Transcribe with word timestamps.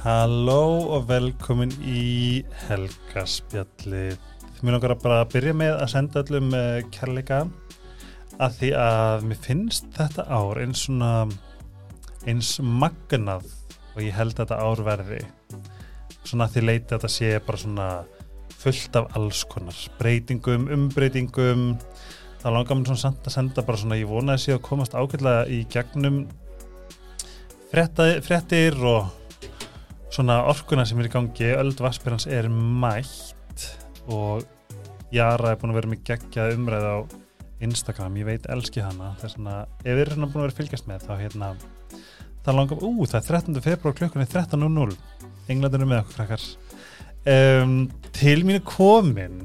Halló 0.00 0.86
og 0.96 1.10
velkomin 1.10 1.74
í 1.84 2.40
Helgaspjallið. 2.64 4.14
Mér 4.64 4.72
langar 4.72 4.94
að 4.94 5.02
bara 5.02 5.26
byrja 5.28 5.52
með 5.52 5.74
að 5.74 5.90
senda 5.92 6.22
öllum 6.22 6.54
uh, 6.56 6.78
kærleika 6.88 7.42
að 8.40 8.56
því 8.56 8.70
að 8.80 9.26
mér 9.28 9.40
finnst 9.44 9.90
þetta 9.98 10.24
ár 10.32 10.62
eins 10.62 10.86
svona 10.86 11.10
eins 12.24 12.54
magnað 12.64 13.44
og 13.92 14.00
ég 14.06 14.16
held 14.16 14.38
þetta 14.40 14.62
ár 14.64 14.80
verði 14.88 15.20
svona 16.24 16.48
að 16.48 16.56
því 16.56 16.64
leiti 16.64 16.88
að 16.88 16.96
þetta 16.96 17.12
sé 17.18 17.34
bara 17.44 17.62
svona 17.66 17.90
fullt 18.56 18.98
af 19.02 19.12
alls 19.20 19.44
konar 19.52 19.84
breytingum, 20.00 20.68
umbreytingum 20.80 21.70
það 22.40 22.56
langar 22.56 22.80
mér 22.80 22.92
svona 22.94 23.04
samt 23.04 23.28
að 23.28 23.36
senda 23.36 23.68
bara 23.68 23.84
svona 23.84 24.00
ég 24.00 24.08
vonaði 24.08 24.46
sé 24.46 24.56
að 24.56 24.64
komast 24.72 24.96
ákveðlega 24.96 25.44
í 25.52 25.62
gegnum 25.76 26.22
fréttir 27.68 28.86
og 28.96 29.19
svona 30.10 30.40
orkuna 30.50 30.84
sem 30.86 30.98
er 31.00 31.08
í 31.08 31.12
gangi 31.12 31.52
öll 31.54 31.74
vaspirans 31.78 32.26
er 32.30 32.48
mætt 32.50 33.66
og 34.10 34.46
Jara 35.14 35.52
er 35.52 35.58
búin 35.58 35.72
að 35.72 35.80
vera 35.80 35.90
með 35.90 36.04
geggjað 36.06 36.54
umræð 36.54 36.86
á 36.86 36.96
Instagram, 37.60 38.16
ég 38.20 38.28
veit 38.28 38.46
elski 38.48 38.82
hana. 38.82 39.10
Það 39.18 39.26
er 39.26 39.32
svona, 39.34 39.54
ef 39.82 39.96
við 39.96 40.02
erum 40.04 40.26
búin 40.26 40.38
að 40.38 40.44
vera 40.44 40.54
að 40.54 40.60
fylgjast 40.60 40.86
með 40.88 41.06
þá 41.08 41.12
hérna, 41.20 41.48
það 42.46 42.58
langar 42.60 42.84
ú, 42.86 42.92
það 43.04 43.18
er 43.20 43.26
13. 43.28 43.58
februar 43.66 43.96
klukkunni 43.98 44.28
13.00 44.30 44.94
Englandinu 45.50 45.88
með 45.90 46.04
okkur 46.04 46.20
krakkar. 46.20 46.46
Um, 47.28 47.74
til 48.16 48.38
mínu 48.46 48.62
komin. 48.64 49.42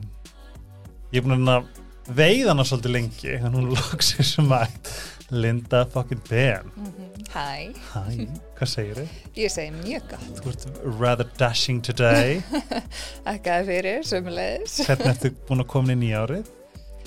Ég 1.12 1.20
er 1.20 1.26
búin 1.26 1.50
að 1.50 1.68
veið 2.16 2.52
hana 2.52 2.66
svolítið 2.68 2.94
lengi 2.94 3.38
þannig 3.42 3.60
hún 3.64 3.74
loksir 3.74 4.28
sem 4.28 4.48
mætt 4.48 4.92
Linda 5.32 5.86
fucking 5.86 6.22
Ben. 6.30 6.72
Mm 6.76 6.86
-hmm. 6.86 7.16
Hæ, 7.34 7.74
Hæ, 7.94 8.28
hvað 8.58 8.68
segir 8.68 8.96
þið? 8.96 9.08
ég 9.36 9.52
segi 9.52 9.72
mjög 9.72 10.02
gott. 10.10 10.44
Þú 10.44 10.50
ert 10.50 10.66
rather 11.00 11.28
dashing 11.40 11.84
today. 11.84 12.42
Ekkaði 13.34 13.66
fyrir, 13.66 14.04
sömulegis 14.04 14.78
Hvernig 14.86 15.08
ertu 15.08 15.32
búin 15.48 15.60
að 15.60 15.68
koma 15.68 15.94
í 15.94 16.12
árið? 16.14 16.46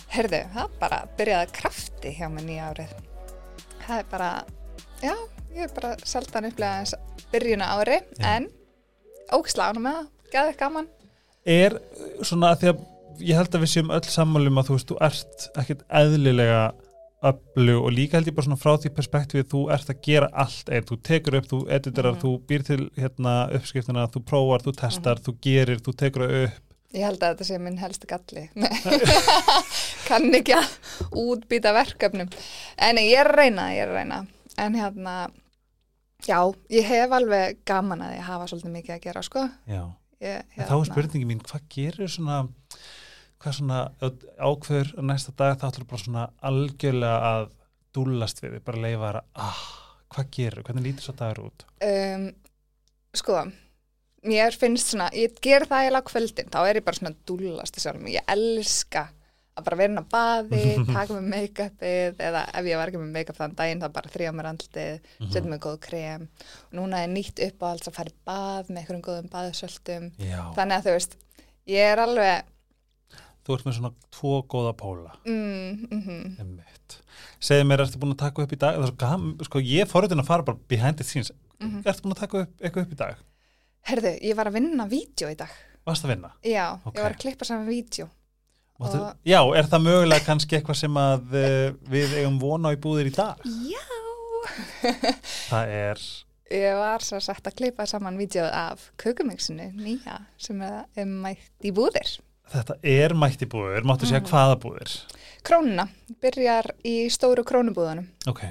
Herðu, 0.08 0.42
það 0.54 0.68
bara 0.80 0.98
byrjaði 1.16 1.46
að 1.46 1.52
krafti 1.52 2.10
hjá 2.16 2.28
mig 2.28 2.44
nýja 2.44 2.70
árið. 2.72 2.92
Það 3.86 3.98
er 3.98 4.04
bara, 4.10 4.44
já, 5.02 5.14
ég 5.54 5.62
er 5.62 5.74
bara 5.74 5.96
saldan 6.04 6.44
upplega 6.44 6.78
eins 6.78 6.94
byrjun 7.32 7.62
á 7.62 7.68
ári 7.78 8.00
Já. 8.18 8.36
En 8.36 8.48
ógislega 9.32 9.70
ánum 9.70 9.82
með 9.82 9.98
það, 9.98 10.06
gæði 10.32 10.54
gaman. 10.58 10.88
Er 11.44 11.80
svona 12.22 12.52
að 12.52 12.60
því 12.60 12.68
að 12.68 12.84
ég 13.20 13.36
held 13.36 13.54
að 13.54 13.64
við 13.64 13.72
séum 13.72 13.90
öll 13.90 14.04
sammálum 14.04 14.60
að 14.60 14.68
þú 14.68 14.76
veist, 14.76 14.88
þú 14.90 14.98
ert 15.08 15.48
ekkert 15.62 15.84
eðlilega 16.00 16.60
öllu 17.22 17.74
og 17.82 17.90
líka 17.92 18.14
held 18.18 18.28
ég 18.30 18.34
bara 18.36 18.46
svona 18.46 18.60
frá 18.60 18.76
því 18.78 18.90
perspektífið 18.94 19.48
þú 19.50 19.60
ert 19.74 19.88
að 19.90 20.00
gera 20.06 20.28
allt 20.32 20.68
einn, 20.70 20.84
þú 20.86 20.98
tekur 21.02 21.34
upp, 21.40 21.48
þú 21.50 21.58
editorar, 21.74 22.14
Mhm. 22.14 22.20
þú 22.22 22.30
býr 22.46 22.64
til 22.64 22.90
hérna 22.96 23.32
uppskriftina, 23.58 24.06
þú 24.08 24.22
prófar, 24.24 24.62
þú 24.62 24.72
testar, 24.76 25.16
þú 25.18 25.34
gerir, 25.42 25.80
þú 25.82 25.94
tekur 25.96 26.22
upp. 26.44 26.60
Ég 26.94 27.04
held 27.04 27.18
að 27.20 27.34
þetta 27.34 27.44
sé 27.44 27.58
minn 27.60 27.76
helsti 27.76 28.06
galli. 28.08 28.48
Kann 30.08 30.30
ekki 30.34 30.54
að 30.56 30.70
útbýta 31.12 31.72
verkefnum. 31.76 32.30
En 32.80 32.96
ég 33.02 33.18
er 33.20 33.28
að 33.28 33.36
reyna, 33.42 33.66
ég 33.74 33.82
er 33.84 33.92
að 33.92 33.98
reyna. 34.00 34.20
En 34.58 34.74
hérna, 34.78 35.14
já, 36.26 36.38
ég 36.72 36.84
hef 36.88 37.10
alveg 37.18 37.58
gaman 37.68 38.00
að 38.06 38.14
ég 38.16 38.24
hafa 38.30 38.46
svolítið 38.50 38.74
mikið 38.78 38.94
að 38.96 39.02
gera, 39.04 39.22
sko. 39.26 39.44
Ég, 39.68 40.42
en 40.56 40.66
þá 40.66 40.74
er 40.80 40.88
spurningi 40.88 41.28
mín, 41.28 41.42
hvað 41.46 41.66
gerir 41.74 42.08
svona 42.10 42.40
hvað 43.38 43.56
svona 43.60 43.80
ákveður 44.38 44.92
næsta 45.06 45.34
dag 45.38 45.58
þá 45.60 45.68
ætlur 45.70 45.88
bara 45.90 46.04
svona 46.04 46.26
algjörlega 46.50 47.32
að 47.32 47.48
dúllast 47.96 48.42
við, 48.42 48.58
bara 48.66 48.82
leifa 48.84 49.06
þær 49.06 49.20
að 49.20 49.46
ah, 49.46 49.62
hvað 50.14 50.30
gerir, 50.36 50.66
hvernig 50.66 50.88
lítur 50.88 51.06
svo 51.06 51.16
dagur 51.18 51.48
út? 51.48 51.66
um, 51.88 52.28
sko 53.16 53.44
mér 54.28 54.56
finnst 54.58 54.92
svona, 54.92 55.08
ég 55.14 55.38
ger 55.42 55.68
það 55.68 55.84
eiginlega 55.84 56.04
á 56.04 56.10
kvöldin, 56.10 56.50
þá 56.52 56.58
er 56.64 56.80
ég 56.80 56.88
bara 56.88 57.00
svona 57.00 57.16
dúllast 57.28 57.80
ég 58.10 58.34
elska 58.34 59.08
að 59.58 59.66
bara 59.66 59.78
vera 59.78 59.92
inn 59.92 60.02
á 60.02 60.12
baði, 60.12 60.64
taka 60.96 61.16
með 61.16 61.30
make-upið 61.32 62.20
eða 62.28 62.44
ef 62.58 62.68
ég 62.68 62.80
var 62.80 62.90
ekki 62.90 63.00
með 63.02 63.14
make-up 63.16 63.40
þann 63.40 63.56
daginn 63.58 63.82
þá 63.82 63.88
bara 63.96 64.12
þrjá 64.12 64.30
mér 64.34 64.50
andlitið, 64.52 65.08
setja 65.18 65.50
mig 65.50 65.62
góð 65.64 65.78
krem. 65.88 66.28
Og 66.68 66.76
núna 66.78 67.02
er 67.04 67.10
nýtt 67.12 67.42
upp 67.48 67.64
á 67.64 67.70
alls 67.72 67.90
að 67.90 67.98
fara 67.98 68.12
í 68.12 68.16
bað 68.28 68.70
með 68.70 68.80
einhverjum 68.82 69.04
góðum 69.08 69.32
baðsöldum 69.32 70.08
þannig 70.20 70.76
að 70.76 70.86
þú 70.86 70.94
veist, 70.98 71.18
ég 71.74 71.92
er 71.94 72.04
alveg 72.04 72.54
þú 73.48 73.56
ert 73.56 73.66
með 73.68 73.76
svona 73.78 73.90
tvo 74.14 74.34
góða 74.52 74.74
póla 74.78 75.14
mm, 75.24 75.88
mm 75.88 76.36
Einmitt. 76.44 76.98
Segðu 77.40 77.64
mér, 77.70 77.82
ertu 77.86 77.98
búin 78.02 78.12
að 78.14 78.20
taka 78.26 78.44
upp 78.44 78.52
í 78.52 78.58
dag? 78.60 78.78
Gaman, 79.00 79.34
sko, 79.48 79.62
ég 79.64 79.88
forritin 79.90 80.20
að 80.22 80.28
fara 80.28 80.44
bara 80.46 80.58
behind 80.70 80.98
the 81.00 81.04
scenes. 81.06 81.32
Mhm. 81.58 81.80
Ertu 81.86 82.04
búin 82.04 82.14
að 82.16 82.22
taka 82.26 82.44
upp, 82.44 82.54
eitthvað 82.62 82.86
upp 82.86 82.94
í 82.94 83.00
dag? 83.02 83.24
herðu, 83.88 84.10
ég 84.20 84.36
var 84.36 84.48
að 84.50 84.56
vinna 84.58 84.84
vídeo 84.90 85.28
í 85.32 85.36
dag 85.38 85.48
Varst 85.86 86.04
að 86.04 86.10
vinna? 86.12 86.28
já, 86.44 86.76
Ok. 86.84 86.94
ég 86.98 87.02
var 87.02 87.12
að 87.14 87.20
klippa 87.22 87.46
saman 87.48 87.68
vídeo 87.70 88.08
Máttu, 88.78 88.98
Og- 89.00 89.16
Já, 89.24 89.40
er 89.56 89.64
það 89.70 89.82
mögulega 89.86 90.24
kannski 90.26 90.58
eitthvað 90.58 90.76
sem 90.76 90.94
að 91.00 91.32
uh, 91.32 91.72
við 91.88 92.12
eigum 92.20 92.36
vona 92.42 92.68
á 92.68 92.74
í 92.76 92.80
búðir 92.82 93.08
í 93.08 93.14
dag? 93.16 93.40
já 93.42 93.80
Það 95.48 95.72
er, 95.74 96.02
Ég 96.48 96.76
var 96.80 97.02
svo 97.04 97.18
sagt 97.20 97.44
að 97.50 97.56
klippa 97.58 97.84
saman 97.88 98.16
vídeoð 98.20 98.48
af 98.56 98.86
kökumixinu 99.00 99.66
nýja 99.76 100.20
sem 100.40 100.62
er 100.64 101.04
mætt 101.04 101.66
í 101.66 101.72
búðir. 101.76 102.14
Þetta 102.52 102.78
er 102.82 103.14
mætt 103.18 103.42
í 103.44 103.48
búðir, 103.50 103.84
máttu 103.88 104.06
segja 104.08 104.20
Mhm. 104.22 104.30
hvaða 104.32 104.58
búðir? 104.62 104.96
Krónuna 105.44 105.88
byrjar 106.22 106.70
í 106.84 106.96
stóru 107.12 107.44
krónubúðunum. 107.46 108.06
Ok, 108.26 108.42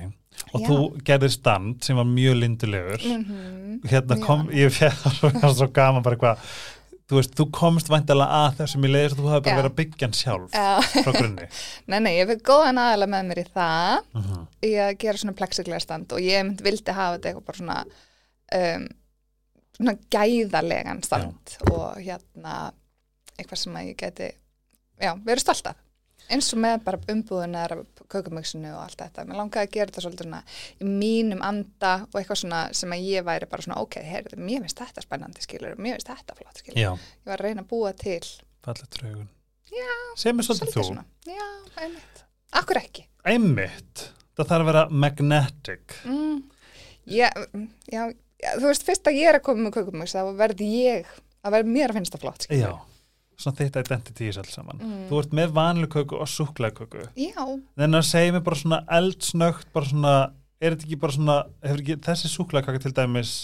og 0.54 0.62
Já. 0.62 0.68
þú 0.68 0.78
gerðir 1.04 1.32
stand 1.32 1.84
sem 1.84 1.96
var 2.00 2.06
mjög 2.06 2.40
lindulegur. 2.42 3.02
Mm 3.04 3.82
Hérna 3.86 4.16
Já. 4.18 4.26
kom, 4.26 4.48
ég 4.50 4.72
fæði 4.72 5.54
svo 5.54 5.68
gaman 5.74 6.02
bara 6.04 6.16
hvað, 6.16 6.38
þú 7.08 7.16
veist, 7.20 7.36
þú 7.36 7.46
komst 7.52 7.88
væntalega 7.92 8.32
að 8.40 8.56
þessum 8.62 8.86
í 8.88 8.90
leiðis 8.92 9.14
að 9.14 9.20
þú 9.22 9.30
hafi 9.34 9.44
bara 9.44 9.56
Já. 9.56 9.60
verið 9.62 9.72
að 9.72 9.78
byggja 9.78 10.08
hann 10.08 10.18
sjálf 10.18 10.52
Já, 10.52 11.04
frá 11.04 11.12
grunni. 11.14 11.48
nei, 11.88 12.00
nei, 12.00 12.14
ég 12.18 12.28
fikk 12.32 12.42
góðan 12.50 12.80
aðalega 12.82 13.12
með 13.14 13.28
mér 13.30 13.44
í 13.44 13.48
það 13.54 14.00
Uh 14.16 14.46
í 14.64 14.72
að 14.82 14.98
gera 15.04 15.18
svona 15.22 15.36
plexiglega 15.38 15.82
stand 15.82 16.12
og 16.12 16.20
ég 16.20 16.44
mynd 16.48 16.62
vildi 16.66 16.92
hafa 16.98 17.18
þetta 17.18 17.30
eitthvað 17.30 17.46
bara 17.46 17.58
svona, 17.62 17.78
um, 18.58 18.88
svona 19.78 19.98
gæðarlegan 20.16 21.04
stand 21.06 21.58
og 21.72 21.96
hérna 22.02 22.72
eitthvað 23.38 23.62
sem 23.64 23.76
að 23.80 23.88
ég 23.92 23.98
geti, 24.02 24.30
já, 25.02 25.12
verið 25.26 25.44
stolt 25.46 25.68
af. 25.74 25.84
eins 26.28 26.50
og 26.54 26.60
með 26.60 26.82
bara 26.84 26.98
umbúðunar 27.14 27.74
kökumixinu 28.12 28.72
og 28.76 28.82
allt 28.84 29.00
þetta 29.00 29.24
mér 29.28 29.38
langaði 29.40 29.68
að 29.68 29.72
gera 29.78 29.92
þetta 29.92 30.02
svolítið 30.04 30.26
svona 30.28 30.42
í 30.84 30.88
mínum 30.90 31.42
anda 31.46 31.92
og 32.10 32.18
eitthvað 32.20 32.40
svona 32.42 32.62
sem 32.76 32.92
að 32.96 33.06
ég 33.08 33.24
væri 33.28 33.48
bara 33.52 33.64
svona 33.64 33.80
ok, 33.84 33.96
heyrðu, 34.04 34.40
mér 34.44 34.66
finnst 34.66 34.82
þetta 34.82 35.04
spennandi 35.06 35.44
skilur 35.46 35.78
mér 35.80 35.96
finnst 36.00 36.12
þetta 36.12 36.36
flott 36.40 36.60
skilur 36.64 36.80
Já, 36.82 36.90
ég 36.98 37.32
var 37.32 37.40
að 37.40 37.46
reyna 37.48 37.64
að 37.64 37.70
búa 37.72 37.94
til. 37.96 38.20
Já, 39.68 39.88
Sem 40.20 40.40
er 40.40 40.48
svolítið 40.48 40.74
þú. 40.74 40.84
svona 40.90 41.04
já, 41.28 41.48
einmitt, 41.84 42.22
akkur 42.56 42.80
ekki 42.82 43.06
Einmitt. 43.28 44.04
Það 44.38 44.48
þarf 44.52 44.62
að 44.64 44.70
vera 44.70 44.84
magnetic. 45.04 45.96
mm, 46.08 46.38
já, 47.12 47.28
mm, 47.54 47.66
já, 47.92 48.04
þú 48.60 48.68
veist, 48.70 48.86
fyrst 48.88 49.08
að 49.10 49.18
ég 49.20 49.32
er 49.32 49.40
að 49.40 49.46
koma 49.48 49.66
með 49.68 49.76
kökumix 49.80 50.14
þá 50.16 50.22
verði 50.40 50.68
ég, 50.86 51.08
að 51.44 51.56
verði 51.58 51.74
mér 51.76 51.92
að 51.94 52.00
finnst 52.00 52.16
það 52.16 52.24
flott 52.26 52.46
skilur 52.48 52.64
Já, 52.64 52.72
svona 53.38 53.60
þitt 53.60 53.78
identity 53.82 54.30
í 54.30 54.32
alls 54.34 54.56
saman. 54.56 54.80
Mm. 54.82 55.04
Þú 55.10 55.20
ert 55.22 55.36
með 55.40 55.54
vanlu 55.58 55.90
köku 55.94 56.18
og 56.18 56.30
súklaðköku. 56.32 57.06
já, 57.18 57.44
Þannig 57.78 58.00
að 58.00 58.08
segja 58.10 58.34
mér 58.36 58.46
bara 58.48 58.62
svona 58.62 58.82
eldsnögt, 59.00 59.70
bara 59.76 59.92
svona, 59.92 60.16
er 60.62 60.74
þetta 60.74 60.88
ekki 60.88 61.00
bara 61.04 61.18
svona, 61.18 61.38
hefur 61.66 61.84
ekki, 61.84 62.00
þessi 62.08 62.34
súklaðkaka 62.34 62.84
til 62.86 62.96
dæmis 62.98 63.36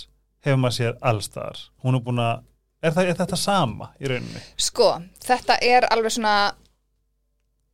hefur 0.43 0.59
maður 0.63 0.79
séð 0.79 1.05
allstaðar. 1.11 1.61
Hún 1.85 1.99
er 1.99 2.03
búin 2.03 2.23
að, 2.23 2.43
er, 2.83 2.99
er 3.05 3.15
þetta 3.21 3.39
sama 3.39 3.93
í 4.01 4.11
rauninni? 4.11 4.43
Sko, 4.59 4.89
þetta 5.23 5.59
er 5.63 5.87
alveg 5.93 6.17
svona 6.17 6.35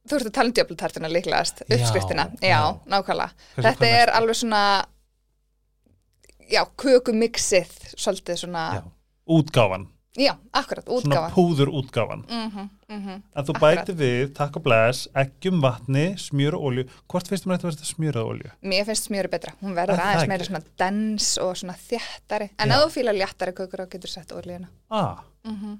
þú 0.09 0.17
ert 0.17 0.29
að 0.29 0.35
tala 0.35 0.49
um 0.49 0.55
djöflutartina 0.57 1.11
líklegast 1.11 1.63
uppskriftina, 1.67 2.29
já, 2.41 2.49
já. 2.49 2.61
nákvæmlega 2.89 3.29
Hversu 3.55 3.65
þetta 3.67 3.89
er 3.99 4.11
alveg 4.17 4.39
svona 4.39 4.63
já, 6.49 6.63
kökumixið 6.81 7.73
svolítið 7.93 8.41
svona, 8.43 8.63
Já, 8.79 8.83
útgáfan, 9.29 9.87
já, 10.17 10.33
akkurat, 10.53 10.85
svona 10.85 11.15
útgáfa 11.15 11.29
púður 11.35 11.69
útgáfan. 11.69 12.23
mm 12.29 12.49
-hmm, 12.51 12.69
mm 12.89 13.05
-hmm. 13.07 13.21
En 13.35 13.43
þú 13.45 13.53
Akkurat. 13.55 13.61
bæti 13.87 13.93
við, 13.93 14.33
takk 14.33 14.55
og 14.55 14.63
bless, 14.63 15.07
eggjum 15.15 15.61
vatni, 15.61 16.15
smjör 16.17 16.53
og 16.53 16.61
olju. 16.63 16.83
Hvort 17.07 17.27
finnst 17.27 17.45
þú 17.45 17.49
mér 17.49 17.57
þetta 17.57 17.85
smjör 17.85 18.15
og 18.17 18.27
olju? 18.27 18.49
mér 18.63 18.85
finnst 18.85 19.03
smjöri 19.09 19.27
betra, 19.29 19.53
hún 19.61 19.71
Er 19.71 19.75
verður 19.87 19.99
aðeins 19.99 20.27
meira 20.27 20.43
svona 20.43 20.61
dens 20.77 21.37
og 21.37 21.55
svona 21.57 21.73
þjættari 21.89 22.49
en 22.59 22.71
ef 22.71 22.77
þú 22.77 22.89
fýlar 22.89 23.13
léttari 23.15 23.51
kökur 23.53 23.79
þá 23.79 23.87
getur 23.89 24.07
sett 24.09 24.31
olíuna 24.31 24.67
Ah, 24.89 25.17
mm 25.45 25.55
-hmm. 25.55 25.77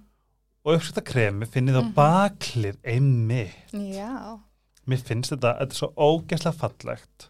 og 0.66 0.74
uppskrifta 0.76 1.02
kremi 1.02 1.46
finnið 1.46 1.76
á 1.76 1.81
Mhm. 1.81 1.94
baklið 1.94 2.76
einmi. 2.84 3.52
já, 3.74 4.40
Mér 4.88 4.98
finnst 5.04 5.31
þetta, 5.31 5.58
þetta 5.60 5.72
er 5.72 5.76
svo 5.76 5.94
ógeðslega 5.98 6.54
fallegt 6.58 7.30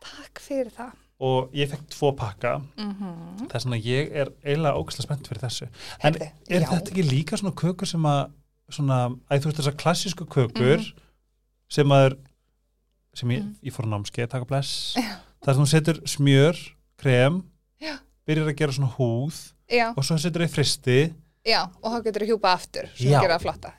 takk 0.00 0.38
fyrir 0.40 0.70
það 0.70 0.92
og 1.24 1.54
ég 1.56 1.70
fekk 1.72 1.86
tvo 1.94 2.10
pakka 2.18 2.56
mm 2.76 3.48
þess 3.50 3.66
að 3.68 3.86
ég 3.86 4.12
er 4.14 4.30
eiginlega 4.44 4.78
ógeðslega 4.80 5.06
spennt 5.06 5.28
fyrir 5.30 5.42
þessu. 5.44 5.66
En 6.02 6.14
Heyrðu, 6.14 6.28
er 6.50 6.60
já. 6.64 6.68
þetta 6.70 6.90
ekki 6.92 7.04
líka 7.08 7.38
svona 7.40 7.54
kökur 7.60 7.86
sem 7.90 8.06
að 8.08 8.20
svona, 8.72 8.98
að 9.30 9.40
þú 9.44 9.50
veist 9.50 9.58
þessar 9.60 9.76
klassísku 9.82 10.26
kökur 10.26 10.86
sem 11.70 11.92
að 11.94 12.04
er 12.10 12.16
sem 13.14 13.28
ég, 13.30 13.42
Mhm. 13.42 13.54
ég 13.62 13.72
fór 13.72 13.86
námskeið, 13.86 14.28
taka 14.30 14.44
bless 14.48 14.94
það 14.96 15.48
er 15.48 15.54
sem 15.54 15.64
þú 15.64 15.68
setur 15.70 16.00
smjör, 16.08 16.56
krem 16.98 17.42
Já. 17.80 17.98
byrjar 18.26 18.48
að 18.50 18.56
gera 18.56 18.72
svona 18.72 18.92
húð 18.96 19.52
já, 19.70 19.92
og 19.96 20.02
svo 20.04 20.16
setur 20.18 20.42
þau 20.46 20.50
fristi 20.50 21.14
já, 21.44 21.60
og 21.80 21.92
þá 21.92 21.98
getur 22.06 22.24
þú 22.24 22.28
hjúpa 22.32 22.52
aftur 22.56 22.88
Já. 22.98 23.18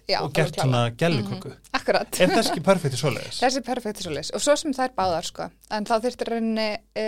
já, 0.08 0.20
og 0.22 0.36
gert 0.36 0.60
svona 0.60 0.84
gelluköku 0.98 1.54
akkurat. 1.76 2.20
Er 2.22 2.34
það 2.34 2.42
ekki 2.44 2.64
perfekt 2.66 2.98
í 2.98 3.02
svoleiðis? 3.02 3.40
þessi 3.44 3.62
er 3.62 3.66
perfekt 3.66 4.04
svoleiðis. 4.04 4.32
Og 4.36 4.44
svo 4.44 4.56
sem 4.60 4.76
það 4.76 4.90
er 4.90 4.96
báðar 5.00 5.28
sko. 5.28 5.50
En 5.74 5.88
þá 5.88 5.96
þurftir 6.06 6.32
rauninni 6.34 6.70
e, 6.98 7.08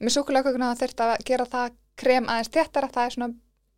með 0.00 0.16
súkulegkökuna 0.16 0.70
þá 0.72 0.82
þurft 0.84 1.04
að 1.06 1.14
gera 1.28 1.48
það 1.52 1.76
krem 1.96 2.30
aðeins 2.30 2.52
þéttara, 2.56 2.92
það 2.94 3.08
er 3.08 3.16
svona 3.16 3.30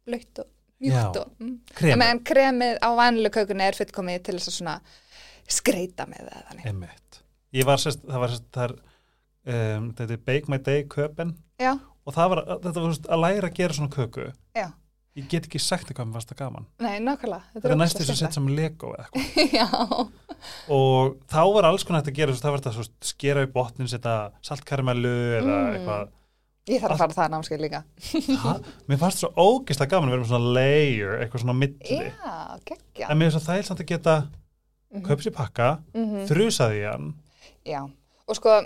blöytt 0.08 0.42
og 0.42 0.50
mjúkt 0.78 0.98
Já. 0.98 1.22
og 1.22 1.42
mm. 1.42 1.54
Krem, 1.78 2.00
meðan 2.02 2.24
kremið 2.26 2.80
á 2.82 2.88
vanlu 2.98 3.32
kökunni 3.34 3.66
er 3.66 3.78
fullkomið 3.78 4.20
til 4.26 4.36
þess 4.38 4.52
að 4.52 4.58
svona 4.60 4.76
skreita 5.48 6.06
með 6.10 6.28
það 6.30 6.68
emitt 6.70 7.08
ég 7.56 7.68
var 7.68 7.80
sérst, 7.80 8.04
það 8.06 8.22
var 8.22 8.32
sérst 8.34 8.48
þar 8.54 8.74
um, 8.76 9.88
þetta 9.96 10.16
er 10.16 10.24
Bake 10.26 10.52
My 10.52 10.60
Day 10.64 10.84
köpen. 10.90 11.34
Já, 11.60 11.74
og 11.78 12.18
var, 12.18 12.42
þetta 12.64 12.74
var 12.80 12.92
sérst, 12.92 13.08
að 13.08 13.24
læra 13.24 13.50
að 13.50 13.58
gera 13.58 13.78
svona 13.78 13.94
köku. 13.94 14.28
Já, 14.56 14.68
ég 15.18 15.28
get 15.32 15.46
ekki 15.48 15.60
sagt 15.62 15.88
eitthvað 15.90 16.08
með 16.10 16.18
fasta 16.20 16.34
gaman. 16.38 16.66
Nei, 16.84 16.98
nákvæmlega. 17.04 17.42
Þetta 17.54 17.70
er 17.72 17.80
næstu 17.80 18.04
sem 18.04 18.14
ógeðslega 18.14 18.20
sett 18.22 18.36
sem 18.38 18.48
Lego 18.54 18.92
eða 18.94 19.08
eitthvað. 19.08 19.50
Já, 19.58 19.68
og 20.78 21.16
þá 21.32 21.40
var 21.56 21.68
alls 21.68 21.84
konar 21.88 22.00
hægt 22.04 22.12
að 22.12 22.18
gera 22.20 22.36
það 22.38 22.54
var 22.54 22.62
þetta 22.62 22.74
svo 22.78 22.86
skera 23.12 23.42
upp 23.48 23.52
botnin 23.56 23.90
setja 23.90 24.14
saltkaramellu 24.46 25.14
eða 25.40 25.58
Mm. 25.58 25.74
eitthvað. 25.78 26.14
Ég 26.68 26.82
þarf 26.82 26.92
að 26.92 26.98
fara 27.00 27.14
það 27.16 27.30
námskeið 27.32 27.62
líka. 27.64 27.78
Ha, 28.42 28.50
mér 28.92 28.98
fannst 29.00 29.22
svo 29.22 29.30
ógeðslega 29.40 29.88
gaman 29.94 30.10
að 30.10 30.12
vera 30.12 30.22
með 30.22 30.32
svona 30.34 30.50
layer, 30.58 31.14
eitthvað 31.22 31.40
svona 31.44 31.54
milli. 31.56 32.00
Já, 32.12 32.58
geggja. 32.68 33.06
En 33.08 33.16
mér 33.22 33.30
finnst 33.32 33.48
það 33.48 33.62
samt 33.70 33.80
að 33.80 33.88
geta 33.94 34.16
Mhm. 34.92 35.04
kaup 35.06 35.20
sér 35.24 35.32
pakka, 35.36 35.68
Mhm. 35.94 36.26
þrusaði 36.28 36.82
í 36.82 36.84
hann. 36.92 37.14
Já, 37.64 37.80
og 38.28 38.36
sko 38.36 38.58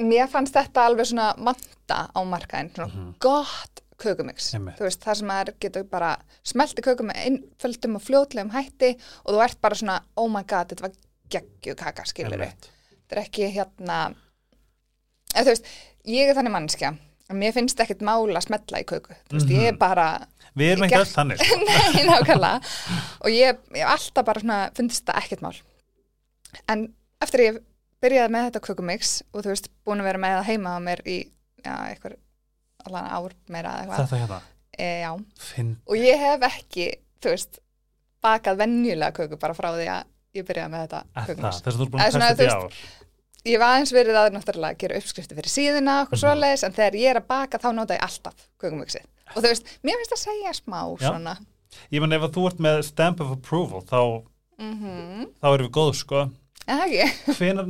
mér 0.00 0.28
fannst 0.32 0.54
þetta 0.56 0.86
alveg 0.88 1.06
svona 1.10 1.30
vanta 1.38 1.98
á 2.10 2.20
markaðin, 2.26 2.70
svona 2.74 2.90
Mhm. 2.92 3.14
gott 3.20 3.80
kökumix, 4.02 4.50
Einmitt. 4.54 4.76
þú 4.78 4.86
veist, 4.88 5.00
þar 5.04 5.18
sem 5.20 5.28
maður 5.30 5.54
getur 5.64 5.84
bara 5.90 6.10
smelti 6.44 6.82
kökum 6.84 7.08
með 7.10 7.22
einföldum 7.26 7.96
og 7.98 8.02
fljótlegum 8.04 8.52
hætti 8.54 8.92
og 9.24 9.34
þú 9.34 9.42
ert 9.46 9.60
bara 9.64 9.74
svona 9.80 9.98
oh 10.16 10.28
my 10.28 10.42
god, 10.44 10.68
þetta 10.72 10.86
var 10.88 10.96
geggju 11.32 11.74
kaka 11.80 12.04
skilur 12.08 12.36
Einmitt. 12.36 12.68
þetta 12.92 13.16
er 13.16 13.22
ekki 13.24 13.50
hérna 13.56 13.98
eða 15.34 15.44
þú 15.48 15.52
veist, 15.54 15.70
ég 16.06 16.30
er 16.30 16.36
þannig 16.38 16.54
mannskja 16.56 16.92
mér 17.34 17.52
finnst 17.56 17.80
ekkert 17.82 18.04
mála 18.06 18.38
að 18.38 18.44
smetla 18.46 18.80
í 18.84 18.86
köku 18.86 19.16
þú 19.26 19.38
veist, 19.40 19.48
ég 19.50 19.64
er 19.70 19.72
Mhm. 19.74 19.78
bara 19.80 20.08
við 20.56 20.70
erum 20.72 20.84
ekki 20.86 20.98
öll 21.00 21.10
þannig 21.10 21.40
sko. 21.42 21.56
Nei, 21.66 22.04
nákvæmlega. 22.06 22.60
Og 23.26 23.30
ég, 23.34 23.58
hef 23.74 23.88
alltaf 23.92 24.24
bara 24.24 24.40
svona 24.40 24.58
fundist 24.76 25.02
þetta 25.04 25.18
ekkert 25.20 25.42
mál. 25.44 25.56
En 26.72 26.86
eftir 27.20 27.42
ég 27.44 27.58
byrjaði 28.00 28.32
með 28.32 28.46
þetta 28.46 28.62
kökumix 28.64 29.10
og 29.34 29.42
þú 29.44 29.50
veist, 29.52 29.68
búin 29.84 30.00
að 30.00 30.08
vera 30.08 30.18
með 30.22 30.36
það 30.38 30.48
heima 30.48 30.72
á 30.72 30.80
mér 30.86 31.02
í, 31.04 31.16
já, 31.60 31.74
eitthvað 31.90 32.14
allan 32.86 33.08
ár 33.16 33.32
meira 33.48 33.72
eða 33.72 33.86
eitthvað. 33.86 34.02
þetta 34.06 34.20
hérna, 34.24 34.40
E, 34.78 34.86
já, 35.00 35.10
finn 35.40 35.76
og 35.88 35.96
ég 35.96 36.18
hef 36.20 36.42
ekki, 36.50 36.86
þú 37.24 37.30
veist, 37.32 37.58
bakað 38.22 38.58
venjulega 38.60 39.12
köku 39.16 39.38
bara 39.40 39.54
frá 39.56 39.70
því 39.72 39.86
að 39.88 40.04
ég 40.36 40.44
byrjaði 40.44 40.72
með 40.74 40.82
þetta 40.84 41.00
að 41.16 41.26
kökumix. 41.30 41.60
þess 41.64 41.72
að 41.72 41.78
þú 41.78 41.86
er 41.86 41.90
búin 41.94 42.00
að 42.02 42.12
testa 42.12 42.28
þetta 42.34 42.44
í 42.44 42.56
ár 42.56 42.80
Ég 43.46 43.60
var 43.62 43.76
aðeins 43.76 43.92
verið 43.94 44.16
að 44.18 44.32
náttúrulega 44.34 44.78
gera 44.80 44.96
uppskrifti 44.98 45.36
fyrir 45.38 45.52
síðuna 45.52 45.92
og 46.02 46.08
Mhm. 46.10 46.18
svoleiðis, 46.18 46.64
en 46.66 46.72
þegar 46.74 46.94
ég 46.98 47.10
er 47.14 47.20
að 47.20 47.26
baka 47.28 47.58
þá 47.62 47.68
nota 47.76 47.94
ég 47.94 48.02
alltaf 48.02 48.34
kökumixið. 48.58 49.04
Og 49.36 49.38
þú 49.38 49.46
veist, 49.52 49.64
mér 49.86 49.94
finnst 50.00 50.12
það 50.16 50.22
segja 50.26 50.52
smá 50.58 50.80
Já. 50.98 51.08
svona. 51.12 51.36
ég 51.92 52.00
menn 52.00 52.12
ef 52.12 52.22
að 52.26 52.34
þú 52.34 52.46
ert 52.50 52.58
með 52.58 52.82
stamp 52.84 53.20
of 53.20 53.30
approval 53.30 53.82
þá, 53.86 54.24
Mm 54.58 55.26
þá 55.40 55.46
erum 55.54 55.66
við 55.68 55.70
góð 55.78 55.94
sko 55.94 56.20
En 56.66 56.78
það 56.80 56.86
ekki. 56.90 57.34
hvenar, 57.38 57.64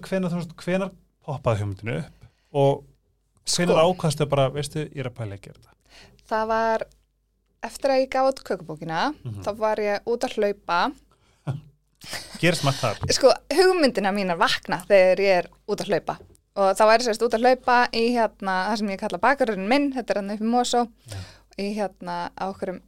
hvenar, 0.00 0.30
veist, 0.32 0.56
hvenar 0.56 0.90
poppaði 1.26 1.60
hugmyndinu 1.60 1.98
upp 1.98 2.26
og 2.54 2.84
Sko. 3.48 3.76
ákvaðstu 3.94 4.26
bara, 4.28 4.48
veistu, 4.52 4.84
ég 4.92 4.98
er 5.04 5.08
að 5.10 5.16
pæla 5.18 5.34
að 5.38 5.44
gera 5.46 5.58
þetta 5.58 5.74
Það 6.28 6.46
var 6.50 6.82
eftir 7.64 7.90
að 7.94 8.00
ég 8.02 8.10
gaf 8.12 8.26
út 8.32 8.42
kökubókina, 8.44 9.14
Mhm. 9.24 9.42
þá 9.44 9.50
var 9.58 9.76
ég 9.82 10.00
út 10.06 10.24
að 10.28 10.34
hlaupa. 10.36 10.80
gerist 12.42 12.62
maður 12.62 12.80
þar 12.98 13.12
Sko, 13.16 13.32
hugmyndina 13.56 14.12
mínar 14.14 14.38
vakna 14.38 14.82
þegar 14.86 15.18
ég 15.24 15.38
er 15.42 15.48
út 15.68 15.80
að 15.80 15.88
hlaupa. 15.94 16.18
Og 16.58 16.74
þá 16.76 16.82
væri 16.90 17.06
sérst 17.06 17.22
út 17.22 17.34
að 17.34 17.42
hlaupa 17.46 17.88
í 17.94 18.04
hérna, 18.14 18.54
það 18.68 18.76
sem 18.78 18.88
ég 18.92 18.98
kalla 19.00 19.18
bakarurinn 19.22 19.68
minn, 19.68 19.92
þetta 19.94 20.10
er 20.10 20.20
hann 20.20 20.30
upp 20.34 20.40
í 20.40 20.50
Mosó, 20.52 20.84
Já. 21.08 21.18
í 21.58 21.66
hérna 21.76 22.30
á 22.36 22.44
okkurum 22.52 22.80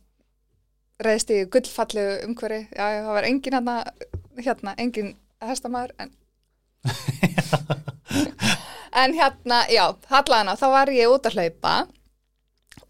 reyðst 1.00 1.30
í 1.30 1.44
gullfallu 1.48 2.04
umhverfi. 2.26 2.68
Já, 2.76 2.86
já, 2.92 3.00
það 3.06 3.14
var 3.16 3.24
engin 3.24 3.52
hérna, 3.56 3.76
hérna, 4.36 4.74
engin 4.78 5.14
hestamæður, 5.40 5.92
en... 5.98 6.10
en 8.92 9.14
hérna, 9.14 9.62
já, 9.70 9.84
hallan 10.10 10.52
þá 10.58 10.66
var 10.74 10.92
ég 10.94 11.12
út 11.12 11.26
að 11.28 11.38
hlaupa 11.38 11.74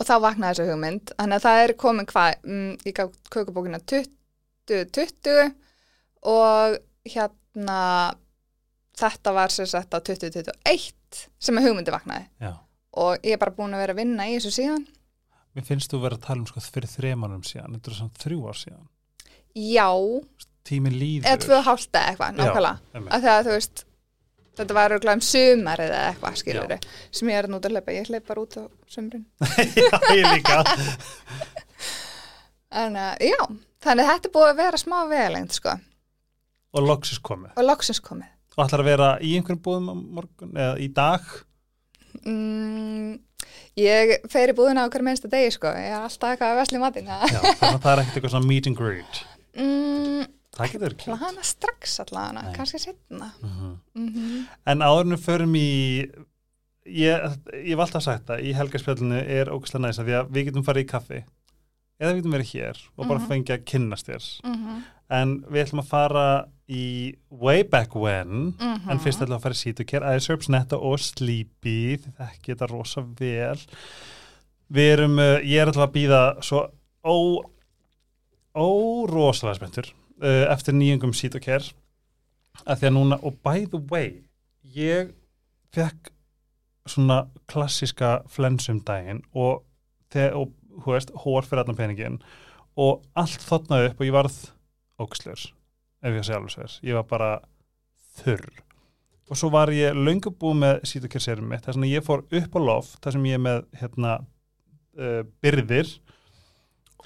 og 0.01 0.07
þá 0.09 0.15
vaknaði 0.25 0.55
þessu 0.55 0.71
hugmynd. 0.71 1.13
Þannig 1.19 1.37
að 1.41 1.45
það 1.47 1.65
er 1.65 1.75
komin 1.81 2.09
hvað 2.09 2.31
mm, 2.47 2.71
ég 2.89 2.97
gaf 2.97 3.19
kökubókina 3.35 3.81
2020 3.85 5.53
og 6.31 6.79
hérna 7.11 7.81
þetta 9.01 9.35
var 9.37 9.53
sem 9.55 9.69
sagt 9.69 9.95
á 9.97 9.99
2021 10.01 11.21
sem 11.41 11.59
er 11.59 11.67
hugmyndi 11.69 11.93
vaknaði. 11.95 12.29
Já. 12.41 12.55
og 13.01 13.23
ég 13.23 13.37
er 13.37 13.39
bara 13.39 13.55
búin 13.55 13.75
að 13.77 13.85
vera 13.85 13.95
að 13.95 14.01
vinna 14.03 14.27
í 14.27 14.39
þessu 14.39 14.51
síðan. 14.57 14.87
Mér 15.55 15.67
finnst 15.67 15.93
þú 15.93 16.01
vera 16.05 16.17
að 16.19 16.25
tala 16.27 16.43
um 16.43 16.49
sko 16.49 16.63
fyrir 16.63 16.91
þremanum 16.91 17.45
síðan, 17.47 17.77
þetta 17.77 17.91
er 17.91 17.97
svona 17.99 18.23
þrjú 18.23 18.41
ár 18.47 18.59
síðan. 18.59 18.89
já, 19.55 19.89
Tíminn 20.67 20.99
líður. 20.99 21.27
eða 21.27 21.41
tvö 21.45 21.61
eða 21.61 22.03
eitthvað, 22.11 22.35
nákvæmlega. 22.39 22.75
að 23.37 23.47
þú 23.47 23.55
veist 23.57 23.85
þetta 24.61 24.77
var 24.79 24.95
örgulega 24.97 25.19
um 25.19 25.25
sumarið 25.27 25.93
eða 25.95 26.09
eitthvað 26.13 26.39
skilur 26.41 26.75
sem 27.21 27.33
ég 27.33 27.41
er 27.43 27.49
nút 27.53 27.67
að 27.69 27.77
hlaupa, 27.77 27.95
ég 27.97 28.11
hlaup 28.11 28.27
bara 28.31 28.45
út 28.47 28.59
á 28.61 28.63
sumrin 28.91 29.27
Já, 29.81 29.91
ég 30.17 30.27
líka. 30.35 30.59
en 32.85 32.97
uh, 32.97 33.15
já, 33.21 33.41
þannig 33.83 34.07
að 34.07 34.13
þetta 34.15 34.33
búið 34.35 34.51
að 34.53 34.61
vera 34.65 34.81
smá 34.81 34.99
vegalengt 35.11 35.57
sko, 35.59 35.77
Og 36.71 36.85
loksis 36.87 37.19
komið. 37.27 37.57
og 37.59 37.65
loksins 37.67 37.99
komið 38.05 38.29
Og 38.59 38.65
ætlar 38.67 38.83
að 38.83 38.89
vera 38.91 39.09
í 39.25 39.33
einhverjum 39.39 39.63
búðum 39.65 39.89
á 39.91 39.95
morgun, 40.21 40.51
eða 40.59 40.75
í 40.83 40.87
dag. 40.95 41.23
mm, 42.27 43.13
ég 43.81 44.13
fer 44.31 44.51
í 44.53 44.57
búðina 44.59 44.85
á 44.87 44.91
hver 44.91 45.05
minnsta 45.07 45.31
degi 45.31 45.53
sko, 45.55 45.71
ég 45.75 45.95
er 45.95 46.03
alltaf 46.05 46.33
eitthvað 46.35 46.53
að 46.55 46.61
vesli 46.61 46.83
matinn 46.83 47.09
Já, 47.11 47.19
þannig 47.31 47.65
að 47.71 47.81
það 47.87 47.93
er 47.95 48.03
ekkert 48.05 48.15
eitthvað 48.21 48.35
svona 48.35 48.51
meet 48.51 48.69
and 48.71 48.79
greet. 48.79 49.23
mm. 49.57 50.29
Plana 51.19 51.43
strax 51.47 52.01
allavega, 52.01 52.53
kannski 52.57 52.79
setna 52.79 53.31
Uh 53.43 53.51
-huh. 53.51 53.77
mm 53.95 54.47
En 54.67 54.79
áðurinn 54.83 55.19
förum 55.19 55.55
í, 55.55 56.11
ég, 56.87 57.39
ég 57.67 57.77
var 57.77 57.87
alltaf 57.87 58.03
sagt 58.03 58.27
það, 58.27 58.41
í 58.45 58.53
helgarspjallinu 58.55 59.21
er 59.27 59.47
ógæslega 59.51 59.87
næsa 59.87 60.05
því 60.05 60.13
að 60.21 60.31
við 60.31 60.45
getum 60.49 60.65
farið 60.65 60.85
í 60.85 60.89
kaffi. 60.91 61.25
Eða 62.01 62.13
við 62.13 62.17
getum 62.23 62.33
verið 62.33 62.53
hér 62.55 62.77
og 62.97 63.09
bara 63.09 63.19
Mhm. 63.21 63.29
fengið 63.29 63.55
að 63.59 63.65
kynnast 63.65 64.07
þér. 64.09 64.41
-hmm. 64.45 64.83
En 65.11 65.41
við 65.43 65.65
ætlum 65.67 65.81
að 65.81 65.87
fara 65.89 66.45
í 66.69 67.15
way 67.31 67.63
back 67.65 67.95
when, 67.97 68.55
Mhm. 68.59 68.91
en 68.91 68.99
fyrst 68.99 69.21
ætlum 69.21 69.37
að 69.39 69.43
fara 69.43 69.55
í 69.55 69.57
Citocare, 69.75 70.17
Iceherbs, 70.17 70.49
Netta 70.49 70.77
og 70.77 70.99
Sleepy, 71.01 71.97
þekki 71.99 72.55
þetta 72.55 72.69
rosa 72.71 73.01
vel. 73.03 73.59
Við 74.73 74.93
erum, 74.99 75.19
uh, 75.19 75.39
ég 75.43 75.61
er 75.61 75.67
alltaf 75.67 75.89
að 75.91 75.93
býða 75.93 76.43
svo 76.43 76.71
ó, 77.05 77.45
ó 78.55 79.07
rosalega 79.09 79.57
spenntur 79.57 79.93
eftir 80.21 80.77
nýjungum 80.77 81.15
Citocare, 81.17 81.73
að 82.67 82.81
því 82.81 82.89
að 82.91 82.97
núna, 82.97 83.19
og 83.25 83.39
by 83.45 83.67
the 83.73 83.81
way, 83.91 84.21
ég 84.63 85.15
fekk 85.75 86.11
svona 86.89 87.23
klassiska 87.51 88.21
flensum 88.31 88.81
daginn 88.87 89.23
og, 89.33 89.63
og 90.17 90.55
hú 90.83 90.95
veist, 90.95 91.13
hór 91.25 91.47
fyrir 91.47 91.65
allan 91.65 91.79
peningin 91.79 92.19
og 92.81 93.05
allt 93.19 93.43
þotnaði 93.45 93.91
upp 93.91 94.01
og 94.01 94.09
ég 94.09 94.17
varð 94.17 94.41
ógslur, 95.01 95.47
ef 96.05 96.19
ég 96.19 96.27
sé 96.27 96.35
alveg 96.37 96.55
sér. 96.55 96.77
Ég 96.87 96.99
var 96.99 97.07
bara 97.09 97.31
þurr. 98.21 98.51
Og 99.31 99.39
svo 99.39 99.51
var 99.55 99.71
ég 99.75 99.95
löngu 99.95 100.33
búið 100.35 100.61
með 100.65 100.85
sítukjörserum 100.91 101.51
mitt, 101.53 101.65
þess 101.65 101.79
að 101.79 101.91
ég 101.93 102.07
fór 102.07 102.25
upp 102.25 102.57
á 102.59 102.61
loft 102.61 102.99
þar 103.05 103.17
sem 103.17 103.27
ég 103.31 103.43
með 103.43 103.61
hérna 103.79 104.17
uh, 104.21 105.23
byrðir. 105.43 105.93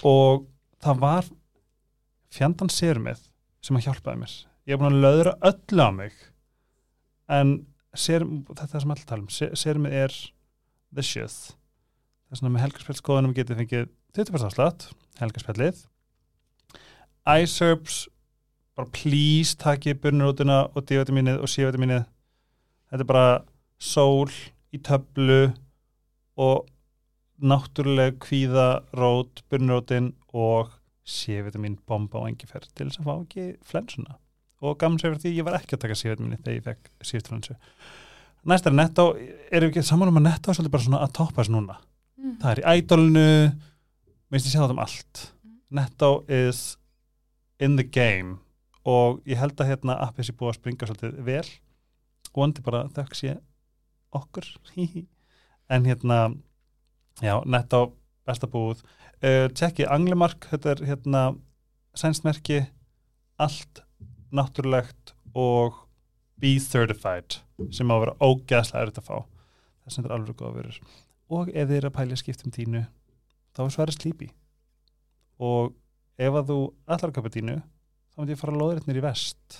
Og 0.03 0.47
það 0.83 1.03
var 1.03 1.29
fjandan 2.35 2.71
serumið 2.73 3.21
sem 3.65 3.77
að 3.79 3.87
hjálpaði 3.87 4.21
mér. 4.21 4.33
Ég 4.65 4.75
er 4.75 4.81
búin 4.81 4.93
að 4.93 5.03
löðra 5.05 5.35
öllu 5.49 5.85
á 5.85 5.91
mig 5.95 6.15
en 7.35 7.53
serum, 7.95 8.41
þetta 8.49 8.65
er 8.65 8.71
það 8.73 8.83
sem 8.83 8.93
allir 8.95 9.07
tala 9.09 9.23
um 9.23 9.29
se- 9.33 9.55
serumið 9.57 9.93
er 10.03 10.15
the 10.95 11.03
shit 11.05 11.31
það 12.25 12.35
er 12.35 12.39
svona 12.41 12.53
með 12.55 12.65
helgarspjallskoðunum 12.65 13.35
getið 13.37 13.59
fengið 13.61 13.87
20% 14.15 14.47
afslátt, 14.49 14.85
helgarspjallið. 15.19 15.81
iSerbs 17.25 18.05
bara 18.75 18.91
please 18.91 19.55
takið 19.59 19.99
burnurútuna 20.03 20.57
og 20.75 20.85
D-vitaminið 20.89 21.41
og 21.41 21.51
C-vitaminið 21.51 22.03
þetta 22.91 23.03
er 23.05 23.09
bara 23.09 23.27
sól 23.79 24.31
í 24.75 24.81
töflu 24.83 25.39
og 26.35 26.65
náttúruleg 27.39 28.17
kvíða 28.23 28.83
rót, 28.95 29.43
burnurútin 29.51 30.13
og 30.35 30.73
C-vitamin 31.05 31.77
bomba 31.87 32.23
og 32.23 32.29
engifer 32.31 32.65
til 32.73 32.89
þess 32.89 33.01
að 33.01 33.09
fá 33.09 33.13
ekki 33.15 33.47
flensuna. 33.65 34.17
Og 34.65 34.77
gaman 34.81 34.97
sér 34.99 35.13
fyrir 35.13 35.21
því 35.23 35.33
ég 35.37 35.47
var 35.47 35.59
ekki 35.59 35.77
að 35.77 35.83
taka 35.85 35.97
C-vitaminið 35.99 36.41
þegar 36.41 36.57
ég 36.57 36.65
fekk 36.65 36.91
síðust 37.05 37.31
flensu. 37.31 37.57
Næst 38.45 38.69
er 38.69 38.75
netto, 38.77 39.05
erum 39.49 39.69
við 39.69 39.75
ekki 39.75 39.85
saman 39.85 40.11
um 40.11 40.19
að 40.21 40.27
netto 40.27 40.51
er 40.51 40.57
svolítið 40.57 40.73
bara 40.75 40.85
svona 40.85 41.03
að 41.05 41.13
toppa 41.17 41.41
þess 41.41 41.53
núna? 41.53 41.77
Mm. 42.15 42.35
það 42.41 42.51
er 42.51 42.59
í 42.61 42.65
ædolinu 42.79 43.29
minnst 44.31 44.47
ég 44.47 44.53
sjá 44.53 44.61
það 44.63 44.73
um 44.75 44.81
allt. 44.85 45.21
Netto 45.75 46.09
is 46.31 46.61
in 47.61 47.77
the 47.77 47.85
game. 47.85 48.39
Og 48.85 49.21
ég 49.25 49.39
held 49.41 49.57
að 49.59 49.71
hérna 49.71 49.97
appið 50.05 50.29
sé 50.29 50.35
búið 50.37 50.51
að 50.51 50.57
springa 50.59 50.89
svolítið 50.89 51.19
vel. 51.25 51.45
Og 52.33 52.41
vandi 52.43 52.65
bara 52.65 52.85
þökk 52.95 53.19
sé 53.19 53.37
okkur. 54.15 54.49
En 55.65 55.81
hérna 55.89 56.17
já, 57.25 57.39
Netto 57.49 57.95
besta 58.21 58.45
búið 58.45 58.83
uh, 59.25 59.47
tjekki 59.57 59.87
Anglemark, 59.89 60.47
þetta 60.51 60.75
er 60.75 60.83
hérna 60.89 61.23
sænstmerki 61.97 62.61
allt 63.41 63.81
náttúrulegt 64.35 65.15
og 65.35 65.81
be 66.39 66.55
certified 66.59 67.39
sem 67.73 67.89
á 67.91 67.95
að 67.95 68.03
vera 68.05 68.17
ógæðslega 68.23 68.85
erut 68.85 68.99
að 69.01 69.07
fá. 69.07 69.17
Þess 69.85 69.97
að 69.97 69.97
þetta 69.97 70.09
er 70.11 70.17
alveg 70.17 70.39
góða 70.39 70.55
verður 70.59 70.79
og 71.35 71.49
ef 71.49 71.69
þið 71.69 71.77
eru 71.79 71.89
að 71.89 71.95
pælja 71.95 72.17
skiptum 72.21 72.53
dínu 72.53 72.81
þá 73.55 73.61
er 73.63 73.71
svarið 73.73 73.97
slípi 73.97 74.27
og 75.41 75.73
ef 76.21 76.37
að 76.37 76.51
þú 76.51 76.57
allar 76.85 77.09
að 77.09 77.15
köpa 77.17 77.31
dínu 77.33 77.55
þá 77.57 78.19
myndi 78.19 78.35
ég 78.35 78.41
fara 78.41 78.53
að 78.53 78.61
loða 78.61 78.77
þetta 78.77 78.91
nýr 78.91 78.99
í 79.01 79.05
vest. 79.05 79.57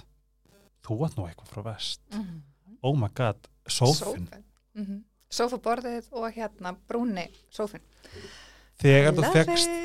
Þú 0.85 0.99
átt 1.07 1.17
nú 1.17 1.25
eitthvað 1.25 1.51
frá 1.51 1.63
vest. 1.65 2.01
Mhm. 2.13 2.41
oh 2.85 2.95
my 2.95 3.09
god, 3.15 3.49
sófin 3.67 4.29
mm 4.77 5.03
Sófaborðið 5.35 6.11
og 6.15 6.27
hérna 6.31 6.75
brúni 6.87 7.25
sófin 7.51 7.81
þegar 8.81 9.17
þú 9.17 9.33
fegst 9.33 9.75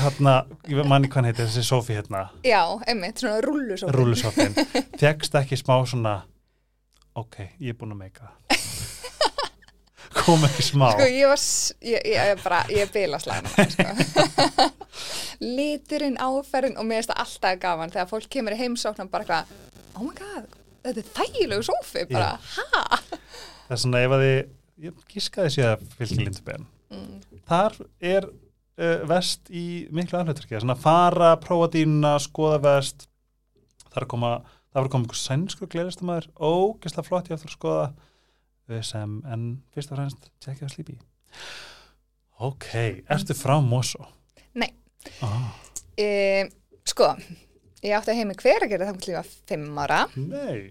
hérna, 0.00 0.34
ég 0.70 0.88
manni 0.88 1.08
hvað 1.08 1.22
hann 1.22 1.30
heitir 1.30 1.48
þessi 1.48 1.64
sófi 1.66 1.96
hérna, 1.96 2.26
Já, 2.46 2.62
einmitt, 2.86 3.22
svona 3.22 3.40
rullu 3.44 3.78
sófin 3.80 3.96
rúlusófin 3.96 4.58
fegst 5.00 5.38
ekki 5.40 5.58
smá 5.60 5.78
svona 5.88 6.20
ok, 7.18 7.42
ég 7.58 7.74
er 7.74 7.80
búin 7.80 7.96
að 7.96 8.04
meika 8.04 8.34
kom 10.20 10.42
ekki 10.46 10.64
smá. 10.66 10.88
Sko 10.94 11.06
ég 11.06 11.28
var, 11.30 11.42
ég, 11.86 12.06
ég, 12.10 12.16
ég 12.30 12.40
bara, 12.42 12.60
ég 12.72 12.82
er 12.82 12.90
bila 12.94 13.20
slæðan 13.22 13.70
sko. 13.70 14.66
Liturinn, 15.58 16.18
áferðin 16.20 16.76
og 16.80 16.88
mér 16.88 17.00
finnst 17.00 17.12
það 17.12 17.22
alltaf 17.24 17.60
gaman 17.62 17.94
þegar 17.94 18.08
fólk 18.10 18.26
kemur 18.32 18.56
í 18.56 18.58
heimsóknum 18.58 19.10
bara 19.12 19.24
eitthvað, 19.24 19.52
oh 19.96 20.08
my 20.08 20.14
god, 20.18 20.58
þetta 20.86 21.04
er 21.04 21.12
þægilegu 21.14 21.66
sófi, 21.70 22.04
bara, 22.10 22.34
ha? 22.56 23.00
það 23.68 23.76
er 23.76 23.82
svona 23.84 24.02
ef 24.04 24.16
að 24.16 24.26
þið 24.26 24.36
ég 24.80 25.00
gískaði 25.14 25.54
sér 25.56 25.74
að 25.74 25.88
fylgja 25.98 26.26
lindubenn 26.26 26.68
Mm. 26.90 27.20
þar 27.46 27.76
er 28.02 28.24
uh, 28.26 29.02
vest 29.10 29.50
í 29.54 29.86
miklu 29.94 30.18
anhluturki 30.18 30.58
svona 30.58 30.74
fara, 30.78 31.36
prófa 31.42 31.70
dýnuna, 31.76 32.16
skoða 32.22 32.60
vest 32.64 33.06
þar 33.90 34.06
að 34.06 34.10
koma 34.10 34.30
það 34.70 34.80
að 34.80 34.88
koma 34.90 35.04
einhver 35.06 35.20
sænskur 35.20 35.70
gleðistamæður 35.70 36.30
ógeðslega 36.36 37.06
flott 37.06 37.30
ég 37.30 37.38
eftir 37.38 37.50
að 37.52 37.56
skoða 37.58 37.84
uh, 37.90 38.80
sem 38.86 39.18
en 39.30 39.44
fyrst 39.74 39.92
og 39.94 40.00
fremst 40.00 40.32
tjekkja 40.42 40.66
að 40.66 40.74
slípi 40.74 40.98
ok, 42.40 42.70
ertu 43.12 43.36
frá 43.36 43.58
Mosó? 43.62 44.06
Nei. 44.58 44.70
ah, 45.26 45.52
E, 46.00 46.48
sko, 46.88 47.10
ég 47.84 47.92
átti 47.98 48.14
heimi 48.16 48.34
hver 48.40 48.64
að 48.64 48.70
gera 48.72 48.86
það 48.88 49.00
til 49.02 49.12
ég 49.12 49.18
var 49.18 49.32
fimm 49.50 49.80
ára. 49.82 49.98
Nei, 50.16 50.70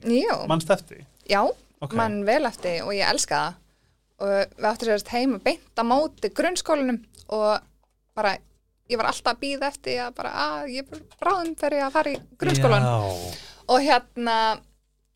mannst 0.50 0.72
eftir 0.74 1.04
já, 1.30 1.44
ok, 1.80 1.94
mann 2.00 2.24
vel 2.26 2.42
eftir 2.50 2.82
og 2.88 2.96
ég 2.98 3.06
elska 3.12 3.44
það 3.44 3.58
og 4.20 4.30
við 4.30 4.68
áttum 4.70 4.90
sérst 4.90 5.12
heima 5.14 5.40
beint 5.44 5.80
á 5.80 5.84
móti 5.88 6.32
grunnskólanum 6.36 7.00
og 7.36 7.60
bara 8.18 8.34
ég 8.90 8.98
var 9.00 9.10
alltaf 9.12 9.36
að 9.36 9.42
býða 9.44 9.70
eftir 9.70 10.02
að 10.04 10.16
bara 10.18 10.32
að 10.46 10.72
ég 10.76 10.90
er 10.92 11.04
bráðum 11.22 11.54
fyrir 11.60 11.86
að 11.86 11.94
fara 11.96 12.14
í 12.16 12.18
grunnskólan 12.42 12.88
og 13.70 13.86
hérna, 13.86 14.36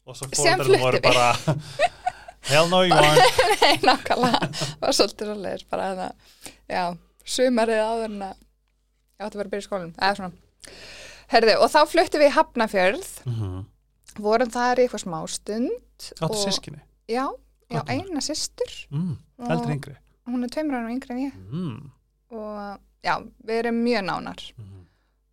og 0.06 0.18
svo 0.20 0.30
fóreldrarnir 0.30 0.84
voru 0.84 1.02
bara 1.04 1.28
hell 2.52 2.70
no 2.70 2.84
you 2.86 2.94
aren't 2.94 3.42
nei 3.64 3.78
nákvæmlega. 3.88 4.50
Var 4.82 4.96
svolítið 4.98 5.32
svolítið 5.32 5.68
bara 5.72 5.90
að 5.92 6.02
já, 6.70 6.84
sumarið 7.36 7.84
áður 7.84 8.10
en 8.12 8.26
að 8.30 8.34
ég 8.34 9.26
átti 9.26 9.34
að 9.34 9.40
vera 9.40 9.48
að 9.48 9.54
byrja 9.56 9.64
í 9.64 9.68
skólanum 9.68 9.94
eða 9.98 10.18
svona. 10.20 10.34
Herði, 11.34 11.54
og 11.64 11.72
þá 11.72 11.80
fluttum 11.90 12.22
við 12.22 12.30
í 12.30 12.36
Hafnafjörð 12.38 13.14
mm 13.30 13.62
vorum 14.22 14.52
þar 14.54 14.78
í 14.78 14.84
eitthvað 14.86 15.02
smá 15.08 15.16
stund 15.26 15.72
áttu 16.22 16.28
og- 16.28 16.36
sískinni 16.44 16.82
já, 17.10 17.24
já, 17.72 17.82
eina 17.88 18.22
systur 18.22 18.74
mm. 18.92 19.14
Eldri 19.50 19.74
yngri 19.78 19.96
hún 20.28 20.44
er 20.44 20.50
tveimur 20.50 20.78
ánum 20.80 20.94
yngri 20.96 21.12
en 21.16 21.22
ég 21.26 21.38
mm. 21.52 21.92
og 22.32 22.80
já, 23.04 23.16
við 23.46 23.56
erum 23.64 23.84
mjög 23.84 24.04
nánar 24.10 24.44
Mm. 24.58 24.86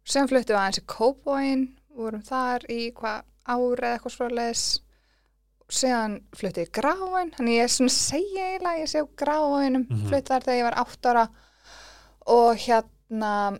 sem 0.05 0.29
fluttum 0.29 0.57
við 0.57 0.61
aðeins 0.61 0.81
í 0.83 0.87
Kópóin 0.91 1.67
vorum 1.95 2.23
þar 2.23 2.65
í 2.73 2.93
hvað 2.97 3.23
ári 3.47 3.85
eða 3.87 3.97
eitthvað 3.99 4.15
svoleiðis 4.17 4.65
síðan 5.71 6.17
fluttum 6.35 6.63
ég 6.65 6.69
í 6.71 6.75
Gráin 6.81 7.31
þannig 7.37 7.55
ég 7.61 7.63
er 7.69 7.69
svona 7.75 7.95
segja 7.95 8.47
eiginlega 8.49 8.81
ég 8.83 8.89
sé 8.91 9.03
á 9.03 9.07
Gráinum 9.23 9.85
Mhm. 9.91 10.07
flutt 10.09 10.27
þar 10.33 10.43
þegar 10.47 10.59
ég 10.59 10.67
var 10.67 10.79
átt 10.83 11.07
ára 11.07 11.29
og 12.27 12.57
hérna 12.57 13.59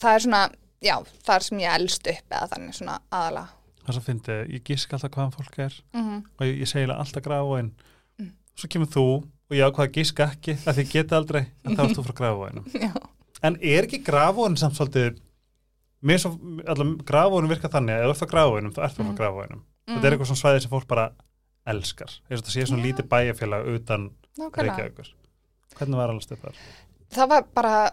það 0.00 0.14
er 0.14 0.24
svona 0.26 0.42
já, 0.84 0.96
þar 1.26 1.42
sem 1.46 1.58
ég 1.62 1.74
elst 1.80 2.06
upp 2.12 2.30
eða 2.36 2.48
þannig 2.52 2.74
svona 2.78 2.98
aðala 3.12 3.44
það 3.86 3.92
er 3.92 3.96
svo 3.98 4.04
fyndið, 4.06 4.40
ég 4.56 4.64
gísk 4.66 4.92
alltaf 4.96 5.10
hvaðan 5.14 5.32
fólk 5.36 5.58
er 5.58 5.74
mm 5.94 6.02
-hmm. 6.02 6.22
og 6.38 6.46
ég, 6.46 6.58
ég 6.60 6.68
eiginlega 6.82 7.00
alltaf 7.00 7.22
gráin 7.22 7.70
Mm. 8.18 8.30
svo 8.56 8.68
kemur 8.68 8.88
þú 8.88 9.06
og 9.50 9.52
ég 9.56 9.62
ákvað 9.66 9.86
að 9.86 9.92
gíska 9.92 10.24
ekki 10.32 10.52
að 10.66 10.76
þið 10.78 10.90
geta 10.92 11.16
aldrei 11.16 11.46
en 11.64 11.76
þá 11.76 11.80
erst 11.84 11.96
þú 11.96 12.04
frá 12.06 12.14
gráinum 12.20 12.64
en 13.46 13.56
er 13.62 13.84
ekki 13.84 14.02
gráin 14.04 14.56
samt 14.56 14.74
svolítið 14.76 15.18
mér 16.02 16.18
svo, 16.18 16.30
allavega 16.66 17.04
gráin 17.04 17.48
virka 17.48 17.68
þannig 17.68 17.94
að 17.94 18.10
ef 18.10 18.16
þú 18.16 18.22
ert 18.22 18.26
á 18.26 18.32
gráinum, 18.34 18.72
þá 18.72 18.80
ert 18.84 18.96
þú 18.96 19.02
frá 19.04 19.12
Mhm. 19.12 19.16
gráinum 19.16 19.62
þetta 19.86 20.06
er 20.06 20.12
eitthvað 20.12 20.26
svona 20.26 20.42
svæði 20.42 20.60
sem 20.62 20.70
fólk 20.70 20.86
bara 20.88 21.10
elskar. 21.66 22.10
Eins 22.30 22.40
og 22.40 22.46
þetta 22.46 22.50
sé 22.54 22.66
svona 22.66 22.82
lítið 22.82 23.08
bæjarfélag 23.10 23.66
utan 23.74 24.10
Reykjavíkur. 24.38 25.08
Hvernig 25.76 25.96
var 25.96 26.10
stöð 26.20 26.38
þar? 26.42 26.54
það 27.10 27.28
var 27.28 27.42
bara 27.54 27.90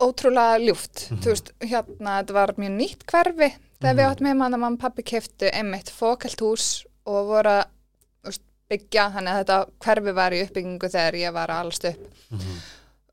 ótrúlega 0.00 0.58
ljúft 0.64 1.10
Mhm. 1.10 1.20
þú 1.22 1.28
veist, 1.34 1.50
hérna, 1.60 2.14
þetta 2.22 2.32
var 2.32 2.52
mjög 2.56 2.72
nýtt 2.76 3.04
hverfi 3.06 3.50
þegar 3.80 3.94
við 3.96 4.04
Mhm. 4.04 4.10
áttum 4.12 4.26
heima 4.26 4.46
að 4.46 4.50
mamma 4.50 4.70
og 4.72 4.78
pappi 4.80 5.02
keftu 5.02 5.50
einmitt 5.52 5.90
fókalt 5.90 6.40
hús 6.40 6.84
og 7.06 7.26
voru 7.28 7.48
að 7.60 7.64
veist, 8.24 8.42
byggja, 8.70 9.10
þannig 9.12 9.32
að 9.34 9.40
þetta 9.44 9.70
hverfi 9.84 10.14
var 10.14 10.30
í 10.32 10.42
uppbyggingu 10.46 10.88
þegar 10.90 11.14
ég 11.20 11.32
var 11.32 11.48
að 11.48 11.60
alast 11.60 11.84
upp 11.84 12.06
Mm 12.30 12.38
-hmm. 12.38 12.58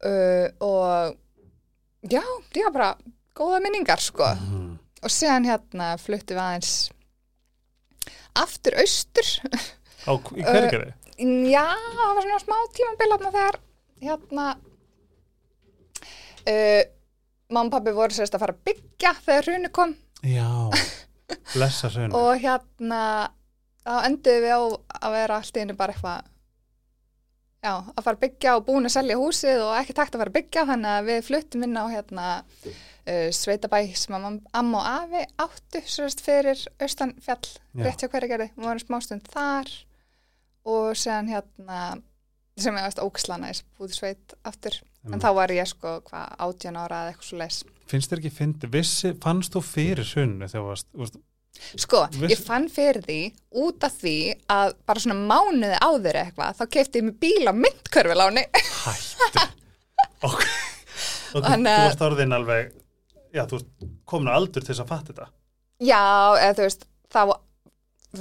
uh, 0.06 0.50
og 0.62 1.17
já, 2.10 2.22
ég 2.53 2.63
var 2.63 2.72
bara 2.72 2.98
góða 3.36 3.62
minningar 3.62 4.00
sko 4.00 4.24
Mhm. 4.36 4.79
og 5.03 5.10
síðan 5.10 5.46
hérna 5.46 5.98
fluttu 5.98 6.34
við 6.36 6.41
aðeins 6.41 6.91
aftur 8.36 8.74
austur 8.77 9.27
á 10.08 10.12
í 10.13 10.44
hverju 10.44 10.94
Já, 11.17 11.65
það 11.98 12.13
var 12.15 12.22
svona 12.22 12.39
smá 12.44 12.58
tímabil 12.77 13.10
þarna 13.12 13.32
þegar 13.34 13.56
hérna 14.01 14.56
uh, 16.48 16.84
mamma 17.51 17.68
og 17.68 17.75
pappi 17.77 17.96
voru 17.96 18.16
sérst 18.16 18.36
að 18.36 18.46
fara 18.46 18.56
að 18.58 18.63
byggja 18.72 19.13
þegar 19.25 19.51
hruni 19.51 19.74
kom. 19.74 19.94
Já, 20.25 20.50
blessa 21.54 21.92
sögnu 21.94 22.18
og 22.18 22.42
hérna 22.42 23.01
þá 23.88 23.94
enduðum 24.10 24.44
við 24.44 24.58
á 24.58 24.62
að 25.08 25.16
vera 25.16 25.38
allt 25.38 25.58
í 25.58 25.63
einu 25.63 25.77
bara 25.77 25.96
eitthvað 25.96 26.25
já, 27.63 27.72
að 27.72 28.04
fara 28.04 28.16
að 28.18 28.24
byggja 28.25 28.56
og 28.58 28.66
búin 28.68 28.89
að 28.89 28.96
selja 28.96 29.20
húsið 29.20 29.63
og 29.66 29.74
ekki 29.80 29.96
takt 29.98 30.16
að 30.16 30.24
fara 30.24 30.34
að 30.34 30.38
byggja 30.38 30.66
þannig 30.72 30.94
að 30.94 31.10
við 31.10 31.24
fluttum 31.27 31.66
inn 31.68 31.80
á 31.80 31.86
hérna 31.92 32.27
uh, 32.68 33.30
sveitabæ 33.39 33.80
sem 33.98 34.18
að 34.18 34.27
amma 34.62 34.82
og 34.82 34.89
afi 34.92 35.24
áttu 35.46 35.84
sérst 35.86 36.24
fyrir 36.25 36.66
austanfjall 36.84 37.39
Já. 37.48 37.86
rétt 37.86 38.04
hjá 38.04 38.12
hverju 38.12 38.32
gerði, 38.34 38.51
við 38.56 38.70
vorum 38.70 38.84
smástund 38.84 39.32
þar 39.34 39.72
og 40.68 40.92
séðan 41.00 41.32
hérna 41.32 41.82
sem 42.58 42.77
ég 42.77 42.88
veist 42.88 43.04
ókslanæs 43.04 43.63
búið 43.77 43.96
sveit 43.96 44.38
aftur, 44.48 44.80
en 45.14 45.24
þá 45.24 45.30
var 45.38 45.54
ég 45.56 45.70
sko 45.70 45.96
hvað 46.10 46.36
átján 46.48 46.78
ára 46.82 47.02
eða 47.06 47.14
eitthvað 47.14 47.30
svo 47.32 47.40
leis 47.42 47.62
finnst 47.88 48.12
þér 48.12 48.20
ekki 48.24 48.34
fyndi, 48.36 48.68
vissi, 48.72 49.14
fannst 49.24 49.54
þú 49.56 49.62
fyrir 49.64 50.08
sunnu 50.08 50.50
þegar 50.52 50.66
varst, 50.74 50.88
varst 50.94 51.20
Sko, 51.58 52.04
Viss- 52.14 52.30
ég 52.36 52.42
fann 52.46 52.68
fyrir 52.70 53.02
því 53.02 53.20
út 53.64 53.82
af 53.88 53.96
því 53.98 54.12
að 54.54 54.76
bara 54.86 55.02
svona 55.02 55.16
mánuði 55.32 55.80
áður 55.82 56.20
eitthvað, 56.22 56.60
þá 56.60 56.66
kefti 56.76 57.00
ég 57.02 57.08
mig 57.08 57.16
bíl 57.24 57.50
á 57.50 57.54
myndkörfuláni. 57.58 58.44
hættu. 58.84 59.48
Ok, 60.28 60.44
Þannig 61.34 61.74
þú 61.80 61.88
varst 61.88 62.04
orðin 62.08 62.36
alveg 62.38 62.70
já, 63.36 63.44
þú 63.50 63.60
komin 64.10 64.30
á 64.32 64.38
aldur 64.38 64.64
til 64.64 64.70
þess 64.72 64.84
að 64.86 64.92
fatta 64.92 65.12
þetta. 65.14 65.28
Já, 65.84 66.04
eða 66.42 66.54
þú 66.58 66.64
veist, 66.68 66.86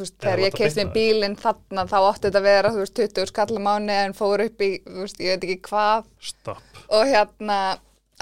veist, 0.02 0.16
þegar 0.22 0.40
þú 0.40 0.46
ég 0.46 0.56
beita 0.58 0.84
mig 0.84 0.92
bílinn 0.94 1.36
þarna, 1.40 1.84
þá 1.90 1.96
átti 1.98 2.26
þetta 2.26 2.40
að 2.40 2.46
vera, 2.48 2.72
þú 2.74 2.82
veist, 2.82 2.94
20 3.00 3.30
skall 3.30 3.56
á 3.56 3.60
mánuði 3.66 3.98
en 4.02 4.16
fór 4.16 4.44
upp 4.46 4.64
í, 4.64 4.70
þú 4.86 5.02
veist, 5.04 5.20
ég 5.22 5.34
veit 5.34 5.46
ekki 5.46 5.58
hvað. 5.70 6.08
Stopp, 6.30 6.80
og 6.88 7.10
hérna 7.10 7.58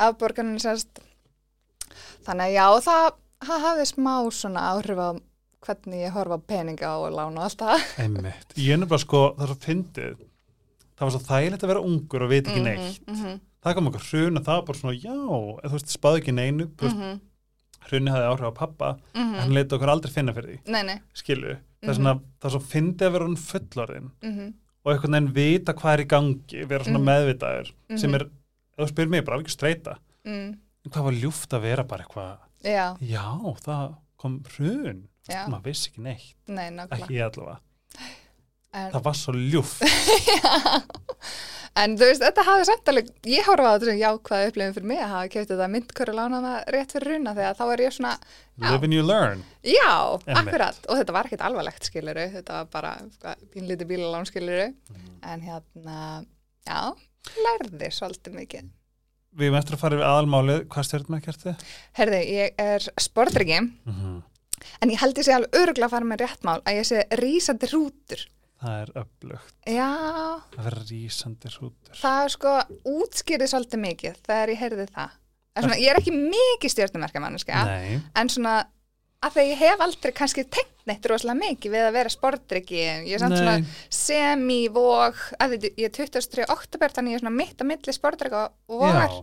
afborganin 0.06 0.62
sérst. 0.62 1.02
Þannig 2.24 2.50
að 2.50 2.54
já, 2.56 2.66
það, 2.88 3.08
það 3.48 3.66
hafði 3.68 3.88
smá 3.92 4.14
svona 4.34 4.68
áhrif 4.72 5.02
á 5.02 5.10
hvernig 5.64 6.04
ég 6.04 6.14
horfa 6.14 6.38
á 6.40 6.46
peninga 6.48 6.92
og 7.00 7.10
lána 7.14 7.40
og 7.40 7.48
allt 7.48 7.64
það. 7.64 7.84
einmitt. 8.04 8.56
Ég 8.56 8.80
nefnilega 8.80 9.02
sko, 9.04 9.24
það 9.36 9.44
er 9.46 9.52
svo 9.52 9.60
fyndið. 9.64 10.16
Það 10.94 11.04
var 11.06 11.14
svo 11.14 11.22
þægilegt 11.26 11.64
að 11.64 11.72
vera 11.72 11.84
ungur 11.88 12.24
og 12.24 12.30
veit 12.30 12.48
ekki 12.48 12.64
neitt. 12.64 12.98
Mm 13.08 13.20
-hmm, 13.20 13.38
það 13.64 13.76
kom 13.76 13.88
okkur 13.90 14.08
hrun 14.10 14.38
og 14.38 14.44
það 14.46 14.58
var 14.58 14.66
bara 14.68 14.80
svona 14.80 14.98
já, 14.98 15.16
þú 15.64 15.72
veist, 15.76 15.94
spáði 15.94 16.20
ekki 16.22 16.36
neinu 16.36 16.68
mm 16.68 16.98
mm 16.98 17.20
hrunni 17.88 18.10
hafði 18.10 18.28
áhrif 18.32 18.48
á 18.50 18.54
pappa 18.54 18.88
-hmm, 19.14 19.34
hann 19.40 19.54
leiti 19.54 19.74
okkur 19.76 19.88
aldrei 19.92 20.12
finna 20.12 20.32
fyrir 20.32 20.58
því, 20.58 20.72
Nei, 20.72 20.82
nei. 20.82 21.00
skilu 21.14 21.56
það 21.56 21.88
er 21.88 21.88
Mhm. 21.88 21.94
svona, 21.96 22.20
það 22.40 22.44
er 22.48 22.50
svo 22.50 22.62
fyndið 22.72 23.06
að 23.08 23.12
vera 23.12 23.24
hún 23.26 23.36
fullorðin 23.36 24.10
Mm 24.22 24.54
og 24.84 24.92
einhvern 24.92 25.12
veginn 25.12 25.32
vita 25.32 25.72
hvað 25.72 25.94
er 25.94 26.04
í 26.04 26.08
gangi 26.08 26.66
vera 26.68 26.84
svona 26.84 26.98
Mhm. 26.98 27.08
meðvitaður 27.08 27.70
sem 27.98 28.10
Mhm. 28.10 28.14
er, 28.20 28.26
þú 28.78 28.88
spyrir 28.92 29.08
mig, 29.08 29.24
bara 29.24 29.36
alveg 29.38 29.48
streyta 29.50 29.96
mm, 30.26 30.30
en 30.84 30.90
hvað 30.90 31.04
var 31.04 31.12
ljúft 31.12 31.48
að 31.56 31.60
vera 31.62 31.84
bara 31.84 32.04
eitthvað? 32.04 32.36
Já, 32.64 32.96
já, 33.00 33.54
það 33.64 33.94
kom 34.18 34.42
hrun. 34.58 35.08
Maður 35.28 35.62
vissi 35.64 35.88
ekki 35.90 36.02
neitt, 36.02 36.34
nei, 36.48 36.70
ekki 36.70 37.16
allavega 37.20 37.58
en, 38.74 38.90
það 38.92 39.02
var 39.06 39.14
svo 39.18 39.32
ljúft 39.34 39.82
en 41.82 41.96
þú 41.98 42.06
veist, 42.06 42.22
þetta 42.22 42.44
hafði 42.46 42.66
samt 42.68 42.90
alveg 42.92 43.08
ég 43.32 43.46
horfa 43.48 43.70
á 43.70 43.74
þetta 43.74 43.88
sem 43.90 44.00
jákvæða 44.02 44.50
upplifin 44.50 44.74
fyrir 44.76 44.88
mig 44.92 45.00
að 45.02 45.12
hafa 45.14 45.30
kefti 45.34 45.52
þetta 45.54 45.68
myndkörur 45.74 46.18
lánaða 46.18 46.52
rétt 46.74 46.92
fyrir 46.94 47.10
runa 47.14 47.32
þegar 47.38 47.56
þá 47.58 47.64
er 47.74 47.82
ég 47.84 47.96
svona, 47.96 48.12
Já. 48.60 48.68
live 48.70 48.86
and 48.88 48.94
you 48.98 49.02
learn 49.06 49.42
já, 49.66 49.90
Einmitt. 49.94 50.38
akkurat 50.44 50.86
og 50.88 51.00
þetta 51.00 51.16
var 51.16 51.28
ekkert 51.30 51.46
alvarlegt 51.48 51.88
skiluru 51.90 52.26
þetta 52.36 52.60
var 52.60 52.68
bara 52.76 52.92
hvað, 53.22 53.42
pínlítið 53.56 53.90
bílalán 53.90 54.28
skiluru 54.30 54.68
Mhm. 54.92 55.10
en 55.32 55.40
hérna, 55.48 55.98
já 56.68 56.80
lærði 57.48 57.90
svolítið 57.98 58.38
mikið 58.38 58.70
við 59.34 59.48
erum 59.48 59.58
eftir 59.58 59.74
að 59.74 59.80
fara 59.82 59.96
yfir 59.98 60.06
aðalmálið 60.12 60.60
hvað 60.70 60.84
stjórnum 60.86 61.16
að 61.18 61.24
kerti? 61.26 61.54
Herði, 61.98 62.20
ég 62.38 62.54
er 62.62 62.84
sportryggi 63.02 63.58
Mm 63.60 63.94
-hmm. 63.98 64.22
en 64.82 64.90
ég 64.90 64.98
held 65.00 65.18
ég 65.18 65.24
sé 65.26 65.32
alveg 65.34 65.50
öruglega 65.58 65.86
að 65.86 65.90
fara 65.90 66.04
með 66.06 66.20
réttmál 66.22 66.60
að 66.62 66.76
ég 66.78 66.86
sé 66.86 67.02
rísandi 67.18 67.66
rútur 67.72 68.20
það 68.64 68.78
er 68.82 68.92
öflugt. 69.02 69.56
Já, 69.70 69.90
að 70.58 70.68
vera 70.68 70.84
rísandi 70.88 71.52
hrútur. 71.54 71.98
Það 72.00 72.20
er 72.22 72.34
sko 72.34 72.54
útskýrið 72.94 73.52
svolítið 73.52 73.82
mikið 73.84 74.20
þegar 74.26 74.52
ég 74.54 74.62
heyrði 74.64 74.86
það. 74.94 75.18
Er 75.54 75.66
svona, 75.66 75.78
ég 75.78 75.92
er 75.92 76.00
ekki 76.00 76.14
mikið 76.14 76.72
stjórnumerkja 76.72 77.22
manneska 77.22 77.64
en 78.18 78.30
svona 78.32 78.54
að 79.24 79.36
þegar 79.36 79.50
ég 79.50 79.60
hef 79.62 79.82
aldrei 79.84 80.12
kannski 80.16 80.44
tengt 80.52 80.88
neitt 80.88 81.06
rosalega 81.08 81.40
mikið 81.40 81.74
við 81.76 81.86
að 81.86 81.94
vera 81.94 82.12
sportryggi 82.12 82.80
ég 82.82 83.14
er 83.14 83.22
samt 83.22 83.38
svona 83.38 83.54
nei. 83.62 83.68
semi-vog 83.94 85.22
að 85.38 85.54
þetta, 85.54 85.70
ég 85.80 85.88
er 85.88 85.94
23. 85.96 86.46
oktober 86.52 86.92
þannig 86.96 87.14
ég 87.14 87.20
er 87.20 87.24
svona 87.24 87.38
mitt 87.38 87.62
að 87.62 87.70
milli 87.70 87.94
sportrygg 87.96 88.36
og 88.40 88.80
vogar. 88.82 89.16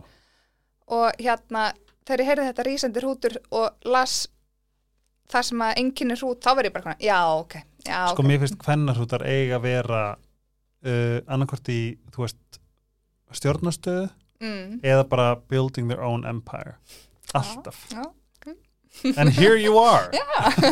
Og 0.92 1.20
hérna 1.22 1.68
þegar 2.02 2.24
ég 2.24 2.30
heyrði 2.32 2.48
þetta 2.48 2.66
rísandi 2.66 3.04
hrútur 3.04 3.38
og 3.54 3.86
las 3.92 4.16
það 5.32 5.46
sem 5.48 5.64
að 5.64 5.78
enginni 5.82 6.16
hrút, 6.18 6.42
þá 6.42 6.50
verð 6.56 6.68
ég 6.68 6.74
bara 6.74 6.86
konar, 6.88 7.02
já, 7.02 7.18
ok, 7.38 7.54
já, 7.86 7.98
sko 8.10 8.22
ok. 8.22 8.28
mér 8.28 8.42
finnst 8.42 8.58
hvennarhrútar 8.62 9.24
eiga 9.28 9.58
að 9.58 9.66
vera 9.66 10.02
uh, 10.14 11.18
annarkvort 11.26 11.70
í, 11.72 11.80
þú 12.14 12.26
veist 12.26 12.60
stjórnastöðu 13.32 14.08
mm, 14.42 14.80
eða 14.84 15.06
bara 15.08 15.28
building 15.48 15.88
their 15.90 16.02
own 16.04 16.26
empire. 16.28 16.76
Alltaf, 17.32 17.86
já, 17.92 18.04
and 19.16 19.32
here 19.38 19.56
you 19.56 19.78
are. 19.80 20.10
Já. 20.12 20.26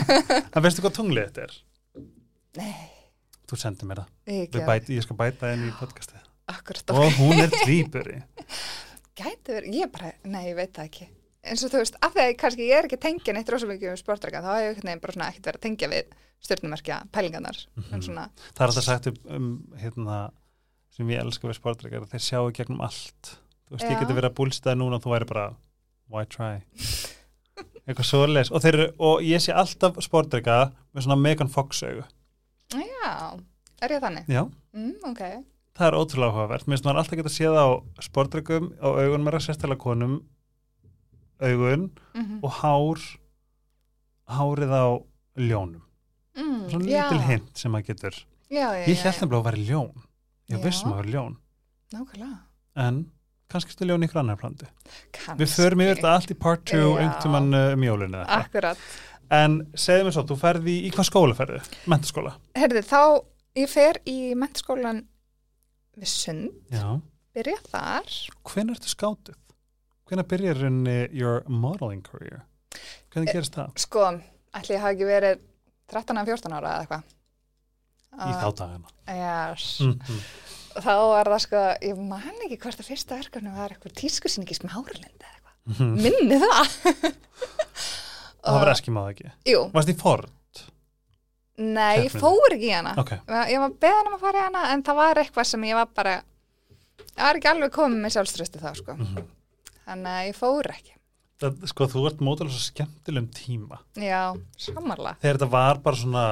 en 0.54 0.64
veistu 0.64 0.84
hvað 0.84 0.98
tunglið 0.98 1.30
þetta 1.30 1.46
er? 1.46 1.56
Nei, 2.60 2.90
þú 3.48 3.60
sendir 3.62 3.88
mér 3.88 4.04
það, 4.04 4.60
bæti, 4.68 4.98
ég 4.98 5.06
skal 5.06 5.18
bæta 5.18 5.54
henni 5.54 5.72
í 5.72 5.78
podcastið. 5.78 6.28
Akkurat, 6.50 6.94
og 6.98 7.18
hún 7.20 7.38
er 7.38 7.52
tvíburi 7.62 8.20
gæti 9.20 9.54
verið, 9.54 9.76
ég 9.82 9.90
bara, 9.92 10.12
nei, 10.28 10.44
ég 10.50 10.56
veit 10.58 10.72
það 10.76 10.88
ekki. 10.90 11.08
Eins 11.40 11.62
og 11.64 11.72
þú 11.72 11.80
veist, 11.80 11.96
af 12.04 12.14
því 12.14 12.24
að 12.24 12.34
kannski 12.40 12.66
ég 12.68 12.78
er 12.78 12.88
ekki 12.88 12.98
tengja 13.00 13.34
neitt 13.36 13.52
rosa 13.52 13.68
mikið 13.68 13.94
um 13.94 14.00
sportrækka, 14.00 14.42
þá 14.44 14.50
hef 14.50 14.60
ég 14.60 14.70
einhvern 14.70 14.90
veginn 14.90 15.02
bara 15.04 15.16
svona 15.16 15.28
ekkert 15.30 15.48
verið 15.48 15.60
að 15.60 15.66
tengja 15.66 15.90
við 15.92 16.16
stjórnumerkja 16.40 17.02
pælingarnar, 17.12 17.56
Mhm. 17.76 17.94
en 17.94 18.02
svona 18.02 18.28
það 18.54 18.60
er 18.60 18.66
alltaf 18.70 18.84
sagt 18.84 19.06
um, 19.06 19.16
um 19.36 19.74
hérna, 19.78 20.30
sem 20.90 21.08
ég 21.08 21.20
elska 21.20 21.48
við 21.48 21.58
sportreikar 21.60 22.06
þeir 22.10 22.20
sjáu 22.26 22.52
gegnum 22.52 22.80
allt. 22.80 23.36
Þú 23.68 23.76
veist, 23.76 23.84
Já. 23.86 23.90
ég 23.94 24.00
geti 24.00 24.14
verið 24.16 24.30
að 24.30 24.34
búlstaði 24.40 24.78
núna 24.80 24.94
og 24.96 25.02
þú 25.02 25.12
væri 25.14 25.26
bara 25.28 25.56
why 26.10 26.24
try? 26.24 26.62
Eitthvað 27.86 28.06
svoleiðis. 28.06 28.50
Og, 28.52 28.60
þeir, 28.62 28.74
eru- 28.74 28.94
og 28.98 29.20
ég 29.22 29.40
sé 29.42 29.52
alltaf 29.54 29.96
sportreika 30.02 30.72
með 30.94 31.02
svona 31.06 31.20
Megan 31.20 31.48
Fox 31.48 31.82
augu. 31.82 32.04
Já, 32.74 33.40
er 33.82 33.88
ég 33.88 34.00
þannig? 34.02 34.26
já, 34.28 34.50
Mm, 34.74 34.94
ok, 35.04 35.18
það 35.74 35.86
er 35.86 35.96
ótrúlega 35.98 36.30
áhugavert. 36.32 36.66
Mér 36.66 36.76
finnst 36.76 36.84
maður 36.84 36.98
alltaf 37.00 37.16
geta 37.18 37.28
séð 37.34 37.56
á 37.58 37.66
sportreikum 38.00 38.72
á 38.78 38.86
augun 38.86 39.24
mér 39.24 39.34
að 39.38 39.46
sérstæla 39.48 39.76
konum 39.78 40.22
augun 41.40 41.90
mm 42.14 42.40
og 42.44 42.50
hár 42.60 43.00
hárið 44.28 44.70
á 44.70 44.86
ljónum 45.36 45.82
mm, 46.38 46.60
svona 46.70 46.84
lítil 46.86 47.22
hint 47.28 47.62
sem 47.62 47.72
maður 47.74 47.90
getur 47.92 48.18
já, 48.50 48.66
já, 48.76 48.84
ég 48.86 49.02
held 49.04 49.06
nefnilega 49.06 49.40
að 49.40 49.48
vera 49.50 49.64
ljón 49.70 50.04
ég 50.50 50.58
Já. 50.58 50.64
vissum 50.66 50.92
að 50.92 51.00
vera 51.02 51.14
ljón 51.14 51.36
nákvæmlega 51.94 52.86
en 52.86 53.00
kannski 53.50 53.74
stu 53.74 53.86
ljón 53.88 54.06
ykkur 54.06 54.22
annar 54.22 54.38
plandi 54.40 54.68
við 55.38 55.54
förum 55.54 55.84
yfir 55.84 55.98
þetta 55.98 56.14
allt 56.14 56.32
í 56.34 56.38
part 56.38 56.64
2 56.70 56.80
Já. 56.80 56.88
einhvern 57.02 57.22
tímann 57.24 57.54
uh, 57.54 57.72
um 57.74 57.86
jólinu 57.86 58.20
þetta. 58.20 58.40
Akkurat. 58.44 58.84
en 59.40 59.58
segðu 59.74 60.06
mér 60.06 60.16
svo, 60.16 60.26
þú 60.30 60.38
ferði 60.44 60.74
í, 60.76 60.80
í 60.86 60.92
hvað 60.94 61.08
skóla 61.10 61.38
ferði? 61.38 61.60
mentaskóla? 61.90 62.34
Herði, 62.58 62.82
þá 62.86 63.02
ég 63.58 63.70
fer 63.70 64.00
í 64.10 64.18
mentaskólan 64.38 65.04
við 66.00 66.10
Sund, 66.10 66.54
já, 66.70 66.86
byrja 67.34 67.58
þar. 67.70 68.14
hvenær 68.50 68.78
ertu 68.78 68.90
skátuð? 68.94 69.38
hvenær 70.10 70.26
byrjar 70.30 70.62
your 71.14 71.42
modeling 71.46 72.02
career? 72.06 72.42
hvernig 73.10 73.32
gerist 73.34 73.54
það? 73.58 73.74
Sko, 73.82 74.06
ætli 74.54 74.76
ég 74.76 74.82
hafi 74.82 74.96
ekki 74.98 75.08
verið 75.08 75.40
13 75.90 76.20
að 76.22 76.30
14 76.32 76.54
ára 76.58 76.70
eða 76.74 76.84
eitthvað. 76.84 77.02
í 78.20 78.32
þá 78.40 78.48
dagana 78.60 78.88
Yes. 79.10 79.80
mm 79.80 79.92
-hmm. 79.98 80.20
Þá 80.80 80.92
var 81.10 81.26
það 81.32 81.40
sko, 81.42 81.60
ég 81.82 81.96
man 81.98 82.42
ekki 82.46 82.56
hvort 82.62 82.78
það 82.78 82.86
fyrsta 82.92 83.16
verkefni 83.18 83.50
var 83.56 83.70
eitthvað 83.74 83.94
tískusýningi 84.00 84.54
smáralind 84.54 85.24
eða 85.24 85.32
eitthvað. 85.34 85.54
Minni 86.04 86.38
það. 86.38 87.14
Það 88.40 88.54
var 88.60 88.70
eskimáð 88.72 89.08
ekki 89.12 89.30
Jú, 89.50 89.64
varst 89.74 89.88
í 89.92 89.96
Ford? 90.00 90.30
nei, 91.60 92.06
ég 92.06 92.14
fór 92.14 92.54
ekki 92.54 92.70
í 92.70 92.72
hana. 92.72 92.94
ok, 92.96 93.10
Ég 93.50 93.58
var 93.60 93.70
beðan 93.82 94.06
um 94.08 94.14
að 94.16 94.20
fara 94.22 94.38
í 94.38 94.42
hana 94.46 94.62
en 94.72 94.82
það 94.82 94.94
var 94.96 95.14
eitthvað 95.20 95.44
sem 95.50 95.64
ég 95.68 95.74
var 95.76 95.86
bara, 95.94 96.14
ég 97.00 97.20
var 97.20 97.34
ekki 97.36 97.50
alveg 97.50 97.72
komið 97.74 98.00
með 98.00 98.14
sjálfströsti 98.16 98.58
þá 98.62 98.70
sko. 98.78 98.94
Mhm. 98.94 99.26
Þannig 99.86 100.14
að 100.14 100.26
ég 100.30 100.36
fór 100.38 100.70
ekki. 100.70 100.94
Það, 101.40 101.58
sko 101.72 101.88
þú 101.94 102.04
ert 102.10 102.22
mótilega 102.24 102.54
svo 102.54 102.64
skemmtilegum 102.68 103.28
tíma 103.36 103.80
Já, 103.98 104.22
samanlega. 104.60 105.16
þegar 105.22 105.38
þetta 105.40 105.50
var 105.56 105.82
bara 105.84 106.00
svona 106.00 106.24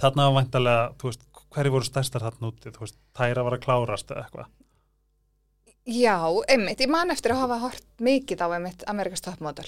þarna 0.00 0.28
var 0.30 0.38
væntalega, 0.40 0.86
þú 1.00 1.10
veist 1.10 1.26
hverju 1.50 1.74
voru 1.74 1.88
stærstar 1.88 2.22
þarna 2.28 2.50
úti, 2.52 2.70
þú 2.70 2.84
veist, 2.84 2.98
tæra 3.16 3.42
var 3.46 3.56
að 3.58 3.64
klárast 3.66 4.12
eða 4.14 4.24
eitthvað 4.26 4.56
Já, 5.90 6.16
einmitt, 6.52 6.80
ég 6.84 6.90
man 6.92 7.10
eftir 7.10 7.32
að 7.34 7.40
hafa 7.46 7.56
hort 7.64 7.86
mikið 8.04 8.42
á 8.44 8.48
einmitt 8.52 8.82
Amerikas 8.86 9.24
Top 9.24 9.40
Model. 9.42 9.64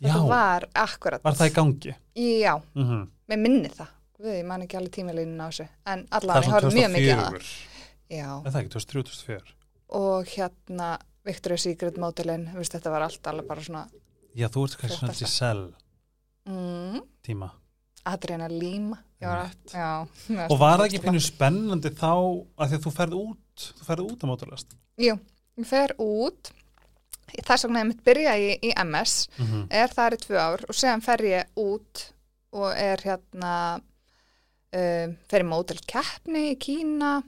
Þetta 0.00 0.22
var 0.26 0.64
akkurat. 0.74 1.22
var 1.22 1.36
það 1.36 1.50
í 1.50 1.52
gangi? 1.58 1.92
Já, 2.16 2.54
Mm 2.74 3.02
með 3.30 3.42
minni 3.44 3.68
það. 3.70 3.90
Við, 4.20 4.32
ég 4.40 4.46
man 4.48 4.64
ekki 4.64 4.76
alveg 4.80 4.92
tímalínin 4.96 5.38
á 5.38 5.46
þessu. 5.46 5.66
En 5.86 6.00
allavega, 6.10 6.46
ég 6.48 6.54
horfði 6.56 6.80
mjög 6.80 6.90
mikið 6.96 7.12
á 7.12 7.20
það. 7.20 7.36
2004 7.36 7.68
Já, 8.10 8.30
er 8.40 8.50
það 8.50 8.58
ekki, 8.60 8.72
2003-2004 8.74 9.54
og 10.00 10.32
hérna 10.32 10.88
Victoria's 11.26 11.66
Secret 11.66 11.98
veist, 11.98 12.72
þetta 12.72 12.92
var 12.92 13.06
allt 13.06 13.26
alveg 13.26 13.48
bara 13.48 13.64
svona, 13.64 13.86
já, 14.34 14.48
þú 14.48 14.64
ert 14.66 14.76
kannski 14.80 14.96
svona 14.96 15.12
Flottasta. 15.12 15.26
Giselle 15.26 15.72
mm, 16.48 17.02
tíma 17.26 17.50
Adriana. 18.08 18.48
Ég 19.20 19.28
var 19.28 19.42
að, 19.42 19.56
já. 19.74 19.88
og 20.50 20.56
var 20.56 20.78
það 20.78 20.78
það 20.78 20.86
ekki 20.86 21.02
pínu 21.04 21.20
spennandi 21.20 21.92
þá 21.92 22.14
að 22.14 22.70
því 22.70 22.78
að 22.78 22.86
þú 22.86 22.92
ferð 22.96 23.18
út 23.18 23.66
þú 23.66 23.88
ferð 23.90 24.06
út 24.06 24.24
á 24.24 24.26
mótalast 24.30 24.72
Jú, 25.00 25.18
ég 25.60 25.68
fer 25.68 25.92
út, 26.00 26.50
þess 27.36 27.66
vegna 27.66 27.82
ég 27.84 27.90
mitt 27.90 28.00
byrja 28.06 28.38
í, 28.40 28.48
í 28.64 28.72
MS, 28.84 29.28
mm 29.36 29.46
-hmm. 29.46 29.66
er 29.82 29.92
þar 29.92 30.16
í 30.16 30.22
tvö 30.24 30.40
ár 30.40 30.64
og 30.68 30.76
séðan 30.76 31.04
fer 31.04 31.24
ég 31.28 31.60
út 31.60 32.06
og 32.56 32.72
er 32.72 33.04
hérna 33.04 33.54
um, 34.72 35.16
fer 35.28 35.44
í 35.44 35.48
mótelkeppni 35.48 36.46
í 36.54 36.58
Kína 36.60 37.20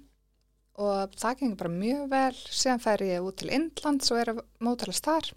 og 0.82 1.14
það 1.18 1.38
gengur 1.40 1.58
bara 1.62 1.72
mjög 1.74 2.04
vel. 2.12 2.36
Séðan 2.60 2.82
fer 2.84 3.04
ég 3.06 3.26
út 3.28 3.36
til 3.40 3.50
Indlands 3.54 4.10
og 4.12 4.20
er 4.22 4.32
að 4.34 4.40
mótelast 4.66 5.06
þar. 5.08 5.30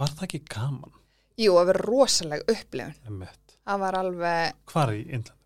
Var 0.00 0.14
það 0.16 0.26
ekki 0.28 0.40
gaman? 0.54 0.94
Jú, 1.40 1.54
það 1.56 1.68
verður 1.72 1.88
rosaleg 1.90 2.44
upplifun. 2.52 3.26
Það 3.62 3.82
var 3.84 3.98
alveg 4.00 4.56
hvar 4.72 4.94
í 4.96 5.02
Indlandi? 5.06 5.38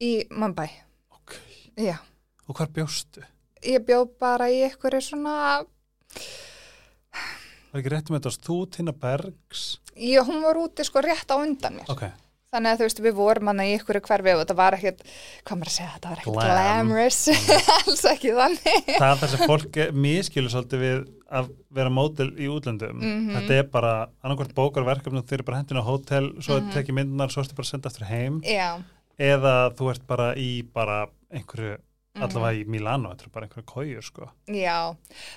í 0.00 0.12
Mumbai. 0.32 0.68
Ok, 1.12 1.34
Já, 1.76 1.98
og 2.48 2.56
hvar 2.56 2.70
bjóstu? 2.72 3.20
ég 3.62 3.82
bjó 3.84 4.06
bara 4.18 4.46
í 4.48 4.62
einhverju 4.64 5.02
svona 5.04 5.34
var 7.70 7.78
ekki 7.82 7.92
rétt 7.92 8.08
með 8.10 8.24
þetta 8.24 8.46
þú, 8.48 8.56
Tina 8.74 8.94
Bergs? 8.96 9.64
Já, 9.94 10.22
hún 10.26 10.40
var 10.42 10.58
úti 10.58 10.84
sko 10.88 11.02
rétt 11.04 11.30
á 11.30 11.36
undan 11.38 11.76
mér. 11.78 11.90
Ok, 11.92 12.06
Þannig 12.50 12.72
að 12.74 12.80
þú 12.80 12.86
veist, 12.88 13.00
við 13.04 13.12
vorum 13.14 13.48
hann 13.52 13.60
í 13.62 13.66
ykkur 13.76 13.98
hverfi 14.02 14.32
og 14.34 14.40
þetta 14.40 14.54
var 14.58 14.74
ekkert, 14.74 15.02
hvað 15.46 15.58
maður 15.60 15.68
að 15.70 15.74
segja, 15.76 15.90
þetta 15.92 16.10
var 16.10 16.20
ekkert 16.22 16.34
Glam. 16.34 16.48
glamorous, 16.50 17.18
alls 17.76 18.00
ekki 18.10 18.32
þannig. 18.34 18.88
það 18.96 19.04
er 19.12 19.20
það 19.20 19.30
sem 19.36 19.44
fólk 19.52 19.78
miskilur 20.06 20.50
svolítið 20.56 20.82
við 20.82 21.04
að 21.40 21.52
vera 21.78 21.92
mótil 21.94 22.26
í 22.42 22.48
útlöndum 22.50 22.98
Mhm. 22.98 23.28
þetta 23.36 23.58
er 23.60 23.68
bara 23.70 23.92
annarkvort 24.26 24.56
bókarverkefni 24.58 25.22
þeir 25.22 25.38
eru 25.38 25.46
bara 25.46 25.60
hendina 25.62 25.84
á 25.86 25.86
hótel, 25.86 26.26
svo 26.42 26.58
mm 26.58 26.66
Mhm. 26.66 26.72
tekið 26.74 26.98
myndunar 26.98 27.30
svo 27.30 27.44
ertu 27.44 27.54
bara 27.54 27.68
að 27.68 27.70
senda 27.70 27.88
aftur 27.92 28.10
heim 28.10 28.40
Já. 28.42 28.82
eða 29.16 29.54
þú 29.78 29.90
ert 29.94 30.06
bara 30.10 30.34
í 30.34 30.50
bara 30.74 31.06
einhverju, 31.30 31.76
mhm. 31.78 32.22
allavega 32.26 32.58
í 32.58 32.66
Milano 32.66 33.14
þetta 33.14 33.28
er 33.30 33.34
bara 33.38 33.46
einhverju 33.46 33.66
kójur 33.70 34.02
sko 34.02 34.26
Já, 34.50 34.96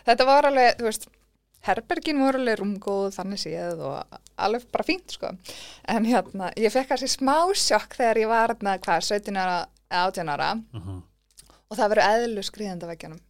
þetta 0.09 0.25
var 0.25 0.49
alveg, 0.49 0.77
þú 0.81 0.89
veist, 0.89 1.05
herbergin 1.67 2.19
voru 2.23 2.41
alveg 2.41 2.59
rúmgóð, 2.59 3.13
þannig 3.15 3.41
séð 3.43 3.81
og 3.87 4.19
alveg 4.35 4.67
bara 4.73 4.87
fínt, 4.87 5.15
sko. 5.15 5.31
En 5.89 6.05
hérna, 6.09 6.51
ég 6.59 6.73
fekk 6.73 6.91
kannski 6.91 7.11
smá 7.11 7.37
sjokk 7.55 7.95
þegar 7.99 8.21
ég 8.23 8.31
var, 8.31 8.53
hérna, 8.55 8.77
hvað, 8.83 9.09
17 9.09 9.39
ára, 9.39 9.57
eða 9.89 10.05
18 10.11 10.33
ára. 10.35 10.53
Mm 10.59 10.83
og 10.83 11.01
og 11.73 11.79
það 11.79 11.93
verður 11.93 12.09
eðlu 12.13 12.43
veggjanum 12.91 13.21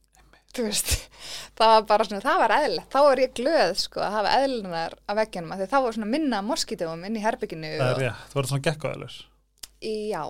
þú 0.54 0.67
veist, 0.67 0.89
það 1.58 1.72
var 1.74 1.86
bara 1.89 2.08
svona 2.08 2.24
það 2.24 2.41
var 2.43 2.56
eðlilegt, 2.60 2.89
þá 2.93 3.00
var 3.08 3.22
ég 3.24 3.36
glöð 3.39 3.76
sko 3.82 4.04
að 4.06 4.15
hafa 4.17 4.34
eðlunar 4.43 4.96
á 5.10 5.12
veggjanum 5.17 5.54
af 5.54 5.62
því 5.62 5.69
þá 5.72 5.78
var 5.86 5.98
svona 5.98 6.10
minna 6.13 6.41
moskítum 6.46 7.06
inn 7.08 7.17
í 7.17 7.24
herbygginu 7.24 7.72
það 7.80 7.93
er 7.93 8.02
rétt, 8.04 8.26
þú 8.30 8.39
verður 8.39 8.52
svona 8.52 8.65
gekkaðalur 8.67 9.15
já, 9.84 10.24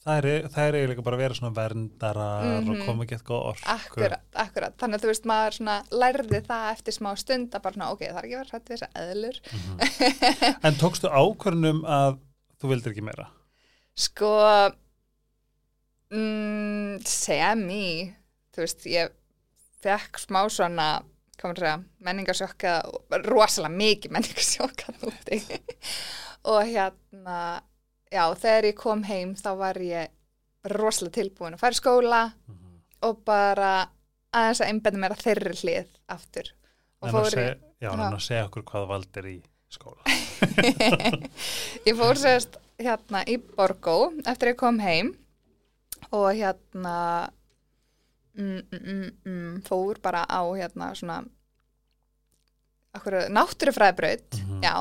það 0.00 0.18
er, 0.18 0.26
er 0.48 0.76
eiginlega 0.78 1.02
bara 1.04 1.16
að 1.18 1.22
vera 1.24 1.34
svona 1.36 1.54
verndarar 1.56 2.44
Mhm. 2.60 2.70
og 2.72 2.86
koma 2.86 3.04
ekki 3.04 3.16
eitthvað 3.18 3.46
orku. 3.50 3.66
Akkurat, 3.74 4.22
akkurat 4.34 4.76
þannig 4.80 4.96
að 4.98 5.04
þú 5.04 5.10
veist, 5.12 5.26
maður 5.28 5.56
svona 5.58 5.76
lærði 5.92 6.40
það 6.46 6.68
eftir 6.72 6.96
smá 6.96 7.10
stund 7.20 7.50
að 7.54 7.62
bara 7.66 7.74
svona, 7.76 7.90
ok, 7.92 8.00
það 8.08 8.18
er 8.22 8.28
ekki 8.28 8.38
vera 8.40 8.50
hrætt 8.54 8.70
við 8.70 8.76
þessa 8.78 8.90
eðlur. 9.04 9.40
Mhm. 9.52 10.56
en 10.64 10.74
tókstu 10.80 11.10
ákvörnum 11.12 11.82
að 11.84 12.18
þú 12.60 12.72
vildir 12.74 12.92
ekki 12.94 13.04
meira? 13.04 13.28
Sko 13.96 14.32
mm, 16.12 17.00
semi. 17.06 18.14
Þú 18.54 18.64
veist, 18.64 18.84
ég 18.90 19.12
fekk 19.84 20.18
smá 20.20 20.42
svona 20.52 20.88
hvað 21.40 21.46
maður 21.48 21.56
að 21.56 21.64
segja, 21.64 21.84
menningarsjokka 22.04 22.72
rosalega 23.24 23.76
mikið 23.80 24.12
menningarsjokka 24.12 24.92
úti 25.08 25.38
og 26.52 26.58
hérna 26.68 27.36
já, 28.12 28.24
þegar 28.34 28.64
ég 28.70 28.76
kom 28.80 29.02
heim 29.08 29.34
þá 29.38 29.50
var 29.58 29.78
ég 29.82 30.08
rosalega 30.70 31.14
tilbúin 31.22 31.54
að 31.56 31.62
fara 31.62 31.76
í 31.76 31.80
skóla 31.80 32.22
og 33.02 33.20
bara 33.24 33.70
aðeins 34.36 34.60
að 34.60 34.68
einbenda 34.72 34.98
mér 35.00 35.14
að 35.16 35.22
þeirri 35.24 35.54
hlið 35.62 35.88
aftur. 36.12 36.50
En 37.02 37.14
að 37.16 37.30
segja, 37.32 37.54
já, 37.80 37.90
en 37.94 38.00
að 38.10 38.20
segja 38.20 38.44
okkur 38.50 38.64
hvað 38.68 38.88
valdir 38.90 39.26
í 39.30 39.36
skóla. 39.72 40.02
Ég 41.88 41.96
fór 41.96 42.18
sérst 42.20 42.58
hérna 42.80 43.22
í 43.28 43.38
Borgó 43.40 44.10
eftir 44.26 44.50
að 44.50 44.52
ég 44.54 44.58
kom 44.60 44.78
heim 44.84 45.10
og 46.10 46.28
hérna 46.36 46.94
mm, 48.36 48.60
mm, 48.60 48.80
mm, 48.80 49.10
mm, 49.24 49.58
fór 49.68 50.00
bara 50.02 50.22
á 50.28 50.40
hérna 50.56 50.90
svona 50.96 51.22
okkur, 52.96 53.16
náttúrufræðibraut 53.30 54.38
Mhm. 54.40 54.60
já 54.64 54.74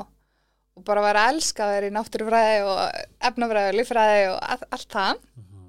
og 0.80 0.86
bara 0.88 1.04
var 1.04 1.20
að 1.20 1.34
elska 1.36 1.66
að 1.68 1.76
vera 1.76 1.90
í 1.92 1.96
náttúrufræði 1.98 2.64
og 2.70 2.80
efnafræði 3.30 3.74
og 3.74 3.78
líffræði 3.80 4.24
og 4.32 4.40
all, 4.56 4.66
allt 4.78 4.90
það. 4.96 5.22
Mhm. 5.40 5.68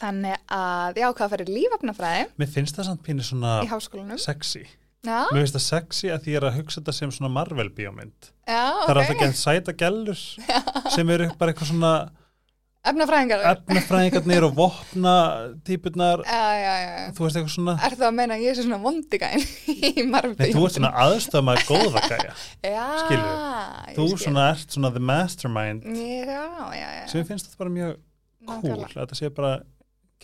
þannig 0.00 0.36
að 0.56 1.00
ég 1.00 1.06
ákvað 1.06 1.24
að 1.26 1.32
fara 1.34 1.44
í 1.46 1.54
lífefnafræði? 1.56 2.28
Mér 2.40 2.52
finnst 2.54 2.76
það 2.78 2.86
samt 2.90 3.02
pínu 3.06 3.24
svona 3.26 4.18
sexy. 4.18 4.62
Já, 5.00 5.24
mér 5.32 5.44
finnst 5.46 5.56
það 5.56 5.64
sexy 5.64 6.10
að 6.12 6.24
því 6.24 6.32
ég 6.34 6.38
er 6.40 6.46
að 6.50 6.56
hugsa 6.58 6.80
þetta 6.80 6.92
sem 6.92 7.12
svona 7.16 7.32
Marvel 7.32 7.70
bíómynd 7.72 8.26
já, 8.44 8.64
það 8.68 8.90
er 8.90 8.98
alltaf 9.00 9.12
ekki 9.14 9.28
sæta 9.40 9.72
gellur 9.80 10.24
sem 10.94 11.12
eru 11.14 11.28
bara 11.40 11.54
eitthvað 11.54 11.70
svona 11.70 11.92
efnafræðingar 12.88 13.42
efnafræðingarnir 13.50 14.46
og 14.46 14.54
vopna 14.56 15.14
típurnar, 15.68 16.22
já, 16.24 16.44
já, 16.56 16.74
já, 16.80 16.92
já 17.00 17.10
þú 17.16 17.24
veist 17.26 17.36
eitthvað 17.40 17.54
svona 17.54 17.74
Er 17.86 17.96
það 17.98 18.06
að 18.08 18.14
meina 18.20 18.36
að 18.38 18.44
ég 18.46 18.56
sé 18.56 18.64
svona 18.64 18.78
vondigæn 18.84 19.44
í 19.74 20.04
Marvel? 20.08 20.36
Nei, 20.40 20.54
þú 20.54 20.62
ert 20.68 20.76
svona 20.78 20.92
aðstöða 21.04 21.42
maður 21.48 21.66
góða 21.68 22.04
gæja 22.08 22.36
Já, 22.64 22.86
skilurðu? 23.02 23.34
ég 23.90 23.98
þú 23.98 24.06
svona 24.24 24.46
ert 24.54 24.76
svona 24.78 24.92
the 24.94 25.02
mastermind 25.10 25.84
Já, 25.90 26.46
já, 26.78 26.86
já. 27.00 27.04
sem 27.12 27.26
finnst 27.28 27.50
þetta 27.50 27.60
bara 27.64 27.74
mjög 27.76 27.98
cool 28.54 28.86
þetta 28.94 29.18
sé 29.20 29.32
bara 29.36 29.52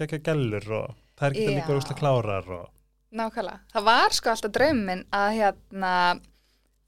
gegja 0.00 0.22
gellur 0.30 0.70
og 0.80 0.96
það 1.16 1.28
er 1.28 1.36
ekki 1.36 1.44
Já. 1.50 1.58
líka 1.60 1.76
úrslega 1.76 2.00
klárar 2.00 2.48
og 2.60 2.72
Nákvæmlega. 3.16 3.60
Það 3.72 3.84
var 3.86 4.12
sko 4.12 4.28
alltaf 4.32 4.52
drauminn 4.52 5.04
að 5.14 5.28
hérna 5.38 5.92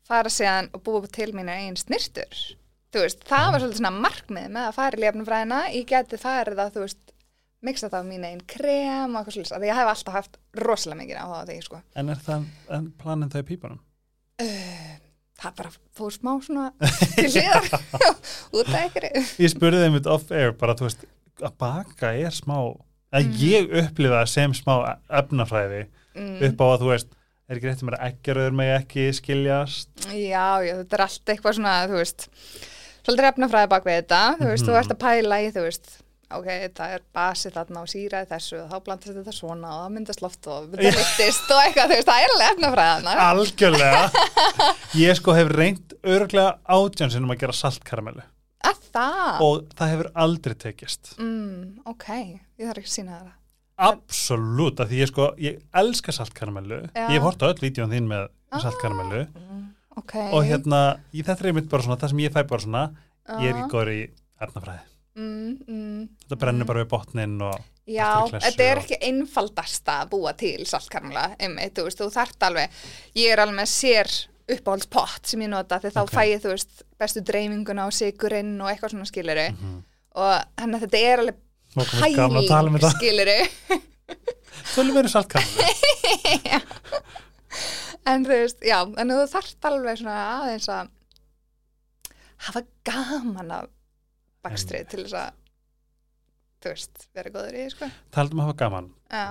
fara 0.09 0.29
síðan 0.33 0.67
og 0.77 0.83
búa 0.85 1.07
til 1.15 1.31
mínu 1.33 1.53
einn 1.55 1.77
snirtur. 1.79 2.41
Þú 2.94 3.03
veist, 3.05 3.20
það 3.29 3.51
var 3.53 3.61
svolítið 3.62 3.81
svona 3.83 3.94
markmið 4.01 4.46
með 4.55 4.66
að 4.70 4.77
fara 4.79 4.96
í 4.96 5.03
lefnumfræðina. 5.05 5.59
Ég 5.77 5.87
geti 5.90 6.16
farið 6.22 6.62
að, 6.62 6.70
þú 6.77 6.85
veist, 6.87 7.03
mixa 7.68 7.90
það 7.92 8.01
á 8.01 8.09
mínu 8.09 8.29
einn 8.31 8.40
krem 8.48 9.12
og 9.16 9.20
eitthvað 9.20 9.35
svolítið. 9.37 9.59
Því 9.61 9.68
ég 9.68 9.79
hef 9.81 9.90
alltaf 9.92 10.16
haft 10.16 10.38
rosalega 10.62 11.01
mikið 11.03 11.20
á 11.20 11.27
því, 11.44 11.59
sko. 11.66 11.81
en 12.01 12.09
er 12.14 12.22
það 12.24 12.46
en 12.79 12.88
planin 13.03 13.33
það 13.35 13.42
í 13.44 13.48
pípunum? 13.51 13.81
Það 15.38 15.53
bara 15.61 15.70
fór 15.94 16.14
smá 16.16 16.33
svona 16.42 16.64
til 17.14 17.29
hliðar 17.31 17.68
út 18.59 18.70
af 18.72 18.79
einhverju. 18.81 19.22
Ég 19.44 19.53
spurði 19.53 19.83
þeim 19.85 19.94
mitt 19.98 20.09
off-air 20.11 20.55
bara, 20.59 20.74
þú 20.79 20.88
veist, 20.88 21.05
að 21.44 21.53
baka 21.62 22.14
er 22.18 22.35
smá 22.35 22.57
að 22.59 23.29
Mhm. 23.29 23.37
ég 23.40 23.70
upplifa 23.85 24.18
það 24.22 24.33
sem 24.33 24.53
smá 24.59 24.74
efnafræði 25.20 25.85
Mm. 26.18 26.40
upp 26.48 26.59
á 26.61 26.66
að 26.74 26.81
þú 26.83 26.88
veist, 26.90 27.12
er 27.48 27.57
ekki 27.57 27.68
rétt 27.68 27.83
um 27.85 27.88
að 27.92 28.01
ekkeröður 28.09 28.55
með 28.59 28.70
ekki 28.81 29.05
skiljast 29.14 29.88
Já, 30.11 30.59
já, 30.66 30.72
þetta 30.83 30.96
er 30.98 31.03
allt 31.05 31.31
eitthvað 31.31 31.55
svona, 31.55 31.74
þú 31.87 31.96
veist, 32.01 32.24
svolítið 33.09 33.31
efnafræði 33.33 33.68
bak 33.73 33.85
við 33.88 33.97
þetta, 34.03 34.21
þú 34.38 34.47
veist, 34.53 34.62
Mhm. 34.64 34.68
þú 34.68 34.79
ert 34.83 34.92
að 34.94 35.01
pæla 35.03 35.40
í, 35.40 35.49
þú 35.57 35.62
veist, 35.64 35.88
ok, 36.31 36.49
það 36.77 36.94
er 36.94 37.03
basið 37.16 37.53
þarna 37.57 37.81
og 37.81 37.88
síraði 37.88 38.29
þessu 38.29 38.57
og 38.62 38.71
þá 38.71 38.85
blandast 38.85 39.16
þetta 39.16 39.33
svona 39.33 39.68
og 39.73 39.79
það 39.81 39.92
myndast 39.97 40.23
loft 40.23 40.47
og 40.47 40.66
þetta 40.73 40.92
lyftist 40.92 41.51
og 41.51 41.62
eitthvað, 41.64 41.88
þú 41.88 41.97
veist, 41.97 42.09
það 42.09 42.25
er 42.25 42.35
alveg 42.35 42.51
efnafræði 42.53 42.92
þarna. 42.99 43.14
Algjörlega 43.33 44.03
Ég 45.09 45.16
sko 45.16 45.33
hef 45.38 45.49
reynt 45.57 45.94
örglega 46.05 46.59
átjánsinum 46.68 47.33
að 47.33 47.38
gera 47.40 47.53
saltkaramellu 47.57 48.23
Að 48.68 48.79
það? 48.92 49.40
og 49.40 49.68
það 49.79 49.90
hefur 49.94 50.11
aldrei 50.14 50.55
tekist 50.55 51.14
Mm, 51.18 51.79
ok, 51.87 52.07
ég 52.59 52.66
þarf 52.68 52.79
ekki 52.83 52.92
að 52.92 52.97
sína 52.99 53.18
það. 53.23 53.33
Absolutt, 53.79 54.81
að 54.83 54.88
því 54.90 54.97
ég 55.05 55.09
sko, 55.12 55.27
ég 55.38 55.61
elska 55.73 56.11
saltkaramellu. 56.12 56.81
Ég 56.99 57.12
hef 57.14 57.23
hort 57.23 57.38
á 57.40 57.47
öll 57.49 57.61
vídjón 57.62 57.92
þín 57.94 58.09
með 58.11 58.29
Ah. 58.51 58.59
saltkaramellu 58.64 59.27
Mm, 59.29 59.66
ok. 59.99 60.15
og 60.33 60.45
hérna, 60.49 60.81
í 61.13 61.23
þetta 61.27 61.45
er 61.45 61.51
einmitt 61.53 61.69
bara 61.73 61.83
svona 61.87 61.99
það 62.01 62.09
sem 62.15 62.23
ég 62.25 62.33
fæ 62.37 62.43
bara 62.49 62.65
svona, 62.65 62.85
ég 63.43 63.49
er 63.51 63.55
Ah. 63.55 63.61
ekki 63.65 63.73
góður 63.75 63.93
í 63.97 64.05
efnafræði 64.41 64.85
Mm, 65.19 65.57
mm, 65.67 66.03
Þetta 66.23 66.37
brennur 66.39 66.63
mm. 66.63 66.69
bara 66.69 66.83
við 66.85 66.89
botnin 66.93 67.33
og 67.43 67.57
Já, 67.91 68.09
í 68.29 68.39
þetta 68.39 68.63
er 68.69 68.79
ekki 68.85 68.99
einfaldasta 69.03 69.97
að 70.05 70.11
búa 70.13 70.31
til 70.39 70.63
saltkarmla, 70.69 71.25
einmitt, 71.43 71.73
þú 71.75 71.87
veist, 71.89 71.99
þú 71.99 72.07
þart 72.15 72.45
alveg, 72.47 72.77
ég 73.19 73.33
er 73.33 73.43
alveg 73.43 73.67
sér 73.67 74.07
uppáhaldspott 74.49 75.27
sem 75.27 75.43
ég 75.43 75.51
nota 75.51 75.81
því 75.83 75.91
þá 75.97 76.01
Ok. 76.05 76.13
fæ 76.15 76.23
ég, 76.31 76.39
þú 76.45 76.53
veist, 76.55 76.85
bestu 77.01 77.21
dreifinguna 77.27 77.89
á 77.89 77.91
sigurinn 77.91 78.55
og 78.63 78.71
eitthvað 78.71 78.95
svona 78.95 79.11
skiluru 79.11 79.49
Mhm. 79.51 79.83
og 80.15 80.45
hann 80.63 80.75
að 80.79 80.87
þetta 80.87 81.03
er 81.03 81.19
alveg 81.25 81.37
um 81.75 81.85
pæling 81.99 82.79
þetta 82.79 82.95
skiluru, 82.95 83.39
Tölum 84.75 84.95
við 85.03 85.11
saltkaramellu 85.11 85.67
en 88.09 88.25
þú 88.27 88.37
veist, 88.42 88.62
já, 88.66 88.79
en 88.85 89.12
þú 89.14 89.25
þart 89.33 89.68
alveg 89.71 90.01
svona 90.01 90.16
aðeins 90.38 90.68
að 90.73 90.94
hafa 92.49 92.62
gaman 92.87 93.53
af 93.57 93.68
bakstrið 94.47 94.87
til 94.92 95.03
þess 95.05 95.16
að, 95.18 95.40
þú 96.62 96.73
veist, 96.73 97.09
vera 97.16 97.33
góður 97.35 97.59
í, 97.59 97.64
því, 97.64 97.73
sko. 97.75 97.90
Taldum 98.14 98.42
að 98.42 98.49
hafa 98.49 98.59
gaman. 98.62 98.92
Já, 99.11 99.27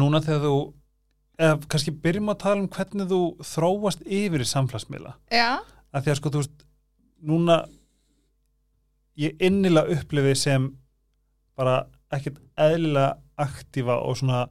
Núna 0.00 0.20
þegar 0.24 0.44
þú 0.46 0.54
eða 1.40 1.58
kannski 1.72 1.94
byrjum 2.04 2.32
að 2.34 2.40
tala 2.42 2.60
um 2.60 2.70
hvernig 2.74 3.08
þú 3.10 3.20
þróast 3.48 4.02
yfir 4.04 4.44
í 4.44 4.48
samfélagsmiðla. 4.50 5.14
Já, 5.32 5.48
að 5.90 6.04
því 6.04 6.12
að 6.12 6.18
sko 6.20 6.32
þú 6.34 6.42
veist 6.42 6.66
núna 7.30 7.56
ég 9.20 9.40
innilega 9.44 9.96
upplifið 9.96 10.36
sem 10.38 10.68
bara 11.58 11.80
ekkert 12.12 12.40
eðlilega 12.60 13.16
aktífa 13.40 13.96
og 14.04 14.18
svona, 14.20 14.44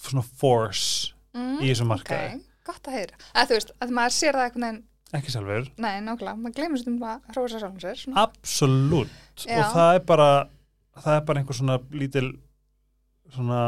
svona 0.00 0.24
force 0.40 1.14
mm, 1.36 1.58
í 1.62 1.70
þessu 1.70 1.86
markaði. 1.88 2.36
ok, 2.36 2.49
gott 2.70 2.88
að 2.90 2.96
heyra. 3.00 3.18
Að 3.34 3.50
þú 3.52 3.58
veist, 3.58 3.74
að 3.84 3.92
maður 3.98 4.16
sér 4.20 4.38
það 4.40 4.46
einhvern 4.48 4.66
veginn 4.68 4.86
ekki 5.18 5.32
sjálfur, 5.34 5.68
Nei, 5.82 5.94
nákvæmlega, 6.06 6.36
maður 6.38 6.56
gleymur 6.60 6.78
stundum 6.78 7.06
að 7.10 7.32
hrósa 7.34 7.58
sjálfum 7.58 7.80
sér 7.82 7.96
svona. 7.98 8.22
absolutt 8.28 9.42
Já. 9.42 9.56
og 9.58 9.72
það 9.74 9.94
er 9.96 10.04
bara 10.06 10.28
það 11.00 11.16
er 11.16 11.24
bara 11.26 11.40
einhver 11.42 11.56
svona 11.58 11.78
lítil 11.90 12.28
svona 13.34 13.62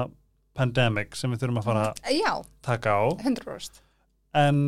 pandemic 0.55 1.17
sem 1.19 1.33
við 1.35 1.43
þurfum 1.43 1.59
að 1.59 1.67
fara 1.67 1.85
að 2.07 2.47
taka 2.63 2.95
á 2.95 3.03
100% 3.27 3.81
en 4.39 4.63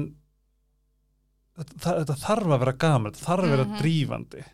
þetta, 1.58 2.16
þarf 2.24 2.50
að 2.56 2.62
vera 2.64 2.74
gaman 2.84 3.12
þetta 3.12 3.26
þarf 3.28 3.46
að 3.46 3.54
vera 3.54 3.66
Mhm. 3.68 3.78
drífandi 3.82 4.44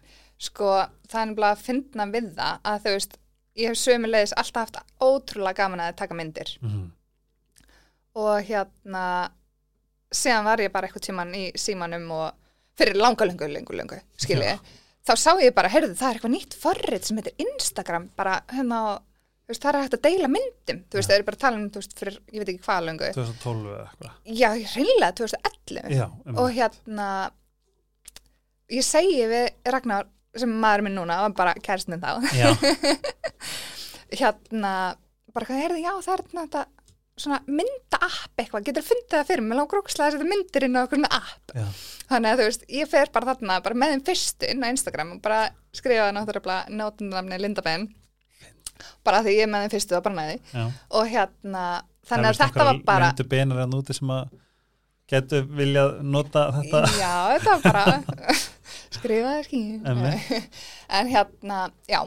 Sko, 0.40 0.68
það 1.08 1.20
er 1.20 1.26
nefnilega 1.30 1.52
að 1.56 1.64
finna 1.66 2.06
við 2.12 2.28
það 2.36 2.60
að 2.64 2.78
þú 2.84 2.92
veist, 2.94 3.16
ég 3.60 3.68
hef 3.68 3.76
sömulegis 3.80 4.32
alltaf 4.40 4.62
haft 4.62 4.78
ótrúlega 5.00 5.56
gaman 5.56 5.80
að 5.84 5.96
taka 5.96 6.14
myndir 6.16 6.52
mm. 6.62 6.86
og 8.16 8.42
hérna 8.48 9.30
síðan 10.14 10.46
var 10.48 10.62
ég 10.64 10.72
bara 10.74 10.88
eitthvað 10.88 11.06
tíman 11.06 11.34
í 11.38 11.44
símanum 11.58 12.06
og 12.16 12.30
fyrir 12.80 12.98
langa 12.98 13.26
löngu, 13.28 13.48
löngu, 13.50 13.76
löngu 13.76 14.00
skilji, 14.20 14.56
þá 15.06 15.12
sá 15.18 15.30
ég 15.42 15.54
bara, 15.56 15.70
heyrðu, 15.72 15.94
það 15.98 16.08
er 16.08 16.18
eitthvað 16.18 16.34
nýtt 16.34 16.56
forrið 16.60 17.06
sem 17.06 17.20
heitir 17.20 17.44
Instagram 17.44 18.08
bara 18.18 18.38
hérna, 18.52 18.80
þú 19.44 19.52
veist, 19.52 19.64
það 19.64 19.70
er 19.72 19.80
hægt 19.84 19.98
að 19.98 20.06
deila 20.06 20.30
myndum, 20.32 20.80
þú 20.86 21.00
veist, 21.00 21.10
það 21.10 21.16
er 21.18 21.26
bara 21.28 21.38
að 21.38 21.44
tala 21.44 21.60
um, 21.60 21.66
þú 21.74 21.82
veist, 21.82 21.98
fyrir, 22.00 22.16
ég 22.30 22.42
veit 22.42 22.52
ekki 22.54 22.64
hvað 22.66 22.88
löngu. 22.88 23.10
2012 23.18 23.74
eða 23.74 23.84
eitthvað. 23.84 24.16
Já, 24.40 24.48
hreinlega 24.74 25.12
2011 25.20 25.94
Já, 25.98 26.06
og 26.36 26.48
hérna 26.56 27.10
ég 28.70 28.86
segi 28.86 29.28
við 29.30 29.46
Ragnar 29.74 30.10
sem 30.38 30.50
maður 30.62 30.86
minn 30.86 30.98
núna, 30.98 31.20
var 31.26 31.36
bara 31.38 31.54
kærstinn 31.58 32.02
þá. 32.02 32.22
Já, 32.38 32.50
hérna, 34.20 34.74
bara 35.34 35.48
hvað 35.48 35.64
er 35.64 35.74
það, 35.74 35.82
já 35.84 35.92
það 36.06 36.14
er 36.14 36.26
þetta 36.34 36.66
svona 37.20 37.38
mynda-app 37.46 38.40
eitthvað, 38.40 38.66
getur 38.68 38.86
fundið 38.86 39.16
það 39.16 39.30
fyrir 39.30 39.44
mig, 39.46 39.58
langar 39.60 39.82
ókslega 39.82 40.08
að 40.08 40.16
setja 40.16 40.30
myndir 40.32 40.66
inn 40.66 40.78
á 40.78 40.80
okkur 40.82 41.06
app. 41.10 41.54
Já. 41.54 41.66
þannig 42.10 42.30
að 42.32 42.40
þú 42.42 42.48
veist, 42.50 42.66
ég 42.80 42.90
fer 42.90 43.12
bara 43.14 43.30
þarna 43.34 43.60
bara 43.64 43.80
með 43.82 43.94
þeim 43.94 44.04
fyrstu 44.10 44.50
inn 44.50 44.64
á 44.64 44.72
Instagram 44.72 45.16
og 45.16 45.22
bara 45.24 45.40
skrifa 45.76 46.10
náttúrulega 46.16 46.76
nótundamni 46.80 47.40
Linda 47.40 47.64
Ben 47.66 47.88
bara 49.04 49.22
því 49.24 49.34
ég 49.36 49.46
er 49.46 49.50
með 49.52 49.66
þeim 49.66 49.74
fyrstu 49.74 49.96
og 49.98 50.04
bara 50.06 50.18
næði. 50.18 50.38
Já. 50.54 50.62
og 50.98 51.10
hérna, 51.10 51.64
þannig 52.08 52.30
að 52.30 52.40
þetta 52.44 52.68
var 52.70 52.80
bara 52.86 53.10
Myndu 53.10 53.26
beinar 53.30 53.64
að 53.64 53.74
núti 53.74 53.96
sem 53.96 54.14
að 54.14 54.32
getur 55.10 55.46
viljað 55.58 56.00
nota 56.06 56.46
þetta. 56.54 56.82
Já, 56.94 57.14
þetta 57.34 57.54
var 57.56 57.62
bara 57.66 58.32
skrifaði 58.96 59.46
skýn 59.48 59.86
en 60.98 61.10
hérna, 61.10 61.60
já. 61.90 62.00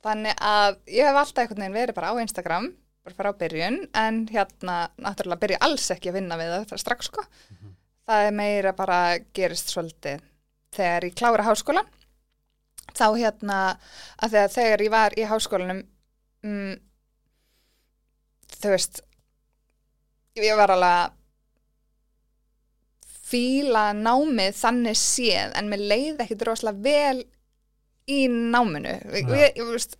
Þannig 0.00 0.38
að 0.40 0.78
ég 0.88 1.04
hef 1.10 1.18
alltaf 1.20 1.42
einhvern 1.42 1.60
veginn 1.66 1.76
verið 1.76 1.98
bara 1.98 2.12
á 2.16 2.20
Instagram, 2.22 2.70
bara 3.04 3.16
frá 3.16 3.30
byrjun 3.40 3.78
en 3.96 4.26
hérna, 4.28 4.90
náttúrulega 5.00 5.40
byrja 5.44 5.60
alls 5.66 5.86
ekki 5.94 6.10
að 6.10 6.18
vinna 6.20 6.36
við 6.40 6.52
það 6.70 6.82
strax 6.82 7.08
sko. 7.10 7.24
Það 8.10 8.26
er 8.26 8.34
meira 8.36 8.72
bara 8.76 8.98
gerist 9.36 9.70
svolítið 9.72 10.20
þegar 10.74 11.06
ég 11.08 11.14
klára 11.18 11.46
háskóla 11.46 11.84
þá 12.94 13.06
hérna 13.16 13.58
að 14.22 14.32
þegar, 14.34 14.50
þegar 14.56 14.82
ég 14.84 14.90
var 14.94 15.14
í 15.18 15.26
háskólanum 15.30 15.80
mm, 16.42 16.74
þú 18.60 18.72
veist 18.74 19.00
ég 20.40 20.56
var 20.58 20.72
alveg 20.74 21.16
fíla 23.30 23.90
námið 23.94 24.56
þannig 24.58 24.98
séð 24.98 25.52
en 25.58 25.68
mér 25.70 25.84
leið 25.92 26.22
ekkit 26.24 26.42
rosalega 26.48 26.82
vel 26.82 27.20
í 28.10 28.24
náminu. 28.26 28.96
Ég, 29.14 29.28
Já. 29.28 29.36
ég, 29.38 29.60
ég, 29.60 29.68
veist, 29.70 29.94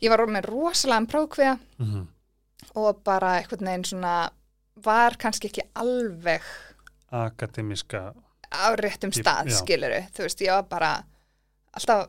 ég 0.00 0.12
var 0.12 0.22
með 0.32 0.48
rosalega 0.48 1.10
prókviða 1.12 1.58
Mhm. 1.80 2.06
Og 2.76 3.02
bara 3.04 3.36
einhvern 3.40 3.66
veginn 3.66 3.84
svona 3.84 4.30
var 4.84 5.16
kannski 5.18 5.48
ekki 5.50 5.62
alveg 5.74 6.42
Akademiska 7.10 8.12
á 8.50 8.66
réttum 8.78 9.12
stað, 9.14 9.50
skiluru 9.54 10.00
þú 10.14 10.24
veist, 10.26 10.40
ég 10.42 10.50
var 10.54 10.66
bara 10.70 10.90
alltaf 11.76 12.08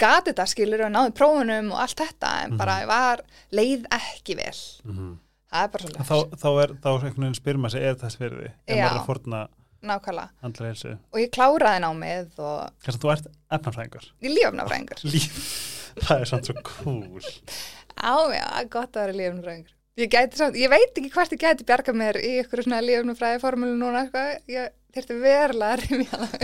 gati 0.00 0.32
þetta 0.32 0.46
skiluru 0.50 0.86
og 0.88 0.92
náði 0.92 1.12
prófunum 1.16 1.68
og 1.72 1.80
allt 1.84 2.00
þetta 2.00 2.30
en 2.44 2.50
Mhm. 2.50 2.58
bara 2.58 2.80
ég 2.82 2.86
var 2.88 3.22
leið 3.52 3.84
ekki 3.90 4.36
vel. 4.36 4.58
Mhm. 4.84 5.18
það 5.52 5.62
er 5.64 5.68
bara 5.68 5.84
svolítið 5.84 6.06
þá, 6.06 6.36
þá 6.42 6.48
er 6.62 6.68
þá 6.82 6.88
er 6.88 7.04
einhvern 7.06 7.22
veginn 7.24 7.34
spyrir 7.40 7.60
maður 7.62 7.70
sig 7.70 7.82
er 7.82 7.94
þess 7.94 8.18
verði 8.18 8.50
Já. 8.66 8.74
maður 8.74 8.96
er 8.96 9.00
að 9.00 9.06
forna 9.06 9.48
nákvæmlega. 9.82 10.98
og 11.12 11.18
ég 11.20 11.30
kláraði 11.30 11.80
námið 11.84 12.38
og 12.38 12.70
kannski 12.82 12.98
að 12.98 13.04
þú 13.04 13.12
ert 13.12 13.26
efnafræðingur? 13.52 14.10
Ég 14.22 14.30
lífnafræðingur 14.36 15.04
líf, 15.04 15.94
það 16.02 16.20
er 16.20 16.24
samt 16.24 16.44
svo 16.50 16.54
cool. 16.62 17.20
Á, 17.96 18.16
já, 18.34 18.68
gott 18.68 18.92
að 18.92 19.06
vera 19.06 19.12
lífnafræðingur 19.20 19.72
ég, 19.96 20.10
gæti, 20.12 20.48
ég 20.60 20.72
veit 20.72 20.98
ekki 20.98 21.12
hvert 21.14 21.32
ég 21.34 21.40
gæti 21.42 21.66
bjarga 21.68 21.94
mér 21.96 22.18
í 22.20 22.32
ykkur 22.42 22.64
svona 22.66 22.82
lífnafræði 22.84 23.40
formúlu 23.42 23.76
núna 23.78 24.04
sko. 24.08 24.24
ég 24.52 24.74
þurfti 24.96 25.16
verulega 25.20 25.76
að 25.76 25.82
rifja 25.84 26.18
það 26.22 26.34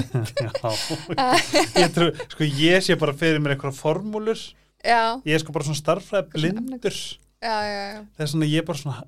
já. 1.18 2.08
Sko 2.32 2.48
ég 2.48 2.84
sé 2.84 2.96
bara 3.00 3.16
fyrir 3.16 3.40
mér 3.42 3.56
einhverja 3.56 3.78
formúlur. 3.78 4.40
Já, 4.82 5.20
ég 5.28 5.36
er 5.36 5.44
sko 5.44 5.54
bara 5.54 5.68
svona 5.68 5.78
starffræði 5.78 6.32
blindur. 6.34 6.96
já, 7.42 7.54
já, 7.68 7.82
já. 7.92 8.00
Það 8.16 8.24
er 8.26 8.32
svona 8.34 8.50
ég 8.50 8.62
er 8.62 8.66
bara 8.68 8.82
svona 8.82 9.04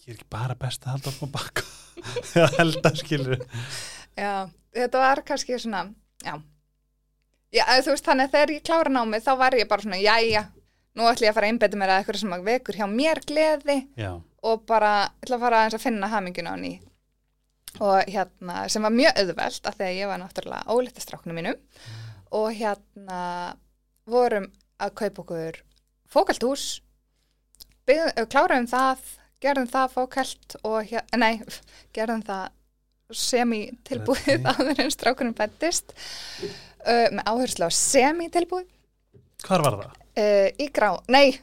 ég 0.00 0.14
er 0.14 0.16
ekki 0.16 0.30
bara 0.32 0.56
best 0.58 0.86
að 0.86 0.96
halda 0.96 1.12
að 1.26 1.34
baka 1.34 2.88
að 2.90 3.02
skilur 3.02 3.42
Já, 4.16 4.48
þetta 4.76 5.02
var 5.02 5.22
kannski 5.26 5.58
svona, 5.60 5.84
já. 6.24 6.38
Já, 7.50 7.64
þú 7.82 7.92
veist, 7.94 8.06
þannig 8.06 8.28
að 8.28 8.34
þegar 8.34 8.52
ég 8.54 8.64
klára 8.66 8.92
námið 8.94 9.24
þá 9.26 9.32
var 9.40 9.56
ég 9.58 9.68
bara 9.70 9.84
svona, 9.84 9.98
jæja, 10.00 10.42
nú 11.00 11.08
ætlum 11.08 11.26
ég 11.26 11.32
að 11.32 11.38
fara 11.38 11.48
að 11.48 11.54
einbeta 11.54 11.80
mér 11.80 11.92
að 11.94 12.02
eitthvað 12.02 12.20
sem 12.22 12.34
að 12.36 12.46
vekur 12.50 12.78
hjá 12.78 12.86
mér 12.90 13.20
gleði 13.26 13.76
já, 13.98 14.10
og 14.44 14.62
bara 14.68 14.92
ætla 15.24 15.38
að 15.38 15.44
fara 15.46 15.60
aðeins 15.62 15.78
að 15.78 15.84
finna 15.86 16.10
haminguna 16.12 16.54
á 16.54 16.56
ný. 16.60 16.72
Og 17.80 18.10
hérna, 18.10 18.64
sem 18.72 18.82
var 18.82 18.94
mjög 18.94 19.18
því 19.78 19.86
að 19.86 19.96
ég 19.96 20.08
var 20.10 20.18
náttúrulega 20.18 20.74
ólítið 20.74 21.04
stráknum 21.04 21.36
mínum. 21.38 21.58
Og 22.34 22.48
hérna 22.58 23.20
vorum 24.10 24.48
að 24.80 24.94
kaupa 24.98 25.22
okkur 25.22 25.60
fókalthús, 26.10 26.64
byggðum- 27.86 28.16
ö, 28.18 28.26
kláraðum 28.26 28.66
það, 28.70 29.04
gerðum 29.40 29.68
það 29.70 29.92
fókalt 29.94 30.56
og 30.64 30.80
hérna, 30.90 31.20
nei, 31.22 31.42
gerðum 31.96 32.24
það 32.26 32.48
semi-tilbúið 33.10 34.46
áður 34.50 34.82
en 34.84 34.92
strákunum 34.94 35.36
fættist 35.38 35.94
uh, 36.42 37.08
með 37.10 37.24
áherslu 37.26 37.66
á 37.66 37.70
semi-tilbúið. 37.74 38.68
Hvar 39.46 39.64
var 39.64 39.78
það? 39.80 39.99
Uh, 40.16 40.48
í 40.58 40.66
grá, 40.74 40.90
nei, 41.08 41.38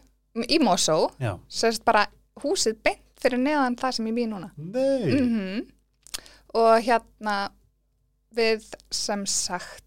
í 0.49 0.59
Mosó. 0.63 1.11
Sérst 1.49 1.83
bara 1.87 2.05
húsið 2.43 2.77
beint 2.83 3.03
fyrir 3.21 3.39
neðan 3.41 3.75
það 3.79 3.95
sem 3.97 4.07
ég 4.11 4.15
bý 4.19 4.27
núna. 4.29 4.51
Nei. 4.57 5.17
Mm 5.21 5.65
og 6.57 6.79
hérna 6.81 7.49
við 8.33 8.63
sem 8.89 9.25
sagt 9.29 9.83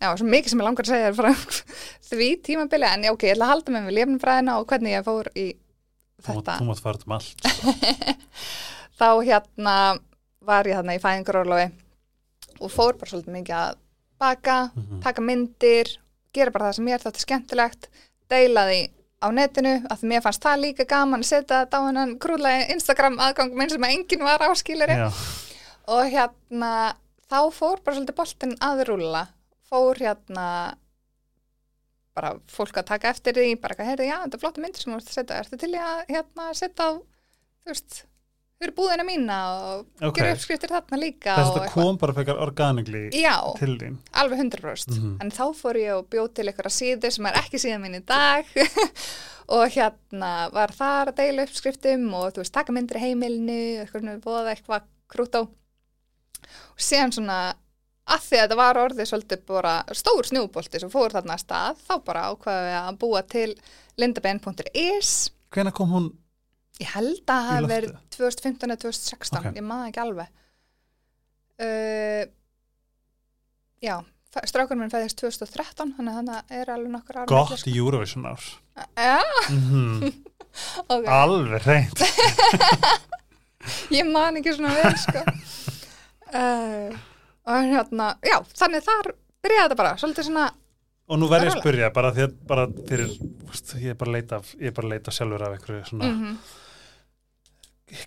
já, 0.00 0.12
svo 0.16 0.24
mikið 0.24 0.52
sem 0.52 0.60
ég 0.62 0.64
langar 0.64 0.86
að 0.86 0.92
segja 0.92 1.10
frá 1.18 1.32
því 2.08 2.28
tímabili, 2.46 2.86
en 2.86 3.02
já, 3.04 3.10
ok, 3.12 3.24
ég 3.26 3.34
ætla 3.34 3.48
að 3.48 3.50
halda 3.52 3.72
mig 3.74 3.84
við 3.88 3.96
lefnfræðina 3.98 4.54
og 4.60 4.66
hvernig 4.70 4.94
ég 4.94 5.04
fór 5.04 5.28
í 5.34 5.46
þetta. 6.22 6.54
þú 6.62 6.68
mátt 6.70 6.82
fara 6.84 7.02
um 7.04 7.16
allt 7.18 7.44
þá 9.00 9.08
hérna 9.26 9.76
var 10.46 10.70
ég 10.70 10.78
þarna 10.78 10.96
í 10.96 11.02
fæðingarólofi 11.02 11.66
og 12.62 12.72
fór 12.72 12.96
bara 13.00 13.10
svolítið 13.10 13.36
mikið 13.40 13.58
að 13.58 13.76
baka, 14.22 14.56
Mhm. 14.78 15.00
taka 15.02 15.20
myndir 15.26 15.92
gera 16.34 16.54
bara 16.54 16.70
það 16.70 16.78
sem 16.78 16.88
mér 16.88 17.04
þátti 17.04 17.24
skemmtilegt 17.26 17.88
deila 18.32 18.66
því 18.70 18.80
á 19.22 19.28
netinu 19.30 19.74
að 19.86 20.00
því 20.00 20.10
mér 20.10 20.24
fannst 20.24 20.42
það 20.42 20.64
líka 20.64 20.88
gaman 20.90 21.22
að 21.22 21.30
setja 21.30 21.62
þetta 21.62 21.78
á 21.78 21.86
hennan 21.86 22.16
krúlega 22.22 22.68
Instagram 22.74 23.20
aðgang 23.22 23.54
minn 23.58 23.70
sem 23.70 23.86
að 23.86 23.94
enginn 23.96 24.26
var 24.26 24.44
áskilari 24.48 24.98
já, 24.98 25.08
og 25.92 26.08
hérna 26.10 26.72
þá 27.32 27.40
fór 27.54 27.80
bara 27.80 27.96
svolítið 27.96 28.18
boltinn 28.18 28.56
að 28.60 28.84
rúlla. 28.90 29.26
Fór 29.72 30.00
hérna 30.02 30.46
bara 32.12 32.34
fólk 32.52 32.76
að 32.76 32.90
taka 32.90 33.12
eftir 33.12 33.38
því 33.38 33.54
bara 33.60 33.78
að 33.78 33.88
heyrði, 33.88 34.08
já, 34.10 34.18
þetta 34.24 34.36
er 34.36 34.42
flottu 34.42 34.62
myndir 34.64 34.84
sem 34.84 34.92
þú 34.92 34.98
ert 34.98 35.08
að 35.08 35.16
setja 35.16 35.38
ertu 35.40 35.58
til 35.62 35.70
að 35.80 36.02
hérna 36.10 36.48
setja 36.58 36.88
á 36.88 36.90
þú 36.92 37.72
veist, 37.72 38.02
fyrir 38.62 38.74
búðina 38.78 39.04
mína 39.06 39.38
og 39.52 39.86
Ok. 40.08 40.16
gera 40.20 40.32
uppskriftir 40.36 40.70
þarna 40.72 40.98
líka 41.02 41.34
þess 41.36 41.50
að 41.50 41.56
þetta 41.58 41.72
kom 41.74 41.98
bara 42.00 42.16
fekar 42.20 42.40
organically 42.46 43.04
já, 43.10 43.36
til 43.58 43.74
þín. 43.80 43.96
Alveg 44.14 44.38
100% 44.44 44.96
Mhm. 44.98 45.16
en 45.20 45.30
þá 45.30 45.44
fór 45.58 45.76
ég 45.82 45.92
og 45.98 46.08
bjóð 46.10 46.34
til 46.34 46.46
einhverja 46.48 46.74
síðu 46.78 47.10
sem 47.12 47.26
er 47.26 47.40
ekki 47.42 47.58
síðan 47.60 47.82
mín 47.84 47.98
í 48.00 48.04
dag. 48.06 48.44
Og 49.52 49.66
hérna 49.74 50.50
var 50.54 50.70
þar 50.72 51.10
að 51.10 51.16
deila 51.18 51.42
uppskriftum 51.44 52.04
og 52.14 52.32
þú 52.32 52.40
veist, 52.40 52.52
taka 52.54 52.72
myndir 52.72 52.96
í 52.96 53.00
heimilinu 53.02 53.82
eitthvað 53.82 54.20
bóða 54.22 54.54
eitthvað 54.54 54.82
krút 55.10 55.34
á 55.36 55.42
og 55.42 56.78
síðan 56.80 57.12
svona 57.12 57.54
að 58.08 58.22
því 58.22 58.38
að 58.38 58.42
þetta 58.46 58.56
var 58.56 58.78
orðið 58.80 59.08
svolítið 59.10 59.42
bara 59.46 59.74
stór 59.92 60.26
snjúbolti 60.30 60.80
sem 60.80 60.90
fór 60.90 61.12
þarna 61.12 61.34
að 61.36 61.42
stað 61.44 61.82
þá 61.86 61.94
bara 62.06 62.24
ákvaðum 62.32 62.66
við 62.70 62.78
að 62.80 62.98
búa 63.02 63.22
til 63.28 63.54
lindabenn.is 63.98 65.30
hvenær 65.52 65.74
kom 65.76 65.90
hún 65.92 66.08
ég 66.82 66.92
held 66.92 67.32
að 67.32 67.48
það 67.48 67.60
loftið? 67.64 67.74
verið 67.74 67.96
2015 68.16 68.72
eða 68.74 68.82
2016, 68.86 69.38
Ok. 69.42 69.58
ég 69.58 69.66
maður 69.66 69.90
ekki 69.92 70.02
alveg. 70.02 70.32
Uh, 71.62 72.24
já 73.82 73.96
strákurinn 74.48 74.80
minn 74.80 74.92
fæðist 74.92 75.18
2013 75.20 75.92
þannig 75.98 76.12
að 76.12 76.18
þannig 76.20 76.54
er 76.62 76.70
alveg 76.72 76.92
nokkur 76.94 77.18
ára 77.20 77.28
gott 77.28 77.66
Eurovision 77.68 78.28
ár. 78.30 78.46
Já, 78.96 79.18
mm 79.52 80.06
ok, 80.94 81.08
alveg 81.12 81.66
reynd 81.66 82.02
ég 83.98 84.08
man 84.08 84.38
ekki 84.40 84.54
svona 84.56 84.74
vel 84.78 84.96
sko. 85.00 85.24
Uh, 86.32 86.94
og 87.44 87.66
hérna 87.68 88.06
já, 88.24 88.38
þannig 88.56 88.86
þar 88.86 89.10
byrjaði 89.44 89.64
þetta 89.66 89.76
bara 89.76 89.90
svolítið 90.00 90.24
svona, 90.30 90.44
og 91.12 91.18
nú 91.20 91.26
verð 91.28 91.44
ég 91.44 91.52
að 91.52 91.58
spyrja 91.60 91.90
bara 91.92 92.12
því 92.16 92.22
að 92.24 92.38
bara 92.48 92.64
fyrir 92.88 93.10
ég 93.82 93.90
er 93.92 93.98
bara 94.00 94.08
að 94.08 94.14
leita, 94.16 94.38
leita 94.94 95.12
sjálfur 95.12 95.44
af 95.44 95.58
einhverju 95.58 95.82
svona 95.90 96.08
mm 96.08 96.30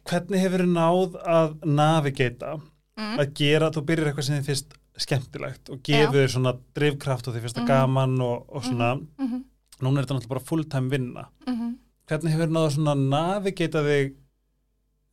hvernig 0.10 0.42
hefur 0.42 0.64
þið 0.66 0.72
náð 0.76 1.16
að 1.36 1.56
navigata? 1.78 2.56
Mm, 2.96 3.18
að 3.20 3.32
gera, 3.36 3.68
þú 3.76 3.82
byrjar 3.90 4.08
eitthvað 4.12 4.28
sem 4.30 4.38
þið 4.40 4.46
finnst 4.50 4.76
skemmtilegt 5.04 5.70
og 5.74 5.82
gefur 5.84 6.16
þér 6.16 6.32
svona 6.32 6.54
drifkraft 6.78 7.28
og 7.28 7.34
þið 7.36 7.42
finnst 7.44 7.58
það 7.58 7.66
Mhm. 7.66 7.72
gaman 7.74 8.14
og, 8.24 8.46
og 8.56 8.64
svona, 8.64 8.90
mm, 9.20 9.42
núna 9.84 10.00
er 10.00 10.06
þetta 10.06 10.16
náttúrulega 10.16 10.30
bara 10.36 10.46
fulltime 10.50 10.90
vinna. 10.94 11.26
Mm, 11.48 11.74
hvernig 12.08 12.32
hefur 12.32 12.46
þið 12.48 12.56
náð 12.56 12.68
að 12.70 12.76
svona 12.78 12.96
navigata 13.10 13.82
þig 13.84 14.16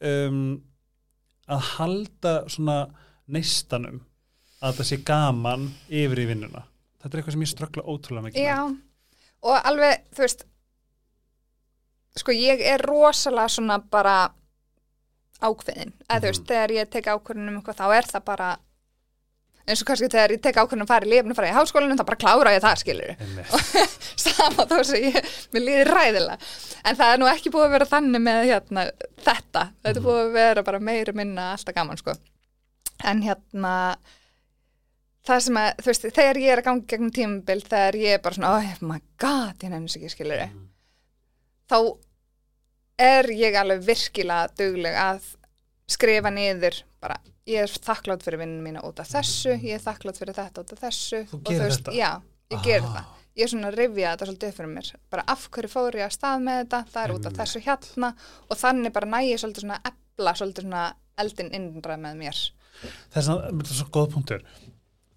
um, 0.02 0.62
að 1.48 1.61
halda 1.76 2.35
svona 2.48 2.76
neistanum 3.28 4.00
að 4.62 4.72
þetta 4.76 4.85
sé 4.92 5.00
gaman 5.04 5.66
yfir 5.90 6.22
í 6.22 6.26
vinnuna? 6.30 6.62
Þetta 7.02 7.16
er 7.16 7.20
eitthvað 7.22 7.32
sem 7.35 7.42
ég 7.42 7.50
ströggla 7.50 7.82
ótrúlega 7.90 8.24
mikið 8.28 8.46
já 8.46 8.58
og 9.42 9.56
alveg, 9.66 10.04
þú 10.14 10.22
veist 10.22 10.44
sko 12.14 12.30
ég 12.37 12.61
er 12.62 12.78
rosalega 12.87 13.48
svona 13.50 13.80
bara 13.90 14.30
ákveðin, 15.42 15.92
eða 16.09 16.20
þú 16.22 16.28
veist, 16.31 16.42
Mhm. 16.42 16.50
þegar 16.52 16.70
ég 16.78 16.90
tek 16.90 17.05
ákvörðun 17.12 17.48
um 17.48 17.57
eitthvað, 17.61 17.81
þá 17.81 17.96
er 17.98 18.09
það 18.12 18.24
bara 18.24 18.50
eins 19.68 19.81
og 19.83 19.87
kannski 19.87 20.09
þegar 20.11 20.33
ég 20.35 20.40
tek 20.42 20.57
ákvörðun 20.59 20.83
að 20.83 20.88
fara 20.90 21.07
í 21.07 21.11
lifinu 21.12 21.35
fara 21.38 21.48
í 21.50 21.55
háskólanum, 21.55 21.98
þá 21.98 22.07
bara 22.07 22.16
klára 22.24 22.52
ég 22.57 22.62
það 22.64 22.81
skilur 22.83 23.12
sama 24.24 24.64
þó 24.66 24.83
sem 24.85 25.05
ég 25.07 25.18
mér 25.55 25.62
líður 25.66 25.90
ræðilega 25.94 26.38
en 26.85 26.96
það 26.98 27.12
er 27.14 27.18
nú 27.22 27.28
ekki 27.31 27.52
búið 27.55 27.66
að 27.68 27.74
vera 27.76 27.87
þannig 27.92 28.22
með 28.26 28.40
hérna, 28.50 28.85
þetta, 29.22 29.62
þetta 29.85 29.96
er 29.96 30.00
Mhm. 30.00 30.07
búið 30.09 30.24
að 30.26 30.33
vera 30.33 30.62
bara 30.66 30.81
meira 30.81 31.12
minna 31.14 31.52
alltaf 31.55 31.74
gaman 31.74 31.96
sko. 31.96 32.14
En 33.05 33.22
hérna 33.22 33.96
það 35.26 35.40
sem 35.46 35.55
að, 35.55 35.76
þú 35.78 35.87
veist, 35.92 36.02
þegar 36.18 36.37
ég 36.42 36.52
er 36.52 36.59
að 36.59 36.64
ganga 36.64 36.87
gegnum 36.90 37.12
tímabil, 37.14 37.62
þegar 37.62 37.94
ég 38.02 38.14
er 38.14 38.18
bara 38.18 38.35
svona, 38.35 38.57
oh 38.59 38.87
my 38.87 39.00
god, 39.18 39.59
ég 39.62 39.70
nefnir 39.70 39.96
ekki 40.02 40.11
skilur 40.11 40.42
Mhm. 40.48 40.66
þá 41.70 41.96
er 43.02 43.30
ég 43.34 43.56
alveg 43.60 43.82
virkilega 43.86 44.48
dugleg 44.58 44.98
að 45.02 45.24
skrifa 45.92 46.30
niður 46.32 46.78
bara, 47.02 47.16
ég 47.50 47.64
er 47.66 47.72
þakklátt 47.82 48.22
fyrir 48.24 48.38
vinninu 48.42 48.62
mína 48.68 48.84
út 48.86 49.00
af 49.02 49.10
þessu, 49.12 49.56
ég 49.60 49.74
er 49.76 49.82
þakklátt 49.82 50.20
fyrir 50.22 50.36
þetta 50.38 50.62
út 50.64 50.72
af 50.76 50.80
þessu 50.86 51.24
Þú 51.32 51.40
gerir 51.48 51.64
veist, 51.66 51.82
þetta? 51.82 51.96
Já, 51.98 52.10
ég 52.52 52.84
Ah. 52.84 52.94
það. 52.94 53.18
Ég 53.32 53.44
er 53.46 53.48
svona 53.48 53.68
að 53.72 53.76
rifja 53.80 54.10
þetta 54.12 54.26
svolítið 54.28 54.48
upp 54.52 54.56
fyrir 54.58 54.72
mér. 54.74 54.88
Bara 55.10 55.22
af 55.32 55.44
hverju 55.50 55.68
fór 55.72 55.94
ég 55.96 56.04
að 56.04 56.16
stað 56.18 56.42
með 56.44 56.58
þetta? 56.62 56.80
Það 56.92 57.04
er 57.06 57.12
út 57.14 57.26
af 57.26 57.32
þessu 57.38 57.60
hérna 57.64 58.10
og 58.50 58.56
þannig 58.60 58.92
bara 58.92 59.06
næ 59.08 59.18
ég 59.24 59.40
svolítið 59.40 59.64
svona 59.64 59.78
ebla 59.88 60.34
svolítið 60.36 60.66
svona 60.66 60.82
eldin 61.18 61.50
innræð 61.56 62.02
með 62.04 62.18
mér. 62.20 62.40
Þess 63.14 63.28
að 63.32 63.40
þetta 63.48 63.70
er 63.72 63.78
svo 63.78 63.88
góð 63.96 64.10
punktur. 64.12 64.42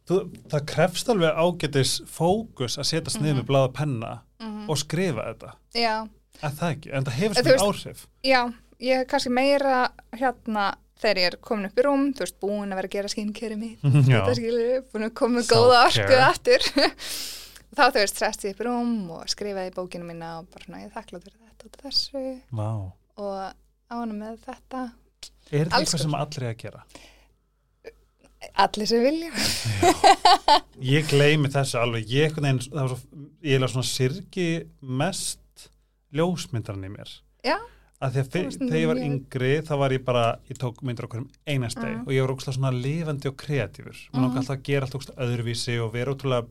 Þú, 0.07 0.19
það 0.53 0.65
krefst 0.69 1.09
alveg 1.09 1.35
ágætis 1.43 1.93
fókus 2.07 2.77
að 2.79 2.85
setja 2.91 3.11
sniður 3.11 3.35
Mhm. 3.35 3.39
með 3.41 3.47
bláða 3.51 3.73
penna 3.73 4.21
og 4.69 4.77
skrifa 4.77 5.25
þetta. 5.33 5.53
Já, 5.75 6.07
að 6.43 6.57
það 6.59 6.71
ekki, 6.75 6.91
en 6.97 7.05
það 7.07 7.19
hefur 7.21 7.35
svona 7.45 7.67
áhrif. 7.69 8.01
já, 8.25 8.41
ég 8.89 8.99
er 9.03 9.07
kannski 9.11 9.31
meira 9.33 9.77
hérna 10.19 10.65
þegar 10.99 11.19
ég 11.21 11.29
er 11.31 11.37
komin 11.43 11.67
upp 11.69 11.79
í 11.79 11.85
rúm 11.85 12.05
þú 12.15 12.23
veist, 12.25 12.37
búin 12.41 12.71
að 12.71 12.79
vera 12.79 12.89
að 12.89 12.95
gera 12.95 13.11
skincare 13.11 13.57
mitt 13.59 13.81
Já. 13.83 14.19
þetta 14.19 14.35
skilur, 14.39 14.85
búin 14.93 15.07
að 15.09 15.15
koma 15.19 15.43
góða 15.49 15.81
orku 15.85 15.97
Self-care. 15.97 16.27
aftur. 16.29 16.67
Þá 17.75 17.81
þú 17.91 17.99
veist, 17.99 18.15
stressið 18.15 18.53
upp 18.53 18.61
í 18.61 18.67
rúm 18.69 18.93
og 19.17 19.25
skrifaði 19.31 19.73
bókinu 19.75 20.07
mína 20.07 20.29
og 20.39 20.45
bara 20.53 20.63
svona, 20.63 20.79
ég 20.83 20.87
er 20.87 20.93
þakklátt 20.95 21.25
fyrir 21.27 21.41
þetta 21.43 21.67
af 21.67 21.81
þessu. 21.83 22.21
Vá. 22.55 22.69
og 23.19 23.41
ána 23.91 24.15
með 24.15 24.37
þetta. 24.45 24.85
Er 25.51 25.67
þetta 25.67 25.81
eitthvað 25.81 26.03
sem 26.05 26.15
allir 26.21 26.45
er 26.45 26.53
að 26.53 26.61
gera? 26.63 26.85
Allir 28.61 28.87
sem 28.87 29.01
vilja. 29.03 29.31
Ég 30.85 31.07
gleymi 31.09 31.49
þessu 31.51 31.79
alveg. 31.81 32.07
Ég 32.07 32.37
er 33.57 33.67
svona 33.67 33.87
sirki 33.89 34.47
mest 34.79 35.41
ljósmyndarinn 36.15 36.87
í 36.89 36.91
mér 36.95 37.11
Já. 37.45 37.57
að 38.01 38.11
því 38.15 38.19
að 38.23 38.29
þegar 38.35 38.79
ég 38.81 38.87
var 38.91 39.01
yngri 39.05 39.53
þá 39.67 39.73
var 39.79 39.91
ég 39.95 40.03
bara, 40.05 40.25
ég 40.49 40.57
tók 40.61 40.81
myndir 40.83 41.05
okkur 41.07 41.21
um 41.23 41.29
einast 41.47 41.77
deg 41.79 41.91
Mhm. 41.95 42.07
og 42.07 42.13
ég 42.13 42.21
var 42.25 42.35
ógslag 42.35 42.55
svona 42.57 42.71
lifandi 42.75 43.27
og 43.27 43.37
kreatífur 43.37 43.95
mér 43.95 44.19
Mhm. 44.19 44.25
mm 44.31 44.37
alltaf 44.37 44.57
að 44.57 44.63
gera 44.63 44.85
alltaf 44.85 45.01
ógslag 45.01 45.17
öðruvísi 45.27 45.79
og 45.83 45.93
vera 45.93 46.11
ótrúlega 46.13 46.47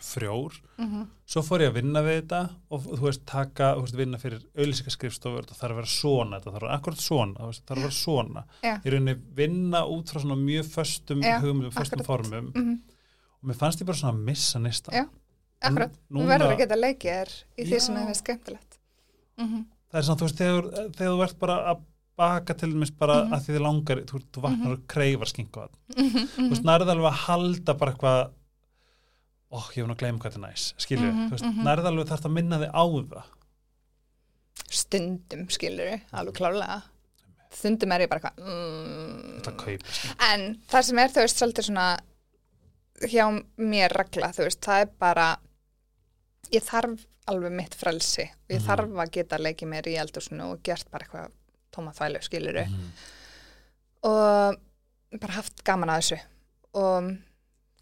frjór 0.00 0.52
mm 0.78 1.06
svo 1.30 1.42
fór 1.46 1.62
ég 1.62 1.68
að 1.70 1.76
vinna 1.78 2.00
við 2.02 2.16
þetta 2.24 2.38
og 2.74 2.86
þú 2.90 3.04
veist 3.04 3.20
taka, 3.24 3.66
þú 3.76 3.82
veist 3.84 3.94
vinna 4.00 4.18
fyrir 4.18 4.40
auðlýsingaskrifstofur 4.58 5.44
það 5.46 5.58
þarf 5.60 5.70
að 5.70 5.78
vera 5.78 5.90
svona, 5.92 6.38
þetta 6.40 6.50
þarf 6.50 6.56
að 6.56 6.64
vera 6.64 6.78
akkurat 6.78 6.98
svona 7.04 7.34
það 7.36 7.60
þarf 7.68 7.76
að 7.76 7.82
vera 7.84 7.98
svona 8.00 8.42
Já. 8.64 8.72
ég 8.84 8.92
rauninni 8.94 9.14
vinna 9.38 9.82
út 9.86 10.10
frá 10.10 10.18
svona 10.24 10.38
mjög 10.40 10.66
föstum 10.74 11.22
Já, 11.22 11.38
hugmyndum, 11.40 11.70
föstum 11.76 12.02
formum 12.04 12.50
-hmm. 12.52 12.78
og 13.42 13.44
mér 13.50 13.54
fannst 13.60 13.80
ég 13.80 13.86
bara 13.86 13.96
svona 13.98 14.12
að 14.18 14.24
missa 14.24 14.58
nista 14.58 14.90
Já. 14.92 15.06
akkurat, 15.62 15.92
þú 16.10 16.26
verður 16.26 16.50
að 16.50 16.58
geta 16.58 16.74
leikið 16.74 17.10
þér 17.14 17.30
í 17.58 17.64
því 17.70 17.80
sem 17.80 17.96
er 17.96 18.14
skemmtilegt 18.14 18.69
mm 19.40 19.66
það 19.90 19.98
er 19.98 20.04
svona, 20.06 20.20
þú 20.20 20.26
veist, 20.26 20.38
þegar, 20.38 20.66
þegar 20.94 21.14
þú 21.16 21.22
ert 21.24 21.38
bara 21.40 21.54
að 21.72 21.80
baka 22.20 22.54
til 22.54 22.68
dæmis 22.74 22.92
bara 22.98 23.14
Mhm. 23.24 23.32
að 23.34 23.40
því 23.46 23.54
þið 23.54 23.62
langar, 23.64 24.02
þú, 24.06 24.20
þú 24.32 24.42
vaknar 24.44 24.72
og 24.76 24.82
kreifar 24.86 25.30
skinku 25.30 25.60
að, 25.64 25.70
-hmm. 25.96 26.26
þú 26.36 26.50
veist, 26.50 26.66
nærið 26.68 26.92
alveg 26.92 27.10
að 27.10 27.22
halda 27.26 27.74
bara 27.74 27.92
eitthvað 27.92 28.30
ó, 29.50 29.58
ég 29.58 29.80
hef 29.80 29.86
nú 29.86 29.94
að 29.94 29.98
gleyma 29.98 30.18
hvað 30.18 30.30
þetta 30.30 30.40
er 30.40 30.48
næs, 30.50 30.74
skilju 30.78 31.10
Mhm, 31.10 31.26
þú 31.26 31.30
veist, 31.30 31.44
mhm. 31.44 31.62
nærið 31.66 31.86
alveg 31.90 32.06
þarf 32.06 32.24
að 32.24 32.32
minna 32.32 32.58
þig 32.58 32.70
á 32.70 32.84
það. 33.10 33.24
Stundum 34.70 35.48
skilur 35.50 36.00
alveg 36.12 36.34
klárlega. 36.34 36.82
Stundum 37.50 37.92
er 37.92 38.00
ég 38.00 38.08
bara 38.08 38.20
eitthvað 38.20 38.44
mm, 38.46 39.42
en 40.32 40.58
það 40.68 40.82
sem 40.82 40.98
er 40.98 41.08
þú 41.08 41.20
veist 41.24 41.40
svolítið 41.40 41.64
svona 41.66 41.98
hjá 43.00 43.24
mér 43.58 43.90
regla 43.90 44.30
þú 44.30 44.44
veist 44.46 44.60
það 44.60 44.80
er 44.80 44.90
bara 45.00 45.38
ég 46.52 46.62
þarf 46.62 47.06
alveg 47.30 47.52
mitt 47.56 47.74
frelsi. 47.78 48.26
Og 48.30 48.54
ég 48.56 48.60
Mhm. 48.60 48.66
þarf 48.68 49.00
að 49.04 49.10
geta 49.16 49.38
leikið 49.38 49.68
mér 49.72 49.88
í 49.90 49.96
eldursinu 50.02 50.50
og 50.52 50.62
gert 50.66 50.90
bara 50.90 51.04
eitthvað 51.06 51.30
tóma 51.72 51.94
þvælu 51.94 52.22
skiluru 52.26 52.64
Mhm. 52.66 52.90
og 54.02 54.56
bara 55.20 55.32
haft 55.38 55.62
gaman 55.66 55.88
að 55.92 56.02
þessu. 56.02 56.20
Og 56.80 57.10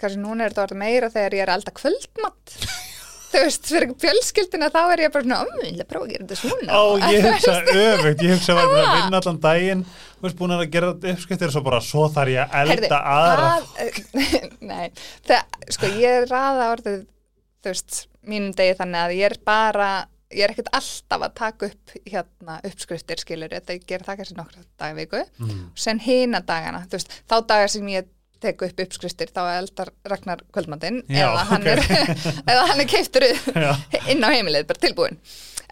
kannski 0.01 0.21
núna 0.23 0.45
er 0.47 0.51
þetta 0.55 0.67
orðið 0.69 0.83
meira 0.85 1.11
þegar 1.11 1.35
ég 1.37 1.43
er 1.45 1.53
að 1.53 1.59
elda 1.59 1.75
kvöldmatt 1.77 2.55
þú 3.29 3.41
veist, 3.45 3.67
fyrir 3.69 3.91
fjölskyldina 4.01 4.71
þá 4.73 4.79
er 4.95 5.03
ég 5.05 5.13
bara 5.13 5.25
svona, 5.27 5.41
um, 5.45 5.59
ég 5.61 5.75
vil 5.75 5.83
að 5.85 5.89
prófa 5.91 6.07
að 6.07 6.13
gera 6.15 6.25
þetta 6.25 6.39
svona. 6.41 6.73
Ó, 6.73 6.83
ég 7.13 7.27
hugsa 7.29 7.57
öfugt, 7.75 8.23
ég 8.25 8.33
hugsa 8.33 8.55
að 8.55 8.71
vera 8.73 8.87
að 8.89 9.03
vinna 9.03 9.21
allan 9.21 9.41
daginn, 9.45 9.83
þú 10.17 10.25
veist, 10.25 10.39
búin 10.39 10.55
að 10.57 10.65
gera 10.73 10.93
uppskriftir 10.95 11.51
og 11.51 11.53
svo 11.59 11.63
bara, 11.67 11.81
svo 11.85 12.07
þarf 12.15 12.33
ég 12.33 12.55
að 12.57 12.73
elda 12.79 13.01
aðra. 13.13 13.51
það- 13.77 14.57
Nei, 14.73 14.87
það, 15.29 15.61
sko 15.77 15.91
ég 16.01 16.25
raða 16.33 16.71
orðið, 16.73 17.03
þú 17.61 17.69
veist, 17.75 17.99
mínum 18.29 18.53
degi 18.59 18.77
þannig 18.79 19.01
að 19.07 19.17
ég 19.19 19.31
er 19.31 19.37
bara, 19.49 19.89
ég 20.35 20.45
er 20.45 20.53
ekkert 20.53 20.69
alltaf 20.77 21.25
að 21.29 21.35
taka 21.41 21.67
upp 21.71 21.95
hérna 22.07 22.59
uppskriftir 22.69 23.23
skilur, 23.23 23.49
þetta 23.57 23.77
ég 23.79 23.87
ger 23.89 24.05
það 24.07 24.21
kannski 24.21 24.37
nokkra 24.39 24.63
daga 24.79 24.93
í 24.95 24.99
viku, 25.03 25.25
Mm. 25.41 25.67
sen 25.75 25.99
hina 26.05 26.41
dagana, 26.45 26.85
þú 26.87 26.99
veist, 26.99 27.15
þá 27.29 27.37
dagar 27.49 27.69
sem 27.73 27.89
ég 27.95 28.07
tek 28.41 28.61
upp 28.63 28.79
uppskriftir, 28.85 29.33
þá 29.35 29.41
eldar 29.59 29.89
Ragnar 30.07 30.43
kvöldmatinn, 30.55 31.01
Já, 31.11 31.27
eða 31.33 31.45
hann 31.49 31.63
ok. 31.63 31.69
er, 31.73 31.81
eða 32.53 32.67
hann 32.69 32.81
er 32.85 32.91
keiftur 32.93 33.25
inn 34.13 34.23
á 34.23 34.29
heimilið, 34.31 34.67
bara 34.69 34.79
tilbúin. 34.85 35.19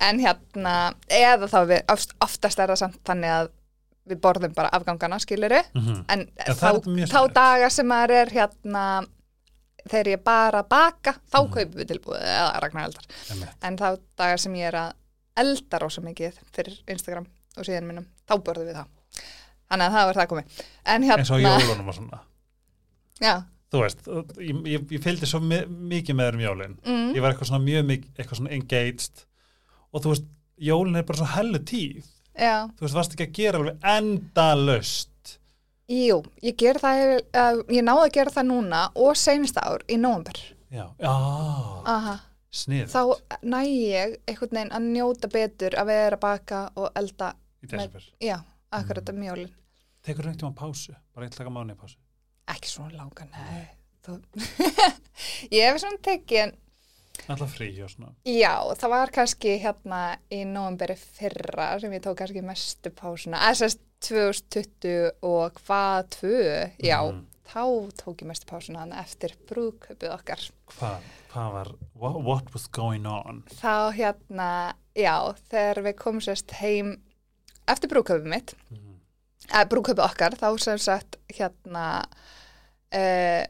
En 0.02 0.18
hérna, 0.20 0.72
eða 1.08 1.46
þá 1.48 1.60
við, 1.70 1.84
oft- 1.94 2.16
oftast 2.20 2.58
er 2.58 2.68
það 2.72 2.80
samt 2.82 2.98
þannig 3.06 3.30
að 3.36 3.52
við 4.10 4.18
borðum 4.22 4.52
bara 4.54 4.68
afgangana, 4.76 5.16
skiluru, 5.22 5.60
Mhm. 5.74 6.04
en 6.08 6.26
Já, 6.38 6.52
það 6.54 6.56
þá, 6.56 6.66
þá 6.72 7.06
skemmtilegt. 7.06 7.34
daga 7.34 7.70
sem 7.70 7.86
maður 7.86 8.10
er 8.22 8.28
hérna 8.34 8.82
þegar 9.88 10.10
ég 10.14 10.22
bara 10.24 10.62
baka 10.62 11.12
þá 11.32 11.38
Mhm. 11.42 11.52
kaupum 11.54 11.80
við 11.80 11.88
tilbúið 11.92 12.22
eða 12.22 12.60
Ragnar 12.62 12.84
eldar 12.88 13.04
Einmitt. 13.30 13.48
en 13.62 13.76
þá 13.76 13.98
dagar 14.18 14.38
sem 14.38 14.54
ég 14.54 14.68
er 14.68 14.78
að 14.80 14.92
elda 15.36 15.78
rosa 15.78 16.00
mikið 16.00 16.38
fyrir 16.52 16.78
Instagram 16.88 17.26
og 17.56 17.64
síðan 17.64 17.86
minnum, 17.86 18.06
þá 18.28 18.34
borðum 18.42 18.66
við 18.70 18.76
það 18.76 18.86
þannig 19.70 19.86
að 19.86 19.92
það 19.96 20.06
var 20.06 20.14
það 20.14 20.28
komið 20.32 20.64
en 20.86 21.02
eins 21.10 21.30
og 21.30 21.40
hérna, 21.40 21.60
jólunum 21.60 21.88
og 21.88 21.94
svona. 21.94 22.20
já, 23.20 23.42
Þú 23.66 23.80
veist, 23.82 24.04
ég, 24.38 24.58
ég, 24.70 24.82
ég 24.94 25.02
fylgdi 25.02 25.26
svo 25.26 25.40
mi 25.42 25.56
mikið 25.66 26.14
með 26.14 26.28
þér 26.28 26.34
um 26.34 26.40
jólinn. 26.44 26.76
mm, 26.86 27.14
Ég 27.16 27.20
var 27.20 27.32
eitthvað 27.32 27.48
svona 27.50 27.64
mjög 27.66 27.84
mikið, 27.88 28.10
eitthvað 28.16 28.38
svona 28.38 28.52
engaged 28.54 29.24
og 29.92 30.02
þú 30.04 30.12
veist, 30.12 30.24
jólinn 30.60 30.96
er 30.96 31.02
bara 31.02 31.18
svo 31.18 31.26
hellu 31.26 31.58
tíð. 31.58 32.04
já 32.38 32.68
Þú 32.78 32.80
veist, 32.86 32.94
varst 32.94 33.12
ekki 33.16 33.26
að 33.26 33.32
gera 33.34 33.58
alveg 33.58 33.76
endalust. 33.82 35.38
Jú, 35.88 36.18
ég 36.42 36.56
ger 36.58 36.78
það 36.82 37.02
uh, 37.20 37.60
ég 37.70 37.84
náði 37.86 38.06
að 38.08 38.14
gera 38.16 38.32
það 38.34 38.48
núna 38.50 38.80
og 38.98 39.16
seinasta 39.18 39.62
ár 39.70 39.84
í 39.88 39.98
nóvember 40.00 40.40
Já, 40.70 40.82
já, 40.98 41.12
Aha. 41.86 42.16
snið 42.50 42.90
þá 42.90 43.00
næ 43.46 43.60
ég 43.70 44.16
einhvern 44.26 44.56
veginn 44.58 44.74
að 44.74 44.88
njóta 44.96 45.30
betur 45.30 45.76
að 45.78 45.86
vera 45.92 46.16
að 46.18 46.24
baka 46.24 46.62
og 46.74 46.88
elda 46.98 47.28
í 47.62 47.70
desember. 47.70 48.02
já, 48.20 48.36
akkurat 48.74 49.12
um 49.14 49.22
jólin 49.22 49.52
Tekur 50.06 50.26
þú 50.26 50.30
einhvern 50.32 50.42
tíma 50.42 50.54
pásu? 50.58 50.94
Bara 51.14 51.26
eitthvað 51.28 51.54
mánuði 51.54 51.78
pásu? 51.80 51.96
ekki 52.50 52.68
svona 52.70 52.98
langa, 52.98 53.24
nei 53.30 53.66
ég 55.56 55.66
hef 55.66 55.80
svona 55.82 55.98
tekið 56.02 56.52
Alltaf 57.28 57.54
frí 57.56 57.70
og 57.82 57.90
svona. 57.90 58.12
já, 58.24 58.54
það 58.78 58.88
var 58.92 59.10
kannski 59.10 59.56
hérna 59.62 60.00
í 60.30 60.44
nóvemberi 60.46 60.96
fyrra 60.96 61.80
sem 61.80 61.92
ég 61.92 62.02
tók 62.04 62.16
kannski 62.20 62.42
mestu 62.42 62.90
pásuna 62.90 63.40
SS 63.52 63.78
2020 64.00 65.10
og 65.22 65.52
hvað 65.66 66.08
tvö, 66.18 66.70
já 66.82 67.00
Mhm. 67.02 67.24
þá 67.46 67.62
tók 68.02 68.16
ég 68.22 68.26
mestu 68.26 68.46
pásuna 68.46 68.78
hann 68.84 68.92
eftir 68.92 69.32
brúðkaupið 69.48 70.12
okkar 70.12 70.40
Hvað, 70.66 71.00
hvað 71.32 71.52
var, 71.52 71.68
what, 71.94 72.16
what 72.24 72.52
was 72.52 72.66
going 72.68 73.06
on? 73.06 73.44
þá 73.60 73.92
hérna, 73.94 74.74
já, 74.94 75.34
þegar 75.50 75.82
við 75.82 75.94
komum 75.94 76.20
sérst 76.20 76.50
heim 76.60 77.00
eftir 77.68 77.88
brúðkaupið 77.90 78.24
mitt 78.26 78.54
Mm. 78.70 79.00
að 79.50 79.68
brúðkaupið 79.68 80.04
okkar, 80.10 80.30
þá 80.36 80.58
sem 80.58 80.78
sagt 80.78 81.16
hérna 81.32 82.04
uh, 82.92 83.44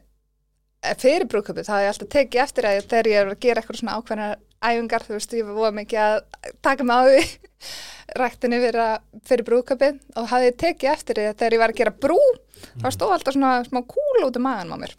fyrir 1.01 1.27
brúðkaupið, 1.31 1.67
þá 1.67 1.73
hef 1.75 1.83
ég 1.83 1.91
alltaf 1.93 2.09
tekið 2.15 2.43
eftir 2.43 2.67
að 2.69 2.79
þegar 2.91 3.09
ég 3.11 3.19
er 3.21 3.31
að 3.31 3.41
gera 3.45 3.61
eitthvað 3.61 3.79
svona 3.81 3.97
ákveðnar 3.97 4.37
æfingar, 4.67 5.05
þú 5.05 5.13
veist, 5.17 5.35
ég 5.37 5.51
var 5.57 5.75
mikið 5.77 6.01
að 6.03 6.17
taka 6.65 6.87
mig 6.87 6.97
á 6.97 7.01
því 7.07 7.21
ræktinni 8.21 8.61
fyrir, 8.63 8.95
fyrir 9.27 9.47
brúðkaupið 9.47 9.99
og 10.17 10.29
hafði 10.31 10.53
tekið 10.63 10.93
eftir 10.93 11.19
því 11.19 11.27
að 11.27 11.37
þegar 11.41 11.57
ég 11.57 11.63
var 11.63 11.73
að 11.73 11.81
gera 11.81 11.93
brú 12.05 12.17
þá 12.81 12.87
stóð 12.95 13.13
alltaf 13.17 13.35
svona 13.35 13.51
smá 13.67 13.81
kúl 13.83 14.25
út 14.25 14.39
um 14.39 14.47
maðan 14.47 14.73
á 14.73 14.77
mér. 14.81 14.95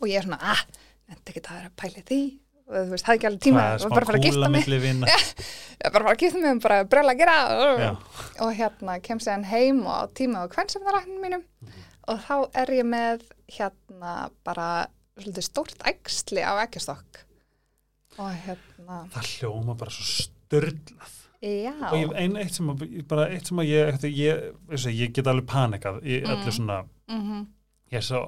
Og 0.00 0.08
ég 0.10 0.20
er 0.20 0.26
svona, 0.26 0.40
ah, 0.40 0.64
nefndi 1.10 1.34
ekki 1.34 1.44
það 1.44 1.60
er 1.60 1.68
að 1.68 1.76
pæli 1.80 2.04
því. 2.08 2.20
Og 2.64 2.76
þú 2.78 2.94
veist, 2.94 3.04
hafði 3.04 3.18
ekki 3.18 3.28
alveg 3.28 3.42
tíma 3.44 3.60
Hvað 3.60 3.74
er 3.74 3.84
og 3.84 3.92
bara 3.92 4.04
að 4.04 4.08
fara 4.08 4.20
að 4.20 4.24
gifta 4.24 4.48
mig. 4.54 4.68
bara 5.84 5.90
að 5.90 5.96
fara 5.98 6.14
að 6.14 6.22
gifta 6.22 6.40
mig 6.40 6.54
og 6.54 6.62
bara 6.64 6.78
bröla 6.94 7.12
að 7.12 7.20
gera. 7.20 7.34
Já. 7.84 7.90
og 8.46 8.54
hérna 8.56 8.94
kem 9.04 9.20
sér 9.20 9.36
hann 9.36 9.48
heim 9.50 9.82
og 9.84 10.14
tíma 10.16 10.44
á 10.44 10.52
kvennsefnaræknum 10.54 11.20
mínum. 11.20 11.44
Mhm. 11.60 11.83
Og 12.08 12.20
þá 12.26 12.34
er 12.62 12.72
ég 12.78 12.86
með 12.88 13.22
hérna 13.58 14.14
bara 14.44 14.68
stórt 15.40 15.78
æxli 15.86 16.42
á 16.42 16.52
ekkjastokk 16.64 17.20
og 18.18 18.30
hérna 18.46 19.04
Það 19.14 19.28
hljóma 19.34 19.74
bara 19.78 19.90
svo 19.94 20.04
störlað. 20.06 21.14
já, 21.42 21.72
Og 21.92 21.96
ég, 21.98 22.12
ein, 22.16 22.36
eitt 22.40 22.54
sem 22.54 22.68
að, 22.70 22.84
bara 23.10 23.28
eitt 23.34 23.46
sem 23.50 23.58
að 23.58 23.68
ég, 23.70 24.04
ég, 24.08 24.54
ég, 24.94 25.12
get 25.14 25.26
alveg 25.26 25.46
panikað 25.50 26.00
í 26.04 26.20
öllu 26.22 26.44
Mm. 26.46 26.52
svona, 26.58 26.84
mm 27.08 27.46
ég 27.92 27.98
er 28.00 28.02
svo, 28.02 28.20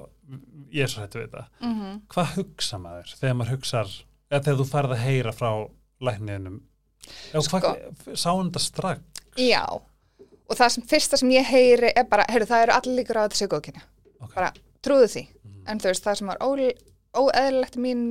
ég 0.71 0.83
er 0.83 0.87
svo 0.87 1.01
hættu 1.01 1.19
við 1.19 1.29
þetta. 1.31 1.47
-hmm. 1.61 2.01
Hvað 2.13 2.35
hugsa 2.37 2.77
maður 2.79 3.15
þegar 3.19 3.35
maður 3.35 3.51
hugsar, 3.55 3.87
eða 4.31 4.43
þegar 4.43 4.59
þú 4.61 4.65
farð 4.69 4.91
að 4.91 5.03
heyra 5.03 5.31
frá 5.33 5.51
lækniðinum 6.01 6.61
Sko. 7.41 7.59
sá 8.15 8.29
hann 8.35 8.51
þetta 8.51 8.59
strax? 8.59 9.01
Já, 9.37 9.63
og 10.49 10.55
það 10.57 10.69
sem 10.75 10.83
fyrsta 10.87 11.17
sem 11.19 11.29
ég 11.35 11.45
heyri 11.45 11.91
er 11.95 12.03
bara, 12.09 12.25
heyrðu, 12.31 12.47
það 12.51 12.63
eru 12.67 12.75
allir 12.77 12.97
líkur 13.01 13.19
á 13.19 13.21
að 13.23 13.27
þetta 13.29 13.39
sé 13.41 13.47
góðkynja. 13.51 13.83
Ok. 14.21 14.33
Bara, 14.35 14.51
trúðu 14.83 15.07
því. 15.13 15.23
Mhm. 15.43 15.63
En 15.67 15.79
þú 15.79 15.89
veist, 15.91 16.03
það 16.07 16.17
sem 16.17 16.27
var 16.27 16.37
óeðlilegt 17.17 17.77
mín 17.81 18.03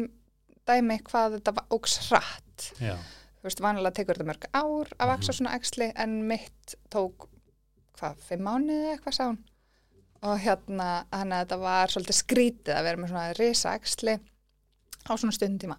dæmi 0.66 0.98
hvað 1.06 1.38
þetta 1.38 1.54
var. 1.56 2.36
Já, 2.80 2.96
Þú 3.36 3.48
veist, 3.50 3.60
vanilega 3.62 3.94
tekur 3.94 4.16
þetta 4.18 4.26
mörg 4.26 4.44
ár 4.54 4.88
að 4.98 5.10
vaksa 5.12 5.32
Mhm. 5.32 5.36
svona 5.38 5.54
æxli, 5.58 5.92
en 5.94 6.26
mitt 6.26 6.74
tók, 6.90 7.28
hvað, 7.98 8.16
fimm 8.28 8.42
mánuði 8.42 8.96
eitthvað 8.96 9.14
sá. 9.14 9.36
Og 10.22 10.38
hérna, 10.40 11.04
þannig 11.12 11.36
að 11.36 11.46
þetta 11.46 11.58
var 11.60 11.86
svolítið 11.88 12.16
skrítið 12.22 12.74
að 12.74 12.82
vera 12.82 12.96
með 12.96 13.08
svona 13.10 13.38
risa 13.38 13.78
æxli 13.78 14.18
á 15.06 15.12
svona 15.14 15.32
stundtíma. 15.36 15.76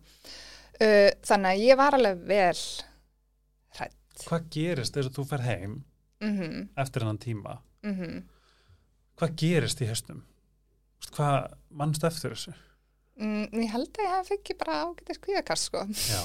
Uh, 0.80 1.10
þannig 1.26 1.52
að 1.52 1.64
ég 1.66 1.76
var 1.78 1.92
alveg 1.98 2.18
vel 2.28 2.62
hrætt. 3.76 3.96
hvað 4.28 4.50
gerist 4.50 4.94
þegar 4.94 5.10
þú 5.10 5.28
fer 5.28 5.42
heim 5.42 5.84
Mhm, 6.22 6.70
eftir 6.78 7.04
hennan 7.04 7.18
tíma? 7.22 7.58
mhm. 7.84 8.24
Hvað 9.18 9.36
gerist 9.42 9.80
í 9.82 9.88
höstum? 9.90 10.24
Hvað 11.14 11.54
mannst 11.72 12.04
eftir 12.04 12.32
þessu? 12.36 12.54
Mm, 13.18 13.48
ég 13.54 13.72
held 13.74 13.90
að 13.98 14.04
ég 14.06 14.12
hef 14.16 14.32
ekki 14.36 14.54
bara 14.60 14.76
ágætið 14.86 15.18
skvíðakast 15.18 15.64
sko. 15.72 15.86
Já, 15.90 16.22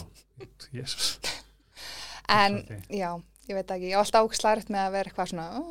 jésus. 0.73 1.19
En 2.29 2.59
já, 2.89 3.11
ég 3.49 3.57
veit 3.57 3.71
ekki, 3.75 3.89
ég 3.91 3.97
var 3.97 4.05
alltaf 4.05 4.29
ákslæritt 4.29 4.69
með 4.71 4.85
að 4.87 4.93
vera 4.95 5.11
eitthvað 5.11 5.31
svona, 5.33 5.47
ó, 5.59 5.63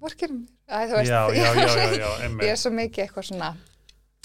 vorkir 0.00 0.30
veist, 0.32 1.10
Já, 1.10 1.20
já, 1.28 1.28
já, 1.34 1.50
já, 1.54 1.66
já, 1.76 1.90
ég 1.98 2.04
er 2.06 2.24
emmi. 2.26 2.48
svo 2.56 2.70
mikið 2.74 3.04
eitthvað 3.04 3.26
svona, 3.28 3.50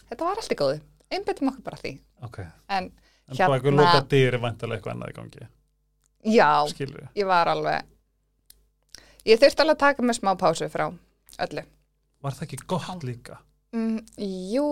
þetta 0.09 0.25
var 0.29 0.39
allt 0.41 0.53
í 0.55 0.57
góðu, 0.61 0.79
einbyttum 1.11 1.49
okkur 1.51 1.65
bara 1.67 1.81
því. 1.81 1.91
Ok, 2.25 2.39
En 2.39 2.47
en 2.69 2.91
Hérna- 3.27 3.57
hérna... 3.57 3.59
hvað 3.59 3.77
loka 3.81 4.01
dyr 4.13 4.33
er 4.37 4.41
vantilega 4.45 4.77
eitthvað 4.79 4.95
annað 4.95 5.11
í 5.11 5.17
gangi? 5.19 5.47
já, 6.37 6.49
Skilur 6.71 7.01
við? 7.01 7.09
ég 7.21 7.27
var 7.29 7.47
alveg, 7.51 7.85
ég 9.25 9.39
þurfti 9.41 9.63
alveg 9.63 9.75
að 9.75 9.83
taka 9.85 10.03
með 10.05 10.19
smá 10.19 10.31
pásu 10.39 10.69
frá 10.69 10.85
öllu. 11.45 11.63
Var 12.25 12.31
það 12.37 12.45
ekki 12.47 12.59
gott 12.67 13.03
líka? 13.03 13.37
Mm, 13.75 13.99
jú, 14.53 14.65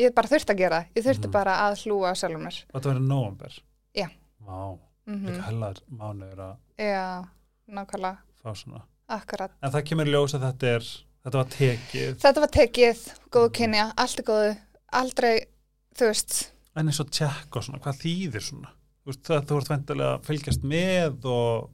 ég 0.00 0.14
bara 0.14 0.28
þurfti 0.30 0.54
að 0.54 0.60
gera, 0.62 0.80
það. 0.80 0.94
ég 0.96 1.04
þurfti 1.08 1.28
Mhm. 1.28 1.32
bara 1.32 1.56
að 1.68 1.74
hlúa 1.84 2.14
sjálfum 2.16 2.42
mér. 2.46 2.64
Og 2.72 2.80
þetta 2.80 2.92
verið 2.94 3.06
nóvember? 3.08 3.58
Já. 3.94 4.08
Vá, 4.46 4.78
Mm 5.06 5.26
líka 5.26 5.42
hellar 5.44 5.74
mánuður 5.92 6.38
að 6.38 6.56
Já, 6.78 7.24
nákvæmlega, 7.68 8.18
fá 8.42 8.54
svona. 8.56 8.82
akkurat. 9.08 9.50
En 9.62 9.70
það 9.70 9.82
kemur 9.84 10.06
ljós 10.06 10.34
að 10.34 10.40
þetta 10.48 10.66
er, 10.76 10.80
þetta 11.24 11.38
var 11.38 11.44
tekið. 11.44 12.14
Þetta 12.16 12.40
var 12.40 12.48
tekið, 12.48 12.98
góðu 13.30 13.50
kynja, 13.52 13.92
allt 13.98 14.18
er 14.18 14.24
góðu, 14.24 14.56
aldrei, 14.92 15.46
þú 15.94 16.06
veist, 16.08 16.50
En 16.76 16.88
eins 16.88 16.98
og 16.98 17.06
tjekk 17.10 17.54
og 17.56 17.62
svona, 17.62 17.78
hvað 17.78 18.00
þýðir 18.02 18.42
svona? 18.42 18.68
Þú 19.04 19.06
veist, 19.06 19.22
það, 19.22 19.44
þú 19.46 19.56
ert 19.60 19.68
vendilega 19.68 20.18
að 20.18 20.24
fylgjast 20.26 20.62
með 20.64 21.24
og 21.24 21.70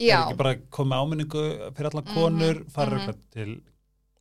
já, 0.00 0.18
er 0.18 0.26
ekki 0.28 0.38
bara 0.42 0.54
komið 0.70 1.02
áminningu 1.04 1.44
fyrir 1.76 1.98
konur, 2.14 2.60
Mhm, 2.60 2.70
farið 2.74 2.92
mhm. 2.92 3.00
eitthvað 3.00 3.18
til 3.32 3.60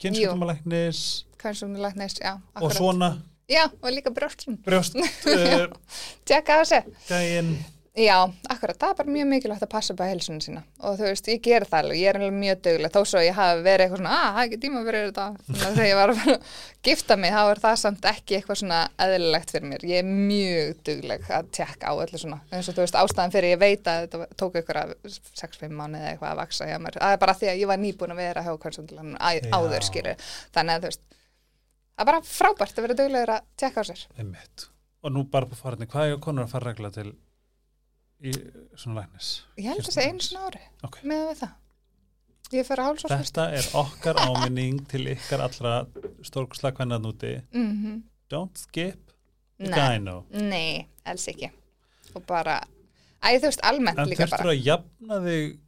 kynnsjóttumalæknis 0.04 1.04
kvænsumlæknis, 1.38 2.20
já, 2.22 2.40
og 2.62 2.72
svona? 2.72 3.22
Já, 3.50 3.66
og 3.82 3.90
líka 3.92 4.10
brjóstlun, 4.16 4.58
brjóst 4.64 4.96
uh, 4.96 5.68
tjekka 6.28 6.62
þessi. 6.64 6.80
Já, 7.94 8.26
akkurat, 8.50 8.74
það 8.82 8.90
er 8.90 8.96
bara 8.98 9.12
mjög 9.14 9.28
mikilvægt 9.30 9.64
að 9.68 9.70
passa 9.70 9.94
upp 9.94 10.00
á 10.02 10.10
heilsunum 10.10 10.40
sína. 10.42 10.64
Og 10.82 10.96
þú 10.98 11.04
veist, 11.06 11.28
ég 11.30 11.42
ger 11.46 11.62
það 11.70 11.78
alveg, 11.84 11.98
ég 12.02 12.10
er 12.10 12.18
alveg 12.18 12.34
mjög 12.40 12.62
döguleg 12.66 12.90
þó 12.90 13.06
svo 13.06 13.20
ég 13.22 13.36
hafi 13.38 13.62
verið 13.68 13.84
eitthvað 13.84 14.00
svona, 14.02 14.14
að 14.18 14.24
það 14.24 14.40
er 14.40 14.48
ekki 14.48 14.58
tíma 14.64 14.80
fyrir 14.88 15.04
þetta. 15.12 15.28
Þegar 15.60 15.86
ég 15.86 15.98
var 16.00 16.10
að 16.14 16.18
gifta 16.90 17.18
mig 17.22 17.36
þá 17.36 17.44
er 17.44 17.60
það 17.62 17.76
samt 17.84 18.08
ekki 18.10 18.34
eitthvað 18.40 18.60
svona 18.64 18.80
eðlilegt 19.06 19.54
fyrir 19.54 19.68
mér, 19.70 19.86
ég 19.92 20.02
er 20.02 20.08
mjög 20.10 20.74
döguleg 20.90 21.22
að 21.38 21.52
tjekka 21.54 21.86
á 21.86 21.94
öllu 21.94 22.18
svona. 22.24 22.40
Eins 22.50 22.66
og 22.66 22.74
þú 22.74 22.82
veist, 22.82 22.98
ástæðan 23.04 23.36
fyrir 23.36 23.54
ég 23.54 23.62
veit 23.62 23.86
að 23.86 23.98
þetta 24.08 24.26
tók 24.42 24.58
ykkur 24.64 24.78
að 24.82 24.98
6-5 25.38 25.70
mánuði 25.78 26.02
eða 26.02 26.10
eitthvað 26.16 26.34
að 26.34 26.42
vaksa 26.42 26.66
hjá 26.72 26.78
mér, 26.82 26.98
það 26.98 27.14
er 27.14 27.22
bara 27.22 27.38
því 27.38 27.48
að 27.52 27.60
ég 27.62 27.70
var 27.70 27.78
nýbúin 27.84 28.16
að 28.16 28.24
vera 28.24 28.42
áður 29.54 29.86
skilur, 29.86 30.18
þannig 30.58 30.74
að 30.82 30.90
í 38.24 38.32
svona 38.80 39.02
læknis? 39.02 39.32
Ég 39.60 39.68
held 39.72 39.82
að 39.84 39.90
það 39.90 39.98
sé 39.98 40.06
einu 40.08 40.24
svona 40.24 40.48
ári 40.50 40.62
Ok. 40.88 40.98
með 41.04 41.26
við 41.32 41.38
það. 41.44 41.54
Þetta 42.54 43.44
er 43.58 43.68
okkar 43.80 44.20
áminning 44.22 44.84
til 44.92 45.08
ykkar 45.10 45.42
allra 45.42 45.72
stórkuslega 46.28 46.76
kvennan 46.78 47.06
úti. 47.10 47.42
Mm 47.54 47.72
-hmm. 47.74 48.02
Don't 48.30 48.58
skip 48.58 49.12
the 49.60 49.72
gyno. 49.74 50.24
nei, 50.32 50.88
alls 51.06 51.28
ekki. 51.28 51.50
Og 52.16 52.26
bara, 52.26 52.62
æ, 53.24 53.40
þú 53.40 53.48
veist, 53.50 53.60
almennt 53.64 54.00
En 54.00 54.08
líka 54.08 54.26
þurftur 54.28 54.38
bara. 54.38 54.50
að 54.54 54.64
jafna 54.66 55.20
þig, 55.26 55.60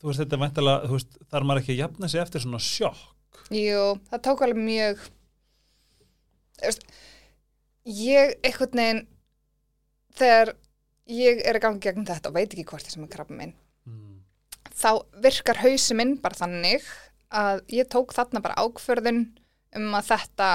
þú 0.00 0.06
veist 0.08 0.20
þetta 0.20 0.36
er 0.36 0.40
væntalega, 0.44 0.86
þú 0.86 0.92
veist, 0.92 1.18
þarf 1.30 1.44
maður 1.46 1.60
ekki 1.62 1.72
að 1.72 1.78
jafna 1.78 2.08
sig 2.08 2.20
eftir 2.20 2.40
svona 2.40 2.58
sjokk. 2.58 3.14
Jú, 3.50 4.00
það 4.10 4.20
tók 4.22 4.40
alveg 4.42 4.56
mjög, 4.64 4.98
þú 6.58 6.64
veist, 6.66 6.82
ég 7.84 8.34
einhvern 8.44 8.74
veginn, 8.80 9.06
þegar 10.14 10.54
ég 11.10 11.40
er 11.44 11.58
að 11.58 11.64
ganga 11.66 11.82
gegn 11.84 12.06
þetta 12.08 12.30
og 12.30 12.34
veit 12.38 12.52
ekki 12.54 12.64
hvort 12.68 12.86
þessum 12.86 13.04
er 13.08 13.12
krabba 13.16 13.36
minn, 13.36 13.54
Mm. 13.84 14.22
þá 14.72 14.90
virkar 15.20 15.58
hausi 15.60 15.94
minn 15.94 16.14
bara 16.22 16.34
þannig 16.38 16.84
að 17.30 17.60
ég 17.68 17.88
tók 17.92 18.14
þarna 18.16 18.40
bara 18.40 18.54
ákförðun 18.64 19.18
um 19.76 19.90
að 19.98 20.06
þetta 20.08 20.46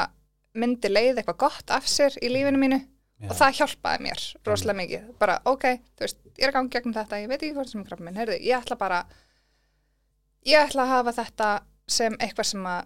myndi 0.57 0.89
leið 0.89 1.19
eitthvað 1.21 1.37
gott 1.43 1.69
af 1.75 1.85
sér 1.85 2.15
í 2.23 2.31
lífinu 2.33 2.57
mínu 2.57 2.79
Já. 3.19 3.29
og 3.29 3.35
það 3.37 3.57
hjálpaði 3.59 4.01
mér 4.07 4.23
rosalega 4.47 4.77
mikið 4.79 5.09
bara 5.19 5.35
ok, 5.45 5.63
þú 5.93 6.05
veist, 6.07 6.17
ég 6.39 6.43
er 6.43 6.49
að 6.49 6.53
ganga 6.57 6.73
gegn 6.79 6.95
þetta 6.97 7.19
ég 7.21 7.27
veit 7.29 7.41
ekki 7.43 7.53
hvort 7.53 7.69
sem 7.69 7.81
er 7.81 7.87
krabba 7.91 8.03
minn, 8.07 8.17
heyrðu, 8.17 8.39
ég 8.41 8.57
ætla 8.63 8.77
bara 8.79 8.99
ég 10.49 10.57
ætla 10.65 10.85
að 10.87 10.93
hafa 10.95 11.13
þetta 11.21 11.49
sem 11.87 12.17
eitthvað 12.17 12.49
sem 12.49 12.65
að 12.65 12.85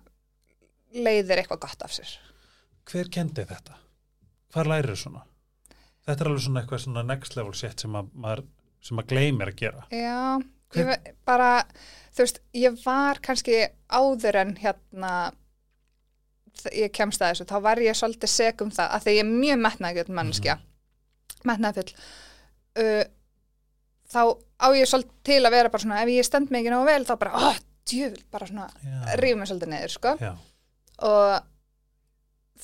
leiðir 1.07 1.39
eitthvað 1.43 1.63
gott 1.69 1.85
af 1.87 1.93
sér 1.95 2.11
Hver 2.91 3.07
kendi 3.09 3.45
þetta? 3.47 3.77
Hvar 4.51 4.67
lærir 4.67 4.97
svona? 4.99 5.23
Þetta 6.03 6.25
er 6.25 6.29
alveg 6.31 6.43
svona 6.43 6.61
eitthvað 6.63 6.81
svona 6.83 7.03
next 7.07 7.37
level 7.37 7.53
shit 7.55 7.79
sem 7.85 7.93
að, 7.95 8.09
maður, 8.19 8.41
sem 8.83 8.99
að 8.99 9.07
gleymir 9.13 9.51
að 9.53 9.59
gera. 9.61 9.85
já, 9.93 10.17
Hver- 10.73 10.89
ég 10.89 11.13
bara 11.27 11.49
þú 12.13 12.23
veist, 12.25 12.39
ég 12.57 12.77
var 12.85 13.19
kannski 13.23 13.61
áður 13.93 14.35
en 14.41 14.55
hérna 14.59 15.13
ég 16.73 16.91
kemst 16.93 17.21
að 17.23 17.31
þessu, 17.33 17.47
þá 17.49 17.55
var 17.65 17.81
ég 17.81 17.97
svolítið 17.97 18.29
seg 18.29 18.61
um 18.61 18.71
það, 18.73 18.91
að 18.97 19.05
því 19.07 19.13
ég 19.17 19.23
er 19.23 19.29
mjög 19.31 19.61
metnaðgjöld 19.63 20.11
mannskja, 20.19 20.55
metnaðfull 21.49 21.93
uh, 22.83 23.03
þá 24.13 24.21
á 24.61 24.67
ég 24.77 24.89
svolítið 24.89 25.15
til 25.31 25.39
að 25.47 25.55
vera 25.57 25.71
bara 25.73 25.83
svona 25.85 26.01
ef 26.03 26.11
ég 26.13 26.27
stend 26.27 26.53
ekki 26.53 26.73
nógu 26.73 26.89
vel, 26.91 27.05
þá 27.09 27.13
bara, 27.23 27.33
oh, 27.49 27.57
djöfull 27.89 28.21
bara 28.31 28.49
svona, 28.51 28.67
Já. 28.85 28.99
rífum 29.23 29.41
mig 29.43 29.49
svolítið 29.49 29.73
niður, 29.73 29.95
sko 29.97 30.13
Já. 30.21 30.31
og 31.09 31.49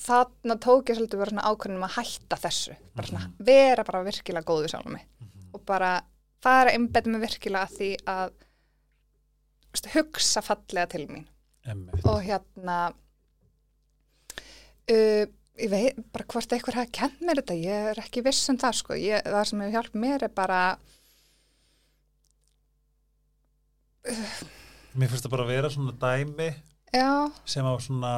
þarna 0.00 0.56
tók 0.64 0.88
ég 0.90 0.96
svolítið 0.98 1.18
bara 1.22 1.30
svona 1.30 1.48
ákvörnum 1.50 1.84
að 1.86 1.96
hætta 1.98 2.36
þessu 2.44 2.76
bara 2.96 3.06
svona 3.10 3.24
Mhm. 3.26 3.34
vera 3.50 3.84
bara 3.84 4.04
virkilega 4.04 4.44
góð 4.48 4.62
við 4.64 4.70
sjálfum 4.74 4.92
mig 4.92 5.04
Mhm. 5.20 5.50
og 5.54 5.64
bara 5.66 6.02
fara 6.40 6.70
einbetta 6.72 7.06
mig 7.10 7.20
virkilega 7.20 7.66
að 7.66 7.76
því 7.78 7.90
að 8.06 8.30
veist, 9.72 9.86
hugsa 9.94 10.40
fallega 10.42 10.88
til 10.88 11.06
mín 11.08 11.26
Einmitt. 11.66 12.04
og 12.06 12.22
hérna 12.24 12.92
uh, 14.90 15.26
ég 15.60 15.68
veit 15.70 16.12
bara 16.12 16.24
hvort 16.24 16.48
eitthvað 16.56 16.74
hafa 16.74 16.90
kent 16.92 17.20
mér 17.20 17.42
þetta 17.42 17.54
ég 17.60 17.90
er 17.92 18.00
ekki 18.00 18.22
viss 18.24 18.48
um 18.48 18.56
það 18.58 18.74
sko 18.80 18.94
ég, 18.94 19.22
það 19.22 19.44
sem 19.46 19.60
hefur 19.60 19.74
hjálpað 19.76 20.00
mér 20.00 20.22
er 20.22 20.28
bara 20.28 20.78
Mér 24.96 25.10
finnst 25.12 25.26
það 25.26 25.30
bara 25.34 25.44
að 25.44 25.52
vera 25.52 25.70
svona 25.70 25.92
dæmi 26.00 26.48
já, 26.94 27.10
sem 27.44 27.64
á 27.68 27.72
svona 27.78 28.12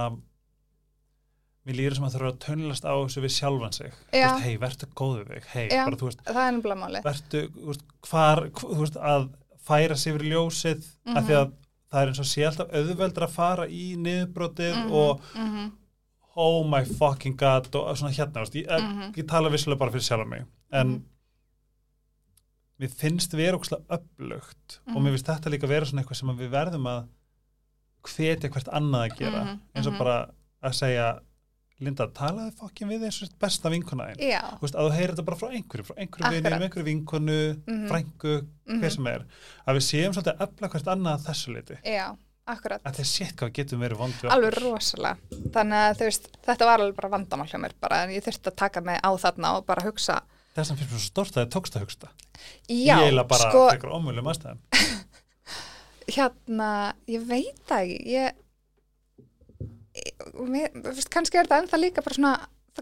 mér 1.66 1.76
líður 1.78 1.94
sem 1.98 2.04
að 2.08 2.14
þurfa 2.16 2.30
að 2.32 2.38
tönlast 2.46 2.84
á 2.88 2.94
þessu 2.98 3.22
við 3.22 3.34
sjálfan 3.36 3.72
sig 3.76 3.92
hei, 4.12 4.56
vertu 4.58 4.86
góð 4.98 5.20
við 5.28 5.44
hei, 5.52 5.68
bara 5.70 5.96
þú 6.00 6.08
veist 6.08 6.22
það 6.26 6.40
er 6.46 6.56
nefnilega 6.56 6.80
máli 6.82 7.02
vertu, 7.04 7.42
þú 7.54 8.78
veist, 8.80 8.96
að 8.98 9.28
færa 9.62 9.96
sig 9.96 10.12
yfir 10.14 10.24
ljósið 10.32 10.88
af 11.06 11.22
því 11.24 11.36
Mhm. 11.36 11.38
að 11.42 11.52
það 11.92 12.02
er 12.02 12.08
eins 12.08 12.18
og 12.18 12.26
sé 12.32 12.42
alltaf 12.48 12.72
auðveldur 12.72 13.26
að 13.28 13.30
fara 13.36 13.66
í 13.68 13.84
niðurbrotið 13.96 14.74
Mhm, 14.74 14.92
og 14.92 15.20
mhm, 15.36 15.72
oh 16.36 16.64
my 16.66 16.82
fucking 16.84 17.36
god 17.36 17.68
og 17.76 17.96
svona 17.96 18.10
hérna, 18.16 18.40
veist, 18.42 18.54
ég, 18.54 18.66
Mhm. 18.66 19.12
ég 19.14 19.28
tala 19.28 19.48
vissulega 19.50 19.78
bara 19.78 19.90
fyrir 19.92 20.08
sjálf 20.08 20.26
mig 20.28 20.44
en 20.72 20.88
Mhm. 20.88 21.02
mér 22.80 22.90
finnst 22.98 23.34
við 23.38 23.48
erum 23.52 23.60
ókslega 23.60 23.84
upplugt 23.88 24.80
og 24.88 24.94
Mhm. 24.96 25.04
mér 25.06 25.12
finnst 25.14 25.28
þetta 25.30 25.50
líka 25.52 25.68
vera 25.68 25.84
svona 25.86 26.02
eitthvað 26.02 26.16
sem 26.16 26.28
að 26.28 26.38
við 26.40 26.50
verðum 26.50 26.86
að 26.90 27.06
hvetja 28.02 28.50
hvert 28.50 28.68
annað 28.72 29.04
að 29.10 29.18
gera 29.18 29.44
Mhm, 29.44 29.60
eins 29.76 29.86
og 29.86 29.92
mhm. 29.92 29.98
bara 29.98 30.30
að 30.64 30.74
segja 30.74 31.20
Linda, 31.80 32.06
talaðu 32.14 32.52
fokkin 32.60 32.88
við 32.92 33.06
þessu 33.08 33.28
besta 33.42 33.70
vinkona 33.72 34.10
veist, 34.18 34.74
að 34.76 34.86
þú 34.86 34.90
heyrir 34.96 35.14
þetta 35.14 35.24
bara 35.24 35.36
frá 35.40 35.48
einhverju, 35.50 35.86
frá 35.88 35.94
einhverju 35.98 36.26
Akkurat. 36.28 36.62
einhverju 36.62 36.84
vinkonu, 36.84 37.38
Mhm. 37.66 37.88
frængu, 37.88 38.34
mhm, 38.68 38.80
hver 38.82 38.90
sem 38.92 39.06
er, 39.06 39.24
að 39.66 39.74
við 39.76 39.86
séum 39.88 40.12
svolítið 40.14 40.36
að 40.36 40.44
efla 40.46 40.68
hvert 40.68 40.86
annað 40.94 41.16
að 41.18 41.26
þessu 41.26 41.54
liti. 41.56 41.78
já, 41.84 42.16
akkurat. 42.46 42.82
Að 42.84 42.94
það 43.00 43.08
sé 43.10 43.26
hvað 43.34 43.52
getum 43.52 43.80
verið 43.80 43.96
vond 43.98 44.14
alveg 44.30 44.54
rosalega. 44.62 45.16
Þannig 45.50 45.80
að 45.90 45.96
þú 45.98 46.04
veist, 46.10 46.28
þetta 46.46 46.64
var 46.66 46.78
alveg 46.80 46.96
bara 46.96 47.08
vandamál 47.18 47.48
hjá 47.48 47.58
mér 47.58 47.72
bara 47.80 48.02
en 48.04 48.10
ég 48.10 48.22
þurfti 48.22 48.50
að 48.52 48.56
taka 48.56 48.80
mig 48.80 49.00
á 49.02 49.10
þarna 49.16 49.56
og 49.56 49.66
bara 49.66 49.82
hugsa 49.82 50.20
þess 50.54 50.70
að 50.70 50.76
finnst 50.76 50.92
mér 50.92 50.98
svo 50.98 51.08
stort 51.08 51.32
að 51.36 51.46
það 51.46 51.50
tókst 51.50 51.76
að 51.76 51.82
hugsta 51.86 52.08
Já, 52.68 52.96
ég 52.98 53.08
eiginlega 53.08 53.28
bara 53.28 53.50
sko, 53.50 53.70
fyrir 53.70 53.90
ómjölu 53.90 54.22
aðstæðum. 54.22 54.58
Hérna, 56.12 56.92
ég 57.08 57.24
veit 57.26 57.58
það 57.68 57.82
ekki. 57.86 57.98
Ég 58.12 58.32
mér, 60.32 60.72
veist, 60.88 61.10
kannski 61.12 61.40
er 61.40 61.50
það 61.50 61.64
ennþá 61.64 61.80
líka 61.82 62.04
bara 62.04 62.18
svona 62.18 62.34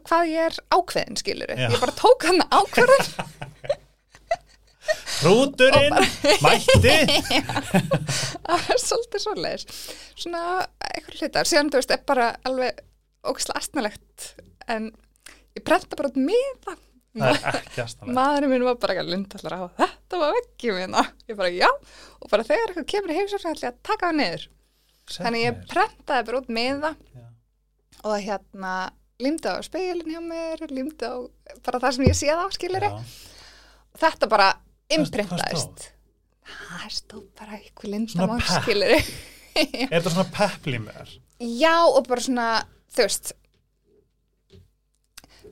hvað 0.07 0.29
ég 0.31 0.49
er 0.51 0.59
ákveðin 0.71 1.19
skilur 1.19 1.51
Já. 1.57 1.67
ég 1.67 1.81
bara 1.83 1.97
tók 1.99 2.27
hann 2.29 2.45
ákveðin 2.47 3.09
Hrúturinn, 5.21 5.95
mætti. 6.43 6.95
Það 8.47 8.71
er 8.73 8.81
svolítið 8.81 9.23
svoleiðis. 9.23 9.81
Svona 10.19 10.45
eitthvað 10.89 11.19
hlutar. 11.21 11.49
Síðan 11.49 11.73
þú 11.73 11.81
veist, 11.81 11.93
er 11.95 12.05
bara 12.09 12.29
alveg 12.49 12.81
ógislega 13.29 13.61
astnalegt 13.61 14.31
en 14.71 14.89
ég 15.57 15.65
prenta 15.67 15.99
bara 15.99 16.11
út 16.11 16.19
miða. 16.19 16.77
Maðurinn 18.07 18.53
minn 18.55 18.67
var 18.67 18.79
bara 18.81 18.95
ekki 18.95 19.03
að 19.03 19.13
lindallar 19.13 19.57
á 19.59 19.63
þetta 19.81 20.19
var 20.21 20.37
ekki 20.39 20.75
minna 20.77 21.01
ég 21.27 21.39
bara 21.39 21.51
já. 21.51 21.67
Og 22.23 22.31
bara 22.31 22.47
þegar 22.47 22.71
eitthvað 22.71 22.91
kemur 22.93 23.13
í 23.13 23.19
ég 23.19 23.35
að 23.35 23.81
taka 23.87 24.11
það 24.11 24.19
niður. 24.21 24.47
Þannig 25.11 25.43
ég 25.43 25.65
prentaði 25.73 26.29
bara 26.29 26.41
út 26.41 26.53
miða. 26.55 26.95
Já. 27.11 27.30
Og 28.05 28.17
hérna 28.25 28.75
límdi 29.21 29.49
á 29.53 29.61
speilin 29.65 30.09
hjá 30.15 30.21
mér 30.25 30.63
límdi 30.73 31.05
á 31.05 31.15
bara 31.67 31.81
það 31.83 31.97
sem 31.99 32.07
ég 32.09 32.17
séð 32.21 32.41
á 32.41 32.47
skiliri 32.55 32.89
Já. 32.89 33.01
þetta 34.05 34.29
bara 34.33 34.51
imprintaðist 34.97 35.91
það 36.51 36.87
stóð 36.97 37.27
bara 37.39 37.59
eitthvað 37.59 37.93
lindamál 37.95 38.41
pepp. 38.41 38.63
skiliri 38.65 39.01
Er 39.91 39.99
þetta 39.99 40.11
svona 40.15 40.31
pepplímur? 40.33 41.09
já 41.41 41.75
og 41.91 42.07
bara 42.09 42.23
svona 42.25 42.49
þú 42.95 43.05
veist 43.07 43.33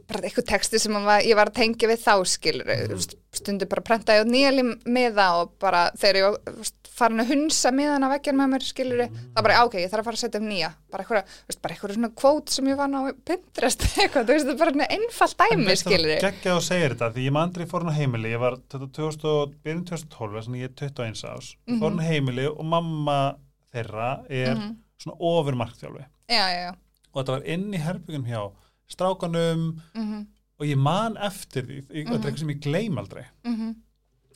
bara 0.09 0.25
eitthvað 0.25 0.47
texti 0.49 0.79
sem 0.81 0.95
var, 1.05 1.21
ég 1.27 1.37
var 1.37 1.51
að 1.51 1.59
tengja 1.61 1.89
við 1.91 2.01
þá 2.07 2.13
skilur 2.31 2.69
Mhm. 2.73 2.93
mm. 2.97 3.17
stundu 3.39 3.67
bara 3.69 3.85
prentaði 3.85 4.25
á 4.25 4.27
nýja 4.29 4.65
miða 4.89 5.27
og 5.43 5.53
bara 5.61 5.91
þegar 6.01 6.17
ég 6.23 6.71
farin 6.99 7.23
að 7.23 7.31
hunsa 7.33 7.71
miðan 7.75 8.05
af 8.07 8.11
veggjan 8.17 8.37
með 8.41 8.49
mér 8.53 8.65
skilur 8.67 9.03
Mhm. 9.09 9.19
það 9.35 9.43
bara 9.47 9.55
"Já, 9.55 9.65
ok, 9.67 9.75
ég 9.79 9.91
þarf 9.91 10.01
að 10.03 10.05
fara 10.09 10.17
að 10.19 10.23
setja 10.25 10.41
um 10.41 10.49
nýja. 10.49 10.71
Bara 10.91 11.05
eitthvað, 11.05 11.25
veist, 11.49 11.63
bara 11.63 11.75
eitthvað 11.75 11.95
svona 11.95 12.11
kvót 12.15 12.49
sem 12.51 12.65
ég 12.67 12.77
vann 12.77 12.95
á 12.95 13.01
Pinterest 13.25 13.81
eitthvað, 14.03 14.25
þú 14.27 14.33
veist, 14.35 14.47
það 14.47 14.53
er 14.53 14.59
bara 14.59 14.87
einfalt 14.99 15.37
dæmi 15.39 15.77
skilur 15.77 16.21
Gekkja 16.21 16.57
og 16.57 16.63
segir 16.63 16.95
þetta, 16.95 17.13
því 17.15 17.25
ég 17.29 17.33
maður 17.33 17.47
andri 17.49 17.67
fór 17.67 17.83
hann 17.85 17.93
á 17.95 17.99
heimili, 17.99 18.33
ég 18.35 18.41
var 18.41 18.57
2000 18.69 19.25
og- 19.25 19.55
byrjun 19.65 19.85
2012, 19.85 20.45
þannig 20.45 20.61
ég 20.61 20.65
er 20.65 20.75
21 20.75 21.25
ás, 21.25 21.55
Mhm. 21.69 21.79
fór 21.81 21.91
hann 21.91 22.01
á 22.01 22.09
heimili 22.11 22.47
og 22.47 22.65
mamma 22.65 23.37
þeirra 23.73 24.25
er 24.31 24.57
svona 24.99 25.17
ofur 25.21 25.55
markþjálfi 25.55 26.05
já, 26.29 26.45
já, 26.49 26.61
já. 26.69 26.75
Og 27.15 27.25
þetta 27.25 27.33
var 27.33 27.43
inn 27.47 27.73
í 27.73 27.79
herbyggum 27.79 28.25
hjá 28.27 28.53
strákanum 28.91 29.81
mm 29.95 30.27
og 30.61 30.67
ég 30.67 30.77
man 30.77 31.15
eftir 31.23 31.63
því, 31.63 31.77
þetta 31.87 32.15
er 32.15 32.19
eitthvað 32.33 32.39
sem 32.41 32.49
ég 32.49 32.61
gleym 32.61 32.99
aldrei. 32.99 33.25
-hmm. 33.45 33.75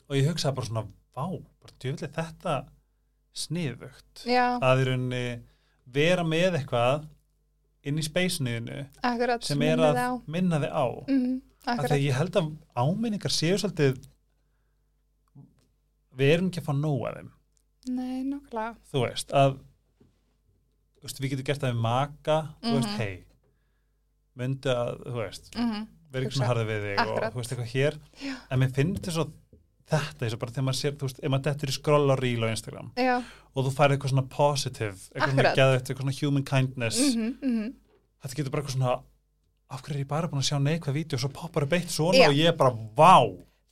og 0.09 0.15
ég 0.15 0.25
hugsaði 0.29 0.55
bara 0.55 0.65
svona, 0.67 0.87
vá, 1.17 1.43
bara 1.63 1.77
djöfli 1.83 2.09
þetta 2.17 2.55
sniðugt 3.43 4.25
já, 4.29 4.45
að 4.61 4.83
í 4.83 4.87
rauninni 4.89 5.23
vera 5.93 6.23
með 6.27 6.59
eitthvað 6.59 7.07
inn 7.83 7.99
í 7.99 8.05
speysniðinu 8.05 8.83
sem 9.43 9.61
er 9.67 9.81
að 9.83 10.21
minna 10.31 10.59
þig 10.63 10.71
á 10.71 10.85
að 10.85 11.77
akkurat, 11.77 11.91
því 11.95 11.99
ég 12.05 12.17
held 12.19 12.37
að 12.39 12.49
áminningar 12.83 13.31
séu 13.33 13.57
svolítið 13.59 14.01
við 16.13 16.33
erum 16.35 16.49
ekki 16.51 16.61
að 16.61 16.67
fá 16.67 16.73
nóg 16.77 17.05
að 17.09 17.17
þeim 17.19 17.31
nei, 17.97 18.19
nokkla 18.29 18.67
þú 18.91 19.01
veist 19.07 19.33
að 19.35 19.55
veist, 21.03 21.19
við 21.19 21.33
getum 21.33 21.47
gert 21.49 21.63
það 21.65 21.73
við 21.73 21.81
maka 21.83 22.37
þú 22.63 22.75
veist, 22.77 22.91
Mhm. 22.93 22.99
hei 23.01 23.23
myndi 24.39 24.69
að, 24.71 25.03
þú 25.09 25.17
veist, 25.23 25.51
mm 25.57 25.83
verið 26.13 26.27
ekki 26.27 26.29
Hugsa. 26.29 26.37
svona 26.37 26.49
harðið 26.53 26.67
við 26.69 26.83
þig 26.83 26.99
og 26.99 27.07
Akkurat. 27.09 27.33
þú 27.33 27.39
veist 27.41 27.51
eitthvað 27.53 27.71
hér 27.73 27.95
Já. 28.21 28.33
en 28.53 28.59
mér 28.61 28.71
finnst 28.75 29.01
þess 29.07 29.17
að 29.23 29.31
þetta 29.93 30.25
eins 30.25 30.35
og 30.35 30.41
bara 30.41 30.53
þegar 30.55 30.67
maður 30.67 30.79
sér, 30.79 30.97
þú 30.97 31.07
veist, 31.07 31.21
ef 31.23 31.33
maður 31.33 31.45
dettur 31.47 31.71
í 31.71 31.77
skroll 31.77 32.13
á 32.13 32.15
ríl 32.19 32.43
á 32.43 32.47
Instagram 32.49 32.91
já, 32.99 33.15
og 33.53 33.65
þú 33.67 33.73
færið 33.77 33.95
eitthvað 33.95 34.13
svona 34.13 34.25
positive 34.33 34.97
eitthvað 35.13 35.33
svona 35.33 35.55
geðvægt, 35.59 35.89
eitthvað 35.89 36.03
svona 36.05 36.19
human 36.19 36.45
kindness 36.49 37.01
mhm, 37.03 37.31
mhm. 37.41 37.71
þetta 38.23 38.39
getur 38.39 38.53
bara 38.55 38.63
eitthvað 38.63 38.77
svona 38.77 38.93
af 39.73 39.81
hverju 39.81 39.97
er 39.97 40.03
ég 40.03 40.11
bara 40.11 40.29
búin 40.29 40.43
að 40.43 40.49
sjá 40.51 40.59
neikvæð 40.61 40.97
vídeo 40.99 41.17
og 41.17 41.23
svo 41.23 41.31
poppar 41.33 41.65
upp 41.65 41.77
eitt 41.77 41.93
svona 41.93 42.19
Já. 42.19 42.27
og 42.29 42.37
ég 42.37 42.51
er 42.51 42.57
bara, 42.59 42.75
vá. 42.97 43.15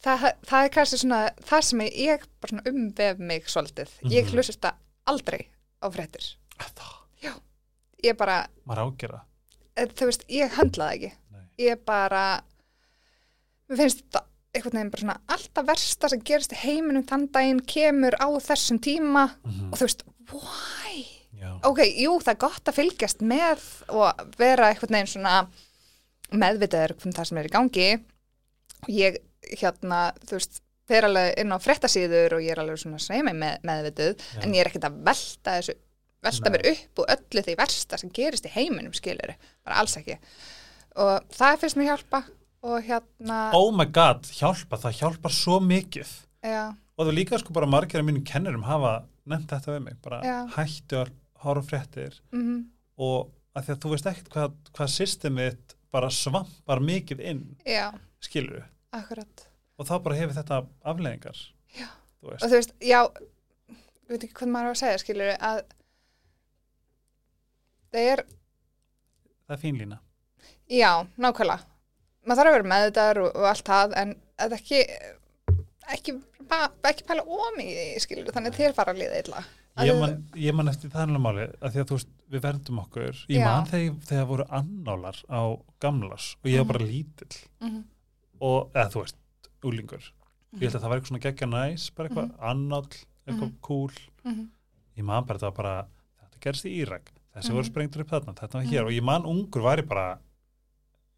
Það, 0.01 0.23
það 0.49 0.63
er 0.65 0.71
kannski 0.73 0.97
svona 1.03 1.19
það 1.45 1.65
sem 1.67 1.83
ég, 1.85 2.23
bara 2.41 2.55
svona 2.55 2.71
umvef 2.71 3.19
mig 3.21 3.51
svolítið, 3.53 3.91
ég 4.09 4.25
Mhm. 4.25 4.33
hlust 4.33 4.55
þetta 4.55 4.73
aldrei 5.05 5.43
á 5.77 5.87
fréttir, 5.93 6.25
það, 6.57 6.95
ég 8.05 8.17
bara 8.17 8.45
maður 8.67 8.89
ágera 8.89 9.21
eh, 9.75 9.87
þú 9.87 10.09
veist, 10.09 10.25
ég 10.31 10.55
höndla 10.57 10.89
það 10.89 10.95
ekki. 10.97 11.11
Nei. 11.31 11.45
ég 11.67 11.83
bara 11.85 12.23
mér 13.69 13.81
finnst 13.83 14.03
þetta 14.03 14.23
einhvern 14.53 14.75
veginn 14.77 14.91
bara 14.91 15.01
svona 15.05 15.17
alltaf 15.31 15.67
versta 15.67 16.09
sem 16.11 16.21
gerist 16.27 16.51
í 16.55 16.59
heiminum 16.65 17.05
þann 17.07 17.27
daginn 17.31 17.61
kemur 17.67 18.17
á 18.19 18.27
þessum 18.43 18.79
tíma 18.83 19.29
Mhm. 19.45 19.71
og 19.71 19.77
þú 19.79 19.85
veist, 19.87 20.03
why? 20.31 21.05
Já. 21.41 21.57
ok, 21.65 21.79
jú, 21.97 22.19
það 22.21 22.33
er 22.35 22.41
gott 22.43 22.65
að 22.69 22.75
fylgjast 22.77 23.21
með 23.25 23.61
og 23.89 24.35
vera 24.37 24.67
einhvern 24.69 24.91
veginn 24.93 25.07
svona 25.07 25.47
meðvitaður 26.31 26.93
um 27.05 27.11
það 27.15 27.25
sem 27.29 27.37
er 27.41 27.47
í 27.49 27.53
gangi 27.55 27.87
og 28.83 28.89
ég 28.89 29.17
hérna, 29.57 30.01
þú 30.27 30.37
veist, 30.37 30.61
fer 30.87 31.07
alveg 31.07 31.39
inn 31.41 31.51
á 31.55 31.57
fréttasíður 31.63 32.35
og 32.37 32.43
ég 32.45 32.51
er 32.51 32.61
alveg 32.61 32.77
svona 32.81 32.99
sveimi 32.99 33.31
með, 33.33 33.61
meðvituð, 33.63 34.15
Já. 34.35 34.41
en 34.43 34.53
ég 34.53 34.59
er 34.61 34.69
ekkert 34.69 34.85
að 34.89 34.99
velta 35.07 35.55
þessu, 35.57 35.73
velta 36.21 36.49
Nei. 36.49 36.53
mér 36.57 36.71
upp 36.71 36.99
og 36.99 37.05
öllu 37.15 37.43
því 37.47 37.55
versta 37.57 37.97
sem 37.97 38.09
gerist 38.13 38.45
í 38.45 38.49
heiminum 38.53 38.93
skilur, 38.93 39.33
bara 39.65 39.79
alls 39.81 39.95
ekki 39.97 40.17
og 41.01 41.23
það 41.31 41.57
finnst 41.63 41.77
mér 41.79 41.89
hjálpa 41.95 42.23
og 42.61 42.83
hérna 42.85 43.39
oh 43.57 43.71
my 43.75 43.87
god, 43.89 44.27
hjálpa, 44.37 44.79
það 44.81 44.99
hjálpar 44.99 45.33
svo 45.35 45.59
mikið. 45.65 46.11
Já, 46.45 46.73
og 46.73 47.05
það 47.05 47.13
er 47.13 47.17
líka 47.17 47.39
sko 47.41 47.55
bara 47.55 47.69
margir 47.69 48.01
af 48.01 48.07
mínum 48.07 48.25
kennurum 48.25 48.65
hafa 48.65 49.01
nefnt 49.29 49.51
þetta 49.53 49.75
við 49.75 49.83
mig, 49.85 49.97
bara 50.03 50.21
Já. 50.25 50.37
hættu 50.57 51.01
að 51.01 51.11
horfa 51.43 51.67
fréttir. 51.69 52.21
Mm 52.33 52.69
og 53.01 53.31
að 53.55 53.65
því 53.65 53.73
að 53.73 53.79
þú 53.83 53.91
veist 53.93 54.09
ekkert 54.11 54.33
hvað, 54.33 54.57
hvað 54.77 54.91
systemið 54.95 55.75
bara 55.91 56.11
svampar 56.13 56.81
mikið 56.83 57.23
inn 57.31 57.41
já, 57.67 57.87
skilur 58.23 58.63
akkurat. 58.95 59.47
Og 59.79 59.87
þá 59.87 59.95
bara 60.05 60.19
hefur 60.19 60.37
þetta 60.37 60.59
veist, 62.31 62.43
og 62.43 62.47
þú 62.51 62.59
veist, 62.59 62.75
já 62.83 62.99
ég 63.01 64.13
veit 64.13 64.25
ekki 64.27 64.37
hvað 64.41 64.53
maður 64.53 64.71
á 64.71 64.73
að 64.75 64.79
segja, 64.83 65.01
skilur 65.01 65.33
að 65.33 65.63
það 67.91 68.09
er, 68.13 68.23
það 69.47 69.57
er 69.57 69.61
fín 69.65 69.81
lína 69.81 69.99
já, 70.71 70.91
nákvæmlega 71.17 71.70
maður 72.25 72.41
þarf 72.41 72.51
að 72.51 72.57
vera 72.57 72.69
með 72.71 72.85
þetta 72.87 73.07
og, 73.23 73.31
og 73.35 73.47
allt 73.51 73.65
það 73.71 73.95
en 74.01 74.13
að 74.45 74.55
ekki 74.59 74.81
ekki, 75.91 76.13
ekki 76.91 77.07
pæla 77.07 77.23
ómikið 77.25 77.81
í, 77.81 77.99
skilur 78.03 78.31
þannig 78.35 78.53
að 78.53 78.59
þér 78.61 78.75
fara 78.77 78.93
að 78.93 79.01
líða 79.01 79.19
illa. 79.25 79.43
Ég 79.87 79.97
man, 80.01 80.15
ég 80.35 80.53
man 80.55 80.67
eftir 80.67 80.91
alveg 80.99 81.21
máli 81.23 81.45
að 81.63 81.71
því 81.73 81.79
að 81.81 81.85
þú 81.89 81.95
veist, 81.97 82.09
við 82.31 82.41
verndum 82.43 82.79
okkur. 82.83 83.21
Ég 83.31 83.39
Já. 83.39 83.45
man 83.47 83.69
þegar, 83.69 83.93
þegar 84.09 84.25
voru 84.27 84.45
annálar 84.59 85.21
á 85.31 85.41
gamlas 85.83 86.25
og 86.43 86.49
ég 86.51 86.59
var 86.61 86.69
bara 86.73 86.87
lítill. 86.89 87.37
Mhm, 87.63 87.79
og, 88.41 88.71
eða 88.75 88.89
þú 88.91 89.03
veist, 89.05 89.17
úlingur 89.63 90.09
ég 90.59 90.65
held 90.67 90.75
að 90.75 90.81
það 90.83 90.89
var 90.91 90.97
eitthvað 90.99 91.11
svona 91.13 91.23
geggja 91.23 91.47
næs 91.47 91.83
bara 91.95 92.09
eitthvað 92.09 92.31
annál, 92.51 92.83
eitthvað 93.23 93.47
Mhm. 93.47 93.57
cool 93.63 93.91
mhm, 94.25 94.47
ég 94.97 95.03
man 95.07 95.23
bara 95.25 95.39
þetta 95.39 95.51
var 95.51 95.57
bara 95.61 95.75
þetta 96.19 96.39
gerst 96.43 96.65
í 96.67 96.73
Írak, 96.81 97.11
þessi 97.35 97.49
Mhm. 97.49 97.55
voru 97.55 97.69
sprengtur 97.69 98.01
upp 98.03 98.09
þarna 98.11 98.33
þetta 98.35 98.53
var 98.59 98.63
hér. 98.67 98.81
Mhm. 98.81 98.85
og 98.87 98.91
ég 98.91 99.03
man 99.03 99.23
ungur 99.23 99.61
væri 99.63 99.87
bara 99.87 100.19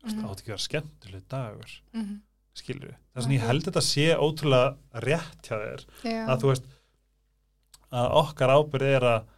mm. 0.03 0.13
mhm, 0.13 0.29
átti 0.29 0.43
ekki 0.43 0.51
að 0.51 0.55
vera 0.55 0.67
skemmtileg 0.67 1.25
dagur 1.31 1.75
mhm. 1.95 2.15
skilur 2.53 2.89
við, 2.91 2.97
þess 3.13 3.29
að 3.29 3.35
ég 3.37 3.45
held 3.49 3.67
þetta 3.67 3.85
sé 3.89 4.07
ótrúlega 4.19 5.01
rétt 5.07 5.47
hjá 5.49 5.55
þér 5.57 5.85
Já, 6.03 6.19
að 6.27 6.43
þú 6.43 6.51
veist 6.51 6.67
að 7.93 8.17
okkar 8.23 8.53
ábyrð 8.57 8.89
er 8.89 9.07
að 9.11 9.31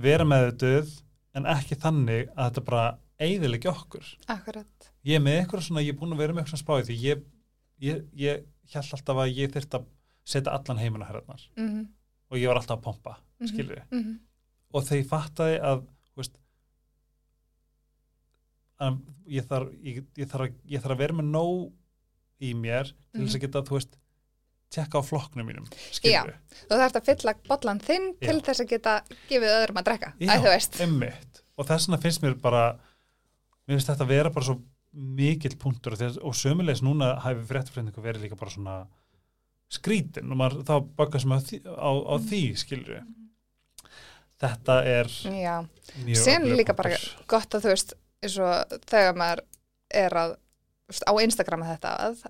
vera 0.00 0.26
með 0.28 0.46
þetta 0.50 0.98
en 1.38 1.46
ekki 1.50 1.78
þannig 1.78 2.30
að 2.34 2.48
þetta 2.48 2.66
bara 2.66 2.84
eigðilegi 3.20 3.70
okkur. 3.70 4.06
Akkurat. 4.32 4.90
Ég 5.06 5.18
er 5.18 5.24
með 5.24 5.40
eitthvað 5.40 5.64
svona, 5.66 5.84
ég 5.84 5.94
er 5.94 5.98
búin 6.00 6.14
að 6.14 6.22
vera 6.24 6.36
með 6.36 6.44
eitthvað 6.44 6.62
spáði 6.62 6.86
því 6.88 6.96
ég, 7.04 7.22
ég, 7.84 8.02
ég 8.20 8.44
held 8.74 8.94
alltaf 8.96 9.22
að 9.22 9.32
ég 9.36 9.54
þyrft 9.54 9.76
að 9.78 9.88
setja 10.30 10.54
allan 10.56 10.80
heiminn 10.80 11.04
á 11.04 11.08
herðarnar. 11.10 11.46
Mhm, 11.58 11.86
og 12.30 12.38
ég 12.38 12.50
var 12.50 12.60
alltaf 12.60 12.78
að 12.78 12.84
pompa, 12.86 13.16
Mhm. 13.40 13.50
skilur 13.50 13.76
við 13.76 13.84
mhm, 13.90 14.18
og 14.72 14.84
þegar 14.86 15.00
ég 15.02 15.10
fattaði 15.10 15.56
að, 15.70 15.84
veist, 16.16 16.36
að 18.80 19.00
ég, 19.30 19.46
þarf, 19.50 19.72
ég, 19.84 20.02
ég, 20.18 20.28
þarf 20.30 20.46
að, 20.46 20.58
ég 20.72 20.84
þarf 20.84 20.96
að 20.96 21.02
vera 21.04 21.18
með 21.20 21.30
nóg 21.34 21.66
í 22.40 22.52
mér 22.56 22.92
til 23.12 23.26
þess 23.26 23.36
að 23.38 23.44
geta, 23.44 23.64
þú 23.68 23.76
veist 23.76 23.98
tjekka 24.70 25.02
á 25.02 25.02
flokknum 25.02 25.48
mínum, 25.50 25.66
Já. 25.66 25.88
skilur 25.98 26.36
og 26.36 26.70
það 26.76 26.84
ert 26.86 26.98
að 27.00 27.08
fylla 27.08 27.34
bollan 27.48 27.80
þinn 27.82 28.10
til 28.20 28.36
Já. 28.38 28.44
þess 28.46 28.62
að 28.64 28.70
geta 28.70 28.94
gefið 29.30 29.54
öðrum 29.56 29.80
að 29.80 29.88
drekka 29.88 30.12
Já, 30.14 30.30
Æ, 30.30 30.34
þú 30.38 30.52
veist. 30.54 30.78
einmitt. 30.84 31.40
Og 31.58 31.68
þess 31.68 31.88
vegna 31.88 32.02
finnst 32.04 32.22
mér 32.24 32.36
bara 32.40 32.62
mér 33.66 33.76
finnst 33.76 33.90
þetta 33.90 34.06
að 34.06 34.12
vera 34.14 34.32
bara 34.34 34.48
svo 34.48 34.60
mikill 34.90 35.56
punktur 35.60 35.94
og, 35.94 36.34
sömulegis 36.34 36.82
núna 36.82 37.12
hæfi 37.22 37.44
fréttafræðningu 37.50 38.02
verið 38.02 38.26
líka 38.26 38.38
bara 38.38 38.54
svona 38.54 38.76
skrítin 39.70 40.30
og 40.32 40.38
maður 40.40 40.64
þá 40.66 40.74
bakast 40.98 41.28
maður 41.30 41.60
á, 41.62 41.78
á, 41.78 41.90
á 42.10 42.14
því 42.26 42.42
skilur 42.58 42.96
við 42.96 43.10
þetta 44.40 44.76
er 44.88 45.10
Já, 45.30 45.56
öflugur 46.00 46.58
líka 46.58 46.74
bara 46.78 46.96
gott 47.30 47.54
að 47.54 47.66
þú 47.66 47.74
veist 47.74 47.94
eins 48.20 48.36
og 48.42 48.76
þegar 48.90 49.16
maður 49.18 49.44
er 50.02 50.18
að 50.24 50.36
veist, 50.90 51.06
á 51.06 51.12
Instagram 51.24 51.64
með 51.64 51.74
þetta 51.76 51.94
að 52.08 52.20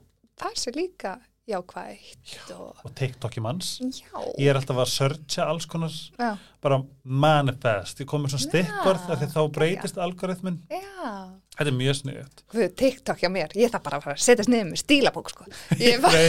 það 0.40 0.56
sé 0.62 0.72
líka 0.76 1.16
jákvægt 1.50 2.50
og 2.54 2.84
og 2.84 2.92
TikToki 2.94 3.40
manns. 3.42 3.78
Já, 3.80 4.20
ég 4.38 4.50
er 4.52 4.58
alltaf 4.58 4.78
að 4.82 4.90
searcha 4.92 5.46
alls 5.50 5.66
konar 5.70 5.90
já, 5.90 6.36
bara 6.62 6.78
manifest, 7.02 8.02
ég 8.02 8.08
kom 8.10 8.24
með 8.24 8.36
svona 8.36 8.62
Já, 8.62 8.76
af 8.86 9.18
því 9.22 9.28
þá 9.32 9.40
breytist 9.56 9.98
algoritmin 10.00 10.60
já. 10.70 11.08
þetta 11.56 11.66
er 11.66 11.76
mjög 11.80 11.98
sniðut 12.00 12.44
Guð, 12.54 12.66
TikTok 12.82 13.24
hjá 13.24 13.30
mér, 13.32 13.56
ég 13.58 13.72
þarf 13.72 13.86
bara 13.88 14.00
að 14.04 14.22
setjast 14.22 14.52
niður 14.52 14.70
með 14.70 14.82
stílabók 14.84 15.32
sko. 15.32 15.48
ég 15.82 15.98
bara, 16.04 16.22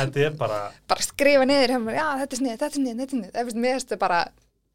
þetta 0.00 0.26
er 0.26 0.36
bara 0.40 0.60
bara 0.90 1.06
skrifa 1.06 1.46
niður 1.48 1.76
hjá 1.76 1.80
mér, 1.86 2.00
já 2.00 2.06
þetta 2.24 2.38
er 2.38 2.42
snið, 2.42 2.56
þetta 2.56 2.70
er 2.70 2.76
snið, 2.80 2.98
þetta 2.98 3.06
er 3.06 3.16
snið 3.18 3.32
það 3.38 3.48
finnst 3.50 3.62
mér 3.66 3.80
þetta 3.84 4.02
bara, 4.02 4.20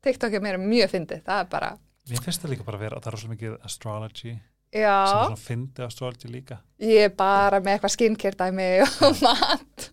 TikTok 0.08 0.36
hjá 0.38 0.44
mér 0.46 0.60
er 0.62 0.68
mjög 0.70 0.94
fyndið, 0.96 1.26
það 1.28 1.44
er 1.44 1.52
bara, 1.58 1.74
mér 2.10 2.24
finnst 2.26 2.42
það 2.44 2.52
líka 2.56 2.66
bara 2.68 2.78
að 2.80 2.86
vera 2.88 2.98
að 3.00 3.04
það 3.08 3.14
er 3.14 3.22
svo 3.24 3.30
mikið 3.34 3.58
astrology. 3.70 4.34
Sem 4.70 4.82
já 4.84 4.96
svona 5.10 5.38
fyndi 5.42 5.82
astrology 5.86 6.28
líka. 6.30 6.60
Ég 6.80 7.08
er 7.08 7.14
bara 7.18 7.60
með 7.60 7.78
eitthvað 7.80 7.94
skincare 7.96 8.38
dæmi 8.38 8.68
og 8.86 9.24
mat. 9.26 9.88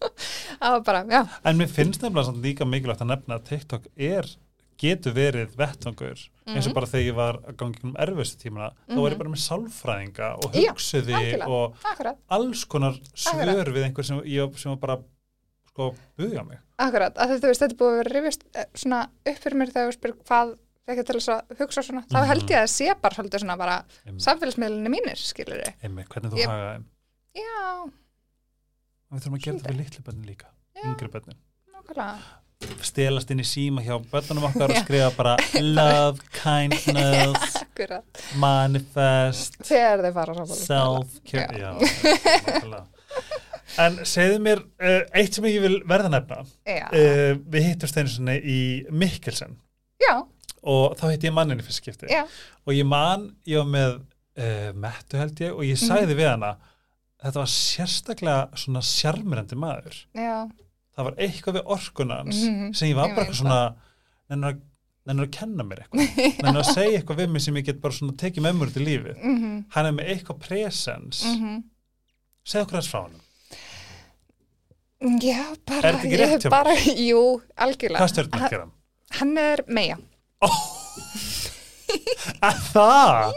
Það 0.61 0.75
var 0.75 0.83
bara, 0.85 1.05
já, 1.09 1.23
en 1.49 1.57
mér 1.61 1.71
finnst 1.73 2.03
nefnilega 2.03 2.27
samt 2.29 2.43
líka 2.45 2.67
mikilvægt 2.69 3.01
að 3.05 3.11
nefna 3.15 3.39
að 3.39 3.47
TikTok 3.49 3.87
er 3.97 4.29
getur 4.77 5.15
verið 5.17 5.55
vettvangur. 5.57 6.21
Eins 6.47 6.67
og 6.67 6.71
Mhm. 6.71 6.75
bara 6.77 6.87
þegar 6.87 7.07
ég 7.09 7.15
var 7.17 7.39
að 7.49 7.57
gangi 7.57 7.81
um 7.85 7.95
erfistu 7.97 8.43
tímana 8.45 8.73
þá 8.91 8.99
var 9.01 9.11
ég 9.15 9.19
bara 9.23 9.31
með 9.33 9.41
sálfræðinga 9.47 10.29
og 10.45 10.53
Já, 10.53 10.71
hugsuði 10.73 11.15
algjörlega. 11.17 11.49
og 11.49 11.75
akkurat. 11.93 12.19
alls 12.29 12.65
konar 12.67 12.99
svör 13.17 13.73
við 13.73 13.85
einhver 13.89 14.05
sem, 14.05 14.21
ég, 14.29 14.59
sem 14.61 14.71
var 14.75 14.77
bara 14.77 14.99
sko 15.73 15.95
buðja 16.19 16.45
mig. 16.47 16.59
Akkurat, 16.79 17.15
að 17.17 17.39
þú 17.41 17.49
veist, 17.49 17.63
þetta 17.65 17.73
er 17.73 17.81
búið 17.81 17.95
að 17.95 17.99
vera 18.03 18.15
rifjast 18.21 18.43
eh, 18.55 18.65
svona 18.75 19.01
upp 19.27 19.39
fyrir 19.41 19.57
mér 19.57 19.73
þegar 19.73 19.89
þú 19.89 19.97
spyr 19.97 20.15
hvað 20.29 20.55
ekki 20.87 21.05
til 21.07 21.17
þess 21.19 21.31
að 21.35 21.57
hugsa 21.61 21.83
svona, 21.83 22.03
þá 22.07 22.17
Mhm. 22.21 22.27
held 22.31 22.49
ég 22.51 22.59
að 22.63 22.71
sé 22.71 22.95
bara 23.03 23.15
svolítið 23.15 23.41
svona 23.43 23.57
bara 23.59 23.77
samfélagsmiðlunni 24.27 24.91
mínir, 24.93 25.17
skilur 25.19 25.59
þið. 25.63 25.75
Einmitt, 25.83 26.09
hvernig 26.09 26.31
þú 26.33 26.37
Ég- 26.39 26.47
þeim 26.47 26.85
Já, 27.37 27.91
við 29.13 29.21
þurfum 29.21 29.35
að 29.37 29.43
gera 29.45 29.59
þetta 29.59 29.73
við 29.73 29.77
litlu 29.83 30.03
bönnin 30.07 30.27
líka 30.31 30.47
Já. 30.77 30.83
yngri 30.91 31.09
bönnin 31.09 31.39
nákvæmlega. 31.75 32.19
stelast 32.83 33.31
inn 33.31 33.41
í 33.41 33.45
síma 33.45 33.83
hjá 33.85 33.99
bönnunum 34.11 34.47
okkar 34.49 34.71
og 34.73 34.77
skrifa 34.87 35.11
bara 35.17 35.37
love, 35.61 36.19
kindness 36.41 37.57
manifest 38.37 39.59
self-care 39.63 41.59
Já. 41.61 41.73
nákvæmlega. 41.77 42.87
en 43.79 43.97
segðu 44.09 44.39
mér 44.41 44.63
uh, 44.81 45.03
eitt 45.15 45.35
sem 45.37 45.45
ég 45.51 45.61
vil 45.61 45.81
verða 45.89 46.09
nefna 46.13 46.39
uh, 46.41 47.35
við 47.51 47.63
hittumst 47.71 47.97
einu 48.01 48.09
sinni 48.13 48.37
í 48.41 48.59
Mikkelsen 48.91 49.57
já, 50.01 50.23
og 50.67 50.97
þá 50.99 51.05
hitti 51.13 51.29
ég 51.31 51.35
manninni 51.37 51.65
fyrst 51.67 51.83
skipti 51.83 52.11
já, 52.11 52.25
og 52.67 52.75
ég 52.75 52.87
man, 52.89 53.29
ég 53.47 53.61
var 53.63 53.69
með 53.73 53.97
uh, 53.97 54.71
mettu 54.85 55.21
held 55.21 55.43
ég 55.45 55.53
og 55.55 55.65
ég 55.67 55.77
Mhm. 55.79 56.17
við 56.19 56.31
hana 56.33 56.53
þetta 57.23 57.41
var 57.43 57.51
sérstaklega 57.53 58.59
svona 58.61 58.83
sjarmirandi 58.85 59.57
maður 59.59 59.99
já, 60.15 60.39
það 60.97 61.05
var 61.11 61.15
eitthvað 61.27 61.59
við 61.61 61.71
orkunans 61.77 62.41
Mhm, 62.45 62.73
sem 62.75 62.89
ég 62.93 62.97
var 62.99 63.09
ég 63.11 63.17
bara 63.17 63.33
svona 63.33 63.61
nennur 64.31 64.53
að, 64.55 64.61
að 65.27 65.31
kenna 65.39 65.65
mér 65.65 65.85
eitthvað 65.85 66.43
nennur 66.43 66.63
að 66.65 66.75
segja 66.75 66.99
eitthvað 67.01 67.21
við 67.23 67.31
mig 67.31 67.43
sem 67.47 67.57
ég 67.61 67.65
get 67.71 67.81
bara 67.81 67.95
svona 67.95 68.17
tekið 68.21 68.43
með 68.47 68.59
mér 68.59 68.73
út 68.73 68.81
í 68.81 68.85
lífið 68.87 69.23
mhm, 69.23 69.55
hann 69.77 69.87
er 69.87 69.93
með 69.93 70.11
eitthvað 70.17 70.43
presens 70.49 71.23
mhm. 71.25 71.63
segð 72.45 72.67
okkur 72.67 72.81
þess 72.83 72.93
frá 72.93 73.03
hann 73.07 73.23
Já, 75.21 75.43
bara, 75.69 75.91
ég 76.09 76.21
mér? 76.41 76.51
bara, 76.51 76.73
jú, 76.97 77.19
algjörlega. 77.61 78.01
hvað 78.01 78.13
stjórnmerk 78.15 78.53
er 78.57 78.63
hann? 78.63 78.71
Hann 79.19 79.37
er 79.39 79.61
meja. 79.69 79.99
Að 82.47 82.63
það 82.73 83.37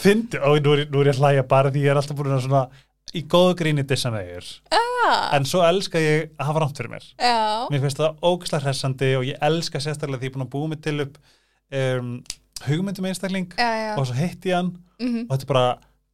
fyndi, 0.00 0.40
og 0.40 0.60
nú 0.64 0.76
er, 0.76 0.86
nú 0.90 1.02
er 1.02 1.10
ég 1.10 1.18
að 1.18 1.24
hlæja 1.24 1.48
bara 1.50 1.72
því 1.72 1.84
ég 1.84 1.92
er 1.92 2.00
alltaf 2.00 2.18
búin 2.18 2.34
að 2.34 2.46
svona 2.46 2.64
í 3.16 3.24
góðu 3.30 3.56
gríni 3.58 3.84
dissa 3.86 4.12
megur 4.14 4.46
Ah, 5.00 5.30
en 5.34 5.46
svo 5.48 5.62
elska 5.64 6.00
ég 6.00 6.30
að 6.36 6.50
hafa 6.50 6.62
rámt 6.62 6.78
fyrir 6.78 6.92
mér 6.92 7.06
já, 7.16 7.66
mér 7.72 7.82
finnst 7.82 8.00
það 8.00 8.24
ógislega 8.30 8.64
hressandi 8.66 9.10
og 9.18 9.26
ég 9.26 9.44
elska 9.48 9.80
sérstaklega 9.82 10.20
því 10.20 10.28
ég 10.28 10.32
er 10.32 10.36
búin 10.36 10.46
að 10.46 10.52
búa 10.52 10.70
mig 10.70 10.82
til 10.84 10.96
upp 11.06 11.16
um, 11.80 12.10
hugmyndum 12.66 13.08
einstakling 13.10 13.54
já, 13.56 13.70
já. 13.80 13.92
og 13.96 14.06
svo 14.06 14.18
hitti 14.18 14.52
ég 14.52 14.60
hann 14.60 14.74
mhm. 15.00 15.24
og 15.26 15.32
þetta 15.32 15.48
er 15.48 15.52
bara 15.54 15.64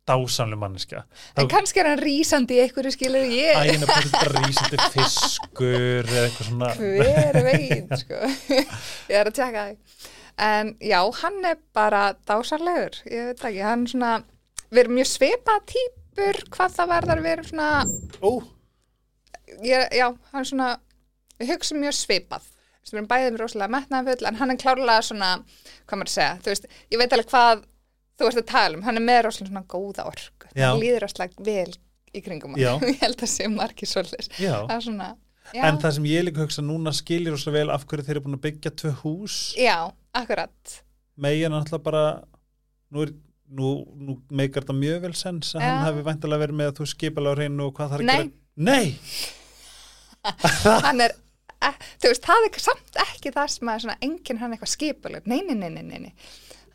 dásamlega 0.07 0.62
manneskja 0.62 1.03
En 1.36 1.51
kannski 1.51 1.82
er 1.82 1.90
hann 1.90 2.03
rísandi 2.03 2.57
í 2.57 2.62
einhverju 2.64 2.94
skilur 2.94 3.26
ég, 3.26 3.59
ægina 3.59 3.88
bara 3.90 4.05
þetta 4.07 4.20
er 4.22 4.34
bara 4.36 4.44
rísandi 4.47 4.90
fiskur 4.94 6.12
eða 6.12 6.26
eitthvað 6.28 6.51
svona 6.53 6.72
hver 6.78 7.40
veit, 7.51 7.97
sko. 8.05 8.20
ég 9.11 9.18
er 9.18 9.32
að 9.32 9.34
tjekka 9.40 9.64
það. 9.66 10.12
En 10.37 10.74
já, 10.84 10.99
hann 11.22 11.45
er 11.49 11.57
bara 11.72 12.11
dásanlegur, 12.28 12.99
ég 13.09 13.30
veit 13.30 13.45
ekki, 13.49 13.62
hann 13.64 13.87
svona, 13.89 14.11
við 14.68 14.82
erum 14.82 14.99
mjög 14.99 15.09
svipað 15.09 15.62
típur 15.72 16.41
hvað 16.53 16.74
það 16.74 16.93
verðar, 16.93 17.22
við 17.24 17.32
erum 17.32 17.49
svona, 17.49 17.70
ó, 18.20 18.30
ég, 19.64 19.87
já, 19.97 20.11
hann 20.34 20.43
er 20.43 20.51
svona, 20.51 20.68
við 21.41 21.55
hugsaum 21.55 21.82
mjög 21.84 21.97
veist, 22.05 22.53
Við 22.87 23.01
erum 23.01 23.09
bæðið 23.11 23.32
með 23.32 23.41
rosalega 23.43 23.74
metnaðfull, 23.74 24.26
en 24.28 24.37
hann 24.39 24.53
er 24.53 24.59
klárlega 24.62 25.03
svona, 25.03 25.30
hvað 25.89 25.99
maður 25.99 26.11
að 26.12 26.12
segja, 26.12 26.37
þú 26.45 26.53
veist, 26.53 26.68
ég 26.93 27.01
veit 27.01 27.16
alveg 27.16 27.32
hvað 27.32 27.64
þú 28.16 28.28
ert 28.28 28.41
að 28.41 28.49
tala 28.53 28.78
um, 28.78 28.84
hann 28.87 29.01
er 29.01 29.05
með 29.05 29.22
rosalega 29.26 29.51
svona 29.51 29.64
góða. 29.72 30.05
Já. 30.53 30.68
Það 30.68 30.82
líður 30.84 31.05
rosalega 31.05 31.47
vel 31.49 31.72
í 32.16 32.22
kringum 32.24 32.55
hann. 32.55 32.84
Ég 32.93 33.01
held 33.03 33.24
að 33.26 33.32
sé 33.32 33.49
margir 33.51 33.91
svolítið. 33.91 34.28
Það 34.39 34.74
er 34.76 34.84
svona, 34.87 35.09
já. 35.51 35.62
en 35.66 35.80
það 35.82 35.97
sem 35.99 36.09
ég 36.12 36.26
líka 36.28 36.45
hugsa 36.45 36.64
núna 36.64 36.95
skilir 36.97 37.37
svo 37.41 37.55
vel 37.57 37.68
af 37.74 37.89
hverju 37.91 38.07
þeir 38.07 38.16
eru 38.16 38.24
búin 38.28 38.39
að 38.39 38.45
byggja 38.47 38.72
tvö 38.82 38.93
hús 39.03 39.41
Já, 39.59 39.91
akkurat. 40.21 40.75
megin 41.17 41.55
náttúrulega 41.55 41.85
bara 41.87 42.05
nú, 42.93 43.05
er, 43.07 43.12
nú, 43.49 43.71
nú 43.97 44.17
meikar 44.31 44.64
þetta 44.67 44.77
mjög 44.77 45.07
vel 45.07 45.14
sens 45.17 45.55
að 45.55 45.64
hann 45.64 45.79
Já. 45.79 45.87
hafi 45.89 46.05
væntalega 46.09 46.45
verið 46.45 46.61
með 46.61 46.73
að 46.73 46.81
þú 46.81 46.89
skipala 46.93 47.33
á 47.33 47.37
hreinu 47.39 47.69
og 47.69 47.77
hvað 47.79 47.95
þarf 47.95 48.05
að 48.05 48.12
gera 48.12 48.29
Nei, 48.57 48.97
Hann 50.87 51.03
er, 51.05 51.12
e, 51.61 51.69
þú 52.01 52.09
veist, 52.11 52.25
það 52.25 52.47
er 52.49 52.62
samt 52.64 53.01
ekki 53.03 53.33
það 53.35 53.51
sem 53.53 53.71
að 53.93 54.07
enginn 54.07 54.41
hann 54.41 54.55
eitthvað 54.57 54.73
skipuleg. 54.73 55.27
Nei, 55.29 55.43
nei, 55.45 55.55
nei, 55.61 55.83
nei, 55.85 55.99
nei. 56.07 56.14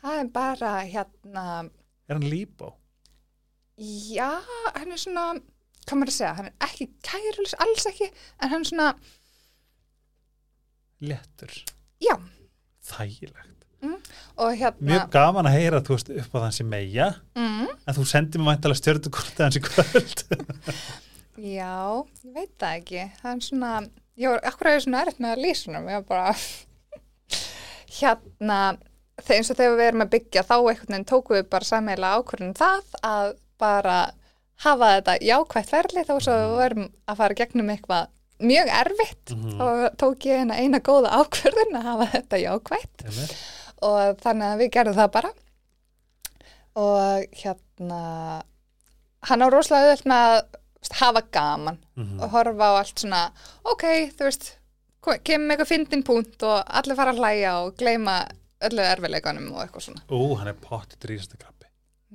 Það 0.02 0.20
er 0.20 0.30
bara 0.34 0.70
hérna, 0.86 1.42
er 2.06 2.16
hann 2.16 2.28
líbó? 2.30 2.70
já, 3.82 4.28
hann 4.76 4.92
er 4.94 5.00
svona, 5.00 5.24
hvað 5.88 5.98
maður 5.98 6.12
að 6.12 6.16
segja, 6.16 6.32
hann 6.38 6.48
er 6.50 6.66
ekki 6.68 6.86
kærulus, 7.06 7.54
alls 7.64 7.86
ekki, 7.90 8.08
en 8.38 8.52
hann 8.52 8.62
er 8.66 8.68
svona, 8.70 8.88
Léttur, 11.02 11.50
já, 11.98 12.14
þægilegt. 12.86 13.48
Og 14.38 14.52
hérna, 14.54 14.86
Mjög 14.86 15.08
gaman 15.10 15.48
að 15.50 15.56
heyra 15.58 15.80
þú 15.82 15.96
veist 15.96 16.10
upp 16.14 16.36
á 16.38 16.44
þansi 16.44 16.66
meja 16.70 17.08
mm, 17.34 17.64
en 17.82 17.96
þú 17.96 18.04
sendir 18.06 18.40
mér 18.40 18.54
væntalega 18.54 18.78
stjörnukort 18.78 19.42
hans 19.42 19.58
í 19.58 19.62
kvöld. 19.64 20.22
Já, 21.56 22.04
ég 22.22 22.36
veit 22.36 22.54
það 22.60 22.76
ekki, 22.76 23.04
það 23.18 23.32
er 23.32 23.44
svona, 23.48 23.72
ég 24.20 24.32
var, 24.32 24.42
akkur 24.52 24.70
er 24.70 24.76
ég 24.76 24.84
svona 24.84 25.02
erfitt 25.02 25.22
með 25.24 25.34
að 25.34 25.42
lýsa 25.42 25.82
var 25.88 26.06
bara, 26.06 26.34
hérna, 27.98 28.58
eins 29.26 29.50
og 29.50 29.58
þegar 29.58 29.78
við 29.80 29.86
erum 29.88 30.06
að 30.06 30.12
byggja 30.14 30.46
þá 30.46 30.54
einhvern 30.58 30.94
veginn 30.94 31.08
tókum 31.08 31.38
við 31.38 31.48
bara 31.56 31.68
sammeila 31.72 32.14
ákvörðin 32.18 32.56
það 32.58 32.98
að 33.08 33.34
bara 33.62 33.98
hafa 34.62 34.90
þetta 34.96 35.16
jákvætt 35.26 35.70
ferli 35.72 36.04
þá 36.06 36.14
svo 36.20 36.36
við 36.38 36.56
vorum 36.56 36.88
að 37.10 37.22
fara 37.22 37.38
gegnum 37.38 37.72
eitthvað 37.74 38.10
mjög 38.42 38.70
erfitt. 38.80 39.34
Mhm. 39.36 39.60
og 39.60 39.96
tók 40.02 40.26
ég 40.28 40.42
eina, 40.42 40.54
eina 40.60 40.80
góða 40.84 41.12
ákvörðin 41.22 41.76
að 41.78 41.86
hafa 41.90 42.06
þetta 42.16 42.40
jákvætt. 42.42 43.04
Einmitt. 43.06 43.36
og 43.82 44.18
þannig 44.22 44.46
að 44.52 44.60
við 44.62 44.70
gerðum 44.76 44.98
það 45.00 45.12
bara. 45.18 45.30
Og 46.82 47.24
hérna 47.42 48.02
hann 49.28 49.44
á 49.44 49.46
rosalega 49.52 49.90
auðvelt 49.92 50.06
með 50.08 50.26
að 50.26 50.36
veist, 50.82 50.94
hafa 50.98 51.22
gaman. 51.34 51.78
Mhm. 51.96 52.20
og 52.20 52.30
horfa 52.30 52.68
á 52.68 52.78
allt 52.80 52.98
svona 52.98 53.22
ok, 53.64 53.84
þú 54.16 54.24
veist, 54.28 54.52
kemur 55.02 55.46
með 55.46 55.56
eitthvað 55.56 55.72
fyndin 55.72 56.04
punkt 56.06 56.42
og 56.46 56.62
allir 56.66 56.96
fara 56.98 57.12
að 57.12 57.20
hlæja 57.22 57.52
og 57.64 57.76
gleyma 57.76 58.16
öllu 58.62 58.82
erfileikunum 58.86 59.50
og 59.52 59.64
eitthvað 59.64 59.86
svona. 59.88 60.02
Ú, 60.10 60.36
hann 60.38 60.48
er 60.48 60.54
pottit 60.62 61.04
rísasta 61.10 61.36
krabbi. 61.36 61.66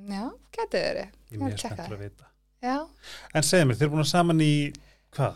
Já, 0.08 0.32
getið 0.56 0.84
þeirri 0.86 1.06
Ég 1.08 1.34
er 1.34 1.42
mjög 1.44 1.60
spenntur 1.60 1.98
að 1.98 2.04
vita. 2.06 2.24
Já, 2.64 2.88
En 3.36 3.44
segðu 3.44 3.66
mér, 3.68 3.76
þeir 3.78 3.86
eru 3.88 3.94
búin 3.96 4.06
að 4.06 4.12
saman 4.12 4.42
í 4.42 4.54
hvað? 5.14 5.36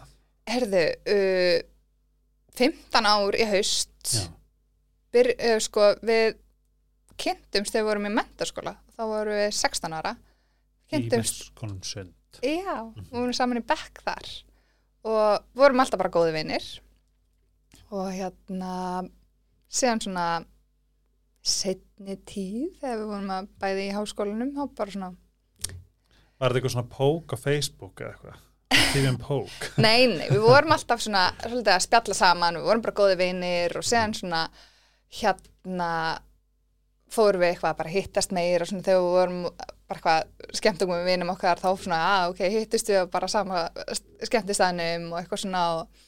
Herðu 0.50 0.86
uh, 1.14 1.58
15 2.58 3.08
ár 3.08 3.38
í 3.38 3.48
haust 3.50 4.16
Byr, 5.12 5.34
uh, 5.36 5.58
sko, 5.64 5.92
við 6.08 6.38
kynntumst 7.22 7.74
þegar 7.74 7.84
við 7.84 7.90
vorum 7.92 8.08
í 8.08 8.14
mentaskóla 8.16 8.76
þá 8.96 9.04
vorum 9.10 9.38
við 9.38 9.50
16 9.58 9.96
ára. 9.98 10.14
Í 10.16 10.94
kynntumst, 10.94 11.42
mestskónum 11.46 11.82
sund. 11.86 12.16
Já, 12.42 12.78
við 12.96 13.18
vorum 13.18 13.36
saman 13.36 13.60
í 13.60 13.66
bekk 13.68 14.02
þar 14.06 14.30
og 15.12 15.50
vorum 15.58 15.82
alltaf 15.84 16.00
bara 16.00 16.14
góði 16.14 16.36
vinnir 16.36 16.66
og 17.92 18.12
hérna 18.14 18.74
síðan 19.72 20.04
svona 20.04 20.28
setni 21.42 22.16
tíð 22.30 22.78
þegar 22.80 23.02
við 23.02 23.10
vorum 23.10 23.34
að 23.34 23.50
bæði 23.64 23.88
í 23.88 23.96
háskólanum 23.96 24.54
þá 24.56 24.64
bara 24.78 24.96
svona, 24.96 25.12
Var 26.42 26.50
þetta 26.50 26.58
eitthvað 26.58 26.74
svona 26.74 26.94
pók 26.96 27.34
á 27.34 27.38
Facebook 27.38 28.02
eða 28.02 28.14
eitthvað? 28.16 28.38
Tíðum 28.92 29.18
pók 29.22 29.70
nei, 29.86 30.08
nei, 30.12 30.28
við 30.28 30.42
vorum 30.44 30.76
alltaf 30.76 31.04
svona 31.04 31.30
svolítið 31.44 31.74
að 31.76 31.86
spjalla 31.86 32.18
saman, 32.18 32.60
við 32.60 32.68
vorum 32.68 32.84
bara 32.84 32.98
góði 32.98 33.18
vinnir 33.22 33.78
og 33.80 33.88
síðan 33.88 34.16
svona 34.18 34.42
hérna 35.22 35.92
fórum 37.12 37.44
við 37.44 37.54
eitthvað 37.54 37.74
að 37.74 37.80
bara 37.82 37.94
hittast 37.94 38.36
meir 38.36 38.64
og 38.64 38.72
svona 38.72 38.86
þegar 38.88 39.02
við 39.02 39.16
vorum 39.16 39.42
bara 39.92 40.04
hvað 40.06 40.56
skemmtungum 40.60 41.02
við 41.02 41.10
vinum 41.12 41.34
okkar 41.34 41.60
þá 41.60 41.70
svona, 41.74 42.00
að 42.16 42.34
ok, 42.34 42.42
hittist 42.54 42.92
við 42.92 43.08
bara 43.12 43.30
sama 43.32 43.66
skemmtistæðnum 44.28 45.10
og 45.12 45.20
eitthvað 45.20 45.44
svona 45.44 45.64
og 45.76 46.02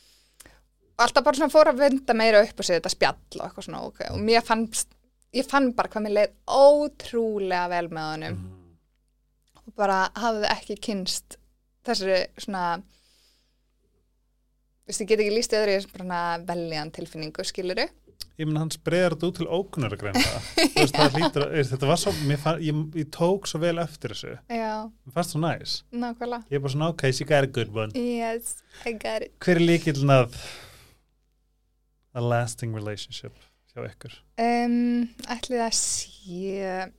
alltaf 1.04 1.26
bara 1.26 1.40
svona 1.40 1.54
fór 1.54 1.72
að 1.72 1.84
vinda 1.84 2.16
meira 2.16 2.44
upp 2.46 2.60
og 2.60 2.68
segja 2.68 2.82
þetta 2.82 2.94
spjall 2.94 3.40
og 3.40 3.46
eitthvað 3.48 3.68
svona 3.68 3.86
ok 3.88 4.04
og 4.12 4.20
mér 4.24 4.46
fann, 4.46 4.68
ég 5.36 5.48
fann 5.50 5.72
bara 5.78 5.92
hvað 5.92 6.06
mér 6.06 6.18
leið 6.20 6.36
ótrúlega 6.48 7.72
vel 7.74 7.88
með 7.92 8.10
honum 8.12 8.44
og 9.64 9.74
bara 9.80 10.06
hafði 10.20 10.52
ekki 10.52 10.80
kynst 10.90 11.40
þessari 11.88 12.20
svona 12.44 12.64
ég 14.90 14.98
get 15.08 15.20
ekki 15.24 15.34
líst 15.34 15.54
öðru 15.56 15.76
í 15.78 15.84
svona 15.86 16.22
veljan 16.48 16.92
tilfinningu, 16.96 17.44
skiluru 17.48 17.86
ég 18.40 18.48
menn 18.50 18.58
hans 18.64 18.80
breyðar 18.82 19.14
þetta 19.14 19.28
út 19.30 19.38
til 19.38 19.46
ókunnur 19.54 19.94
að 19.94 20.02
greina 20.02 20.24
það 20.98 21.16
hlýtur, 21.18 21.44
að- 21.46 21.68
þetta 21.70 21.90
var 21.92 22.00
svo 22.02 22.14
fann, 22.42 22.62
ég, 22.66 22.80
ég 22.98 23.10
tók 23.14 23.46
svo 23.50 23.60
vel 23.62 23.76
eftir 23.84 24.14
þessu. 24.16 24.32
Mér 24.50 25.14
fannst 25.14 25.36
svo 25.36 25.42
næs. 25.44 25.76
Nákvæmlega. 25.94 26.48
Ég 26.50 26.58
er 26.58 26.64
bara 26.64 26.74
svona, 26.74 26.90
ok, 26.96 27.04
she 27.14 27.28
got 27.30 27.46
a 27.46 27.52
good 27.60 27.70
one. 27.78 27.94
Yes, 27.94 28.56
I 28.90 28.96
got 28.98 29.22
it. 29.28 29.36
Hver 29.44 29.60
er 29.62 29.66
líkilin 29.68 30.14
að 30.16 30.34
a 32.18 32.22
lasting 32.26 32.74
relationship 32.78 33.38
hjá 33.74 33.86
ykkur? 33.92 34.18
Um, 34.42 35.08
Ætli 35.34 35.62
það 35.62 35.78
sé 35.78 36.90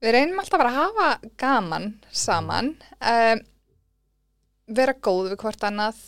Við 0.00 0.14
reynum 0.16 0.40
alltaf 0.40 0.62
að 0.64 0.76
hafa 0.78 1.08
gaman 1.40 1.90
saman 2.08 2.72
um, 2.98 3.42
vera 4.70 4.94
góð 4.96 5.32
við 5.32 5.40
hvort 5.42 5.66
annað 5.68 5.98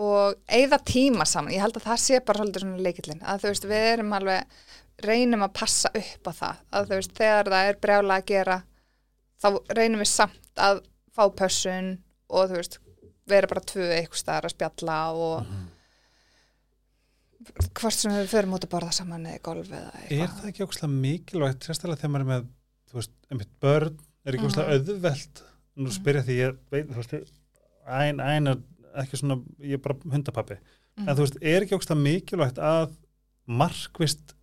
og 0.00 0.36
eigða 0.48 0.78
tíma 0.86 1.26
saman. 1.28 1.52
Ég 1.52 1.64
held 1.64 1.80
að 1.80 1.88
það 1.88 2.02
sé 2.04 2.20
bara 2.24 2.40
svolítið 2.40 2.64
svona 2.64 2.84
leikillin 2.86 3.24
að 3.26 3.42
þú 3.42 3.50
veist, 3.50 3.66
við 3.72 3.88
erum 3.94 4.14
alveg 4.16 4.60
reynum 5.00 5.42
að 5.46 5.56
passa 5.58 5.90
upp 5.96 6.30
á 6.30 6.32
það. 6.36 6.60
Að 6.70 6.86
þú 6.86 7.00
veist, 7.00 7.16
þegar 7.18 7.50
það 7.54 7.70
er 7.72 7.80
brjála 7.82 8.20
að 8.20 8.28
gera 8.30 8.60
þá 9.40 9.48
reynum 9.80 10.04
við 10.04 10.12
samt 10.12 10.62
að 10.68 10.84
fá 11.16 11.24
pössun 11.40 11.90
og 12.30 12.48
þú 12.52 12.60
veist 12.60 12.78
vera 13.30 13.50
bara 13.50 13.66
tvö 13.66 13.90
eitthvað 13.96 14.22
staðar 14.22 14.48
að 14.48 14.54
spjalla 14.54 14.96
og 15.16 15.52
hvort 17.80 17.96
sem 17.96 18.14
við 18.14 18.30
förum 18.30 18.56
út 18.56 18.66
að 18.66 18.72
borða 18.74 18.94
saman 18.94 19.28
eða 19.30 19.42
golf 19.44 19.70
eða 19.70 19.90
er 19.90 20.06
eitthvað. 20.06 20.34
það 20.38 20.50
ekki 20.50 20.64
ógustlega 20.66 20.96
mikilvægt 21.04 21.66
sérstaklega 21.66 22.02
þegar 22.02 22.12
maður 22.14 22.26
er 22.26 22.30
með 22.30 22.48
þú 22.90 22.98
veist, 23.00 23.12
einmitt 23.30 23.52
börn 23.62 23.96
er 24.26 24.34
ekki 24.36 24.44
ógustlega 24.48 24.74
auðvelt. 24.76 25.42
Nú 25.80 25.90
spyrja 25.94 26.22
því 26.26 26.36
ég 26.40 26.56
veit, 26.70 26.88
þú 26.90 26.96
veist 26.96 27.32
ein, 27.86 28.20
ein 28.20 28.50
ekki 29.00 29.16
svona, 29.20 29.38
ég 29.62 29.78
er 29.78 29.84
bara 29.84 29.94
hundapappi 30.12 30.58
Mhm. 30.98 31.08
en 31.08 31.16
þú 31.16 31.20
veist, 31.24 31.36
er 31.42 31.62
ekki 31.62 31.76
ógustlega 31.78 32.02
mikilvægt 32.02 32.58
að 32.58 32.96
markvist 33.48 34.34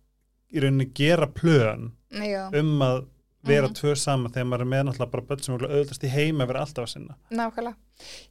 í 0.52 0.60
rauninni 0.60 0.86
gera 0.94 1.26
plön 1.26 1.92
Já, 2.10 2.48
um 2.58 2.78
að 2.80 3.06
vera 3.44 3.68
Mhm. 3.68 3.74
tvö 3.74 3.94
saman 3.96 4.32
þegar 4.32 4.46
maður 4.48 4.60
er 4.60 4.70
með 4.72 4.84
náttúrulega 4.88 5.10
bara 5.10 5.22
börn 5.28 5.42
sem 5.44 5.54
er 5.54 5.68
auðvitað 5.68 6.04
í 6.08 6.08
heima 6.08 6.46
vera 6.46 6.60
alltaf 6.60 6.84
að 6.84 6.88
sinna? 6.88 7.14
Nákvæmlega. 7.30 7.76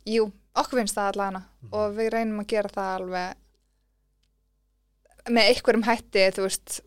Jú, 0.05 0.31
okkur 0.55 0.79
finnst 0.79 0.95
það 0.97 1.11
allavega 1.13 1.43
Mhm. 1.61 1.69
og 1.73 1.95
við 1.95 2.09
reynum 2.11 2.39
að 2.41 2.47
gera 2.47 2.69
það 2.69 2.99
alveg 2.99 3.35
með 5.29 5.47
einhverjum 5.51 5.83
hætti 5.83 6.25
þú 6.35 6.41
veist 6.47 6.81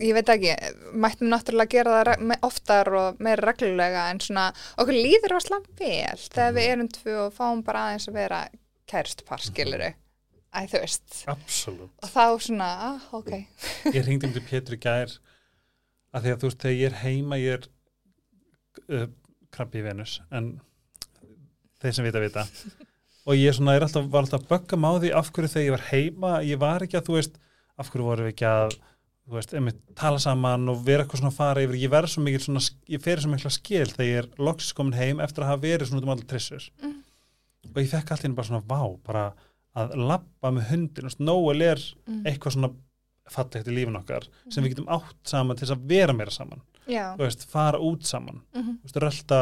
ég 0.00 0.14
veit 0.16 0.28
ekki, 0.32 0.52
mættum 0.98 1.28
náttúrulega 1.30 1.70
gera 1.76 2.04
það 2.04 2.38
oftar 2.48 2.88
og 2.98 3.20
meira 3.22 3.44
reglulega 3.52 4.06
en 4.10 4.20
svona, 4.24 4.46
okkur 4.80 4.94
líður 4.96 5.34
rosalega 5.36 5.76
vel 5.78 6.18
þegar 6.22 6.52
Mhm. 6.52 6.56
við 6.56 6.70
erum 6.72 6.88
tvö 6.88 7.16
og 7.26 7.34
fáum 7.36 7.62
bara 7.64 7.84
aðeins 7.90 8.08
að 8.08 8.14
vera 8.14 8.48
kærstpar 8.88 9.40
skiluru 9.40 9.92
Æ, 10.52 10.66
þú 10.68 10.80
veist, 10.82 11.24
Absolutt. 11.32 11.92
og 12.02 12.08
þá 12.12 12.24
svona, 12.44 12.66
ah, 12.88 13.00
ok 13.12 13.30
Ég 13.94 14.04
ringdi 14.04 14.26
um 14.26 14.32
til 14.34 14.42
Pétur 14.42 14.74
í 14.76 14.80
gær 14.80 15.14
að 16.12 16.22
því 16.26 16.32
að 16.34 16.40
þú 16.42 16.48
veist, 16.50 16.58
þegar 16.60 16.76
ég 16.76 16.86
er 16.90 16.98
heima 17.06 17.38
ég 17.40 17.52
er 17.56 17.68
uh, 19.02 19.06
krabbi 19.50 19.80
í 19.80 19.84
Venus 19.86 20.20
en 20.30 20.60
þeir 21.80 21.94
sem 21.96 22.04
vita 22.04 22.20
vita 22.20 22.44
og 23.24 23.34
ég 23.38 23.54
svona, 23.56 23.76
er 23.78 23.86
alltaf, 23.86 24.08
var 24.12 24.24
alltaf 24.26 24.42
að 24.42 24.48
bögga 24.52 24.76
má 24.82 24.90
því 25.00 25.12
af 25.16 25.30
hverju 25.32 25.52
þegar 25.54 25.64
ég 25.68 25.74
var 25.76 25.86
heima 25.92 26.32
ég 26.44 26.58
var 26.60 26.84
ekki 26.84 26.98
að, 27.00 27.06
þú 27.08 27.16
veist, 27.16 27.38
af 27.78 27.88
hverju 27.92 28.04
voru 28.10 28.26
við 28.26 28.34
ekki 28.34 28.48
að 28.50 28.76
þú 29.32 29.38
veist, 29.38 29.54
einmitt 29.56 29.78
tala 29.96 30.20
saman 30.20 30.68
og 30.68 30.82
vera 30.84 31.06
eitthvað 31.06 31.22
svona 31.22 31.32
að 31.32 31.38
fara 31.38 31.62
yfir, 31.64 31.78
ég 31.80 31.92
verð 31.92 32.12
svo 32.12 32.24
mikil 32.24 32.42
svona, 32.44 32.60
ég 32.92 33.02
fer 33.04 33.22
svo 33.22 33.30
mikla 33.32 33.52
skil 33.54 33.86
þegar 33.88 34.08
ég 34.10 34.18
er 34.20 34.28
loksins 34.44 34.76
komin 34.76 34.98
heim 34.98 35.22
eftir 35.24 35.46
að 35.46 35.52
hafa 35.54 35.62
verið 35.62 35.88
svona 35.88 36.02
út 36.02 36.08
um 36.08 36.12
allir 36.12 36.28
trissur. 36.28 36.66
Mm. 36.82 36.98
og 37.72 37.80
ég 37.80 37.88
fekk 37.88 38.12
alltaf 38.12 38.34
bara 38.36 38.48
svona 38.50 38.66
vá, 38.68 38.82
bara 39.06 39.22
að 39.72 39.94
labba 39.96 40.50
með 40.52 40.68
hundin, 40.68 41.08
Nóel 41.24 41.64
er 41.64 41.80
mm. 41.80 42.26
eitthvað 42.28 42.56
svona 42.58 42.72
fallegt 43.32 43.70
í 43.70 43.72
lífin 43.72 43.96
okkar 43.96 44.28
sem 44.50 44.60
við 44.60 44.74
getum 44.74 44.90
átt 44.92 45.30
saman 45.30 45.56
til 45.56 45.64
þess 45.64 45.76
að 45.78 45.88
vera 45.94 46.16
meira 46.16 46.34
saman. 46.34 46.60
Já, 46.90 47.14
þú 47.16 47.24
veist, 47.24 47.46
fara 47.48 47.80
út 47.80 48.04
saman. 48.04 48.42
Mhm, 48.52 48.78
þú 48.82 48.88
veist, 48.88 49.00
rölda 49.06 49.40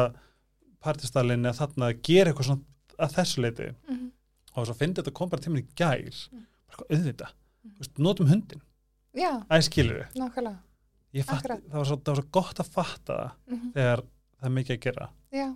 partistallinni 0.85 1.49
að 1.49 1.59
þarna 1.59 1.89
að 1.89 2.01
gera 2.07 2.31
eitthvað 2.31 2.51
svona 2.51 3.01
að 3.01 3.15
þessu 3.17 3.43
leiti 3.43 3.69
mhm. 3.73 4.09
Og 4.51 4.65
svo 4.67 4.73
finnst 4.75 4.97
þetta 4.99 5.13
kom 5.15 5.29
bara 5.31 5.41
tíminn 5.41 5.63
í 5.63 5.69
gær. 5.79 6.17
Mm. 6.31 6.43
bara 6.67 6.75
eitthvað 6.75 6.97
auðvita, 6.97 7.27
þú 7.63 7.77
veist, 7.81 8.01
notum 8.07 8.31
hundin 8.31 8.63
Já, 9.17 9.31
æ, 9.51 9.55
skilur 9.65 9.97
við, 10.01 10.13
nákvæmlega. 10.21 10.59
Ég 11.11 11.25
fatt, 11.27 11.41
Akkurat. 11.41 11.63
það 11.67 11.77
var, 11.81 11.87
svo, 11.89 11.97
það 11.99 12.13
var 12.13 12.21
svo 12.21 12.29
gott 12.37 12.59
að 12.63 12.69
fatta 12.71 13.15
það 13.17 13.31
mhm, 13.51 13.71
þegar 13.75 14.03
það 14.05 14.47
er 14.49 14.53
mikið 14.57 14.75
að 14.77 14.85
gera. 14.85 15.07
Já, 15.35 15.47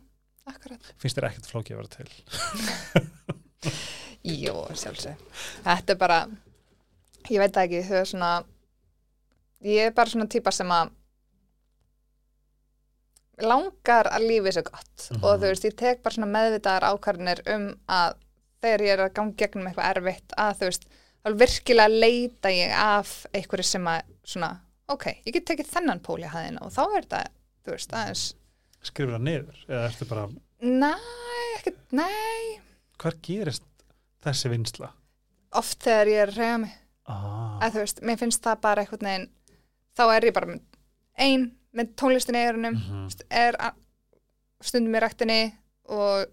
akkurat. 0.52 0.90
Finnst 1.00 1.20
þér 1.20 1.28
ekkert 1.30 1.48
flókið 1.52 1.76
að 1.76 1.80
vera 1.80 1.94
til? 1.96 2.10
Jú, 4.44 4.56
sjálfsög. 4.82 5.24
Þetta 5.64 5.96
er 5.96 6.02
bara, 6.02 6.20
ég 7.30 7.40
veit 7.46 7.62
ekki, 7.64 7.82
þau 7.88 7.98
er 8.02 8.10
svona, 8.12 8.32
ég 9.66 9.88
er 9.90 9.96
bara 9.96 10.12
svona 10.12 10.28
típa 10.36 10.52
sem 10.56 10.72
að 10.76 10.92
langar 13.46 14.08
að 14.16 14.28
lífi 14.30 14.54
svo 14.56 14.64
gott. 14.70 15.08
Mhm. 15.12 15.24
og 15.24 15.40
þú 15.42 15.50
veist, 15.52 15.66
ég 15.68 15.76
tek 15.80 16.04
bara 16.04 16.16
svona 16.16 16.32
meðvitaðar 16.32 16.90
ákvarðinir 16.92 17.42
um 17.56 17.66
að 17.88 18.16
þegar 18.64 18.82
ég 18.86 18.94
er 18.94 19.04
að 19.06 19.14
ganga 19.14 19.36
gegnum 19.40 19.68
eitthvað 19.70 19.90
erfitt 19.96 20.36
að 20.40 20.54
þú 20.60 20.70
veist, 20.70 20.86
þá 21.26 21.32
virkilega 21.42 21.90
leita 22.06 22.52
ég 22.54 22.74
af 22.78 23.14
einhverju 23.34 23.66
sem 23.66 23.88
að 23.90 24.12
svona, 24.26 24.52
ok, 24.94 25.08
ég 25.26 25.34
get 25.34 25.48
tekið 25.50 25.72
þennan 25.74 26.02
pól 26.06 26.20
í 26.22 26.30
hæðina 26.30 26.62
og 26.66 26.74
þá 26.76 26.82
er 26.86 27.00
þetta, 27.08 27.22
þú 27.66 27.74
veist, 27.74 27.96
aðeins, 27.98 28.26
skrifur 28.86 29.16
það 29.16 29.26
niður, 29.26 29.64
eða 29.72 29.88
ertu 29.90 30.08
bara 30.12 30.28
næ, 30.66 30.92
ekkert, 31.58 31.82
nei, 31.98 32.60
hvar 33.02 33.18
gerist 33.26 33.66
þessi 34.26 34.54
vinsla 34.54 34.92
oft 35.56 35.82
þegar 35.86 36.12
ég 36.12 36.22
er 36.22 36.34
að 36.34 36.40
reyja 36.42 36.62
mig. 36.66 36.78
Ah, 37.06 37.58
að 37.64 37.76
þú 37.76 37.82
veist, 37.84 38.00
mér 38.10 38.18
finnst 38.20 38.44
það 38.44 38.62
bara 38.64 38.82
einhvern 38.84 39.08
veginn 39.10 39.28
þá 39.96 40.04
er 40.10 40.26
ég 40.26 40.34
bara 40.36 40.50
með 40.50 40.64
ein 41.22 41.44
með 41.76 41.92
tónlistin 42.00 42.38
í 42.38 42.42
eyrunum 42.42 42.78
mhm, 42.80 43.04
mm. 43.06 43.28
er 43.30 43.58
a- 43.62 43.76
stundum 44.66 44.96
í 44.96 45.02
ræktinni 45.04 45.42
og 45.94 46.26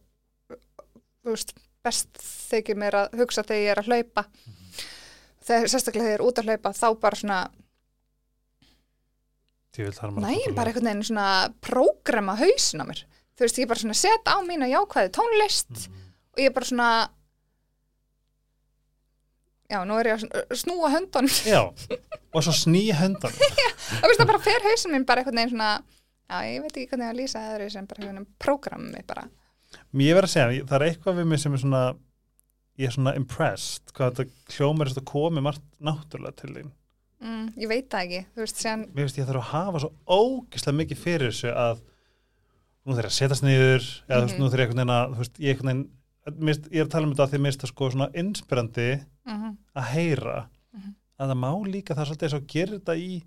þú 0.49 1.35
veist, 1.35 1.53
best 1.85 2.23
þykir 2.23 2.79
mér 2.79 2.97
að 3.03 3.19
hugsa 3.21 3.45
þegar 3.45 3.63
ég 3.63 3.73
er 3.75 3.83
að 3.83 3.91
hlaupa 3.91 4.25
þegar 5.47 5.69
sérstaklega 5.73 6.05
þegar 6.07 6.13
ég 6.13 6.21
er 6.21 6.27
út 6.29 6.39
að 6.43 6.49
hlaupa 6.51 6.73
þá 6.77 6.87
bara 7.03 7.17
svona, 7.23 7.39
fara 9.73 10.11
bara 10.13 10.69
einhvern 10.71 10.85
veginn 10.91 11.03
svona 11.09 11.27
prógrama 11.65 12.35
hausin 12.41 12.83
á 12.83 12.87
mér. 12.89 13.03
Þú 13.33 13.47
veist, 13.47 13.59
ég 13.63 13.69
bara 13.71 13.81
svona 13.81 13.97
set 13.97 14.29
á 14.29 14.37
mína 14.45 14.69
jákvæði 14.69 15.11
tónlist 15.17 15.71
Mhm. 15.89 16.01
og 16.37 16.39
ég 16.45 16.53
bara 16.55 16.67
svona 16.69 17.09
já, 19.73 19.79
nú 19.89 19.97
er 19.99 20.07
ég 20.13 20.21
að 20.21 20.53
snúa 20.61 20.91
höndun 20.93 21.29
Já, 21.49 21.63
og 22.35 22.43
svo 22.45 22.53
snýja 22.53 22.95
höndan 23.01 23.33
og 23.33 24.09
veist 24.09 24.21
það 24.21 24.27
bara 24.29 24.39
fer 24.45 24.61
hausin 24.67 24.93
minn 24.93 25.05
bara 25.09 25.23
einhvern 25.23 25.37
veginn 25.41 25.55
svona 25.57 25.83
já, 26.29 26.37
ég 26.45 26.61
veit 26.63 26.77
ekki 26.77 26.89
hvernig 26.93 27.09
að 27.09 27.17
lýsa 27.23 27.41
það 27.41 27.71
sem 27.73 27.87
bara 27.87 28.03
einhvern 28.03 28.19
veginn 28.21 28.37
prógrammi 28.39 29.03
bara. 29.07 29.25
Mér 29.97 30.15
verð 30.21 30.29
að 30.29 30.35
segja, 30.35 30.65
það 30.69 30.77
er 30.77 30.87
eitthvað 30.91 31.17
við 31.23 31.27
mig 31.33 31.41
sem 31.41 31.55
er 31.55 31.59
svona 31.65 31.83
ég 32.81 32.89
er 32.89 32.95
svona 32.95 33.15
impressed 33.19 33.93
hvað 33.97 34.15
þetta 34.17 34.57
hljómar 34.57 34.87
er 34.89 34.95
þetta 34.95 35.11
komið 35.13 35.43
margt 35.47 35.65
náttúrulega 35.81 36.37
til 36.41 36.55
þín. 36.57 36.71
mm, 37.23 37.47
ég 37.61 37.69
veit 37.69 37.89
það 37.93 38.05
ekki, 38.07 38.21
veist, 38.37 38.57
séðan 38.63 38.87
Mér 38.95 39.07
veist 39.09 39.19
ég 39.21 39.27
þarf 39.29 39.43
að 39.43 39.51
hafa 39.53 39.83
svo 39.85 39.91
ógislega 40.09 40.79
mikið 40.81 40.99
fyrir 41.03 41.31
þessu 41.33 41.53
að 41.55 41.83
nú 42.87 42.95
þarf 42.97 43.05
ég 43.05 43.11
að 43.13 43.19
setjast 43.21 43.45
niður 43.47 43.83
eða 44.09 44.23
veist, 44.25 44.35
Mhm. 44.35 44.41
nú 44.43 44.49
þarf 44.51 44.59
ég 44.59 44.67
einhvern 44.67 44.81
veginn 44.83 44.97
að 44.97 45.17
veist, 45.19 45.37
ég, 45.39 45.51
einhvern 45.53 45.69
veginn, 45.73 45.91
finnst- 46.47 46.71
ég 46.73 46.81
er 46.81 46.87
að 46.87 46.91
tala 46.91 47.07
um 47.07 47.13
þetta 47.15 47.27
að 47.27 47.31
finnst 47.37 47.61
það 47.63 47.73
sko 47.73 47.91
svona 47.91 48.11
inspirandi 48.15 48.89
mm 49.27 49.57
að 49.77 49.85
heyra 49.95 50.49
Mhm. 50.75 50.95
að 51.21 51.29
það 51.31 51.39
má 51.39 51.51
líka 51.67 51.95
það 51.95 52.07
svolítið 52.09 52.35
og 52.35 52.47
gerir 52.47 52.79
þetta 52.81 52.97
í 52.99 53.23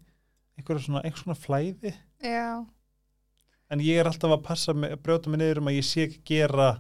einhverju 0.58 0.84
svona, 0.86 1.04
einhver 1.04 1.24
svona 1.24 1.36
flæði 1.46 1.94
já, 2.24 2.66
en 3.70 3.80
ég 3.80 4.00
er 4.00 4.06
alltaf 4.06 4.32
að 4.32 4.44
passa 4.44 4.74
að 4.74 4.96
brjóta 5.02 5.28
mig 5.28 5.40
niður 5.40 5.58
um 5.58 5.68
að 5.68 5.78
ég 5.78 5.84
sé 5.84 6.08
ekki 6.08 6.20
gera 6.26 6.80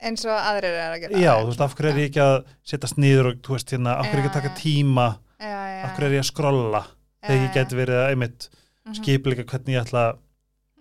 eins 0.00 0.24
og 0.24 0.32
aðrir 0.36 0.76
er 0.80 0.94
að 0.94 1.00
gera 1.04 1.20
Já, 1.20 1.32
þú 1.42 1.50
veist, 1.50 1.60
af 1.66 1.74
hverju 1.76 1.90
er 1.92 1.98
ég 2.00 2.08
ekki 2.10 2.22
að 2.24 2.36
setjast 2.72 2.96
niður 3.02 3.28
og 3.32 3.42
þú 3.46 3.56
veist 3.56 3.74
hérna, 3.74 3.96
af 4.00 4.06
hverju 4.08 4.16
er 4.16 4.22
ég 4.22 4.26
ekki 4.26 4.32
að 4.32 4.40
taka 4.40 4.54
tíma 4.60 5.06
já, 5.40 5.50
já, 5.50 5.82
af 5.84 5.94
hverju 5.96 6.08
er 6.10 6.16
ég 6.16 6.24
að 6.24 6.30
skrolla 6.30 6.82
þegar 7.20 7.42
ég 7.44 7.54
geti 7.58 7.80
verið 7.82 8.00
að 8.04 8.10
einmitt 8.14 8.48
Mhm, 8.80 8.94
skipleika 8.96 9.44
hvernig 9.44 9.74
ég 9.76 9.82
ætla 9.84 10.02
að 10.08 10.16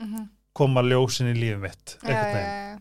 mhm. 0.06 0.22
koma 0.56 0.82
ljósin 0.88 1.28
í 1.30 1.34
lífið 1.36 1.60
mitt 1.66 1.98
veginn. 2.00 2.38
já. 2.40 2.80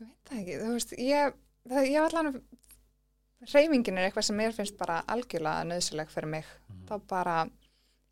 ég 0.00 0.06
veit 0.08 0.30
það 0.30 0.38
ekki, 0.40 0.54
þú 0.62 0.70
veist 0.72 0.94
ég, 0.98 1.34
það, 1.68 1.88
ég 1.92 2.06
allan 2.06 2.30
reyfingin 3.52 3.98
er 4.00 4.06
eitthvað 4.08 4.26
sem 4.28 4.38
mér 4.40 4.54
finnst 4.56 4.78
bara 4.80 5.02
algjörlega 5.12 5.66
nöðsileg 5.68 6.08
fyrir 6.14 6.30
mig 6.32 6.44
Mhm. 6.72 6.86
þá 6.88 6.94
bara, 7.12 7.36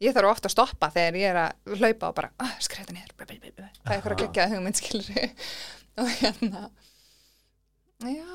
ég 0.05 0.12
þarf 0.14 0.30
ofta 0.34 0.49
að 0.51 0.55
stoppa 0.59 0.91
þegar 0.93 1.18
ég 1.22 1.30
er 1.32 1.41
að 1.47 1.78
hlaupa 1.80 2.09
og 2.09 2.14
bara, 2.20 2.30
bla, 2.36 2.47
bla, 3.26 3.51
bla. 3.57 3.68
það 3.80 3.91
er 3.91 3.97
eitthvað 3.97 4.12
að 4.12 4.20
gegja 4.26 4.49
hugmynd 4.53 4.76
skilur 4.76 5.30
og 6.05 6.09
hérna 6.20 6.62
já 8.01 8.26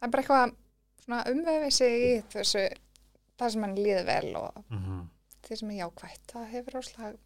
það 0.00 0.06
er 0.06 0.10
bara 0.10 0.22
eitthvað 0.22 1.30
umvefið 1.32 1.72
sig 1.72 1.94
í 2.08 2.12
þessu 2.32 2.64
það 3.38 3.50
sem 3.54 3.62
hann 3.66 3.76
líður 3.76 4.04
vel 4.06 4.36
og 4.36 4.64
Mhm. 4.70 5.00
því 5.44 5.56
sem 5.60 5.70
er 5.70 5.78
jákvætt 5.84 6.26
það 6.32 6.50
hefur 6.52 6.78
óslag 6.80 7.16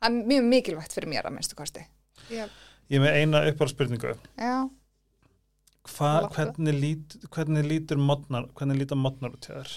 það 0.00 0.08
er 0.08 0.16
mjög 0.30 0.44
mikilvægt 0.50 0.92
fyrir 0.96 1.08
mér 1.08 1.26
að 1.28 1.34
minnstu 1.38 1.54
kosti 1.58 1.86
Ég 2.30 2.48
er 2.90 3.00
með 3.00 3.14
eina 3.16 3.40
uppára 3.50 3.68
spurningu. 3.72 4.14
já, 4.38 4.70
Hva, 5.84 6.28
hvernig, 6.32 6.74
lít, 6.80 7.16
hvernig 7.30 7.64
lítur 7.68 7.98
modnar, 8.00 8.46
hvernig 8.56 8.78
lítur 8.78 8.96
modnar 8.96 9.30
út 9.36 9.44
hjá 9.46 9.56
þér? 9.60 9.72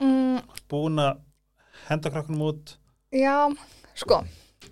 mm, 0.00 0.40
Búin 0.68 0.98
að 1.02 1.20
henda 1.88 2.10
krakkunum 2.10 2.42
út? 2.52 2.76
já 3.12 3.48
sko, 3.94 4.24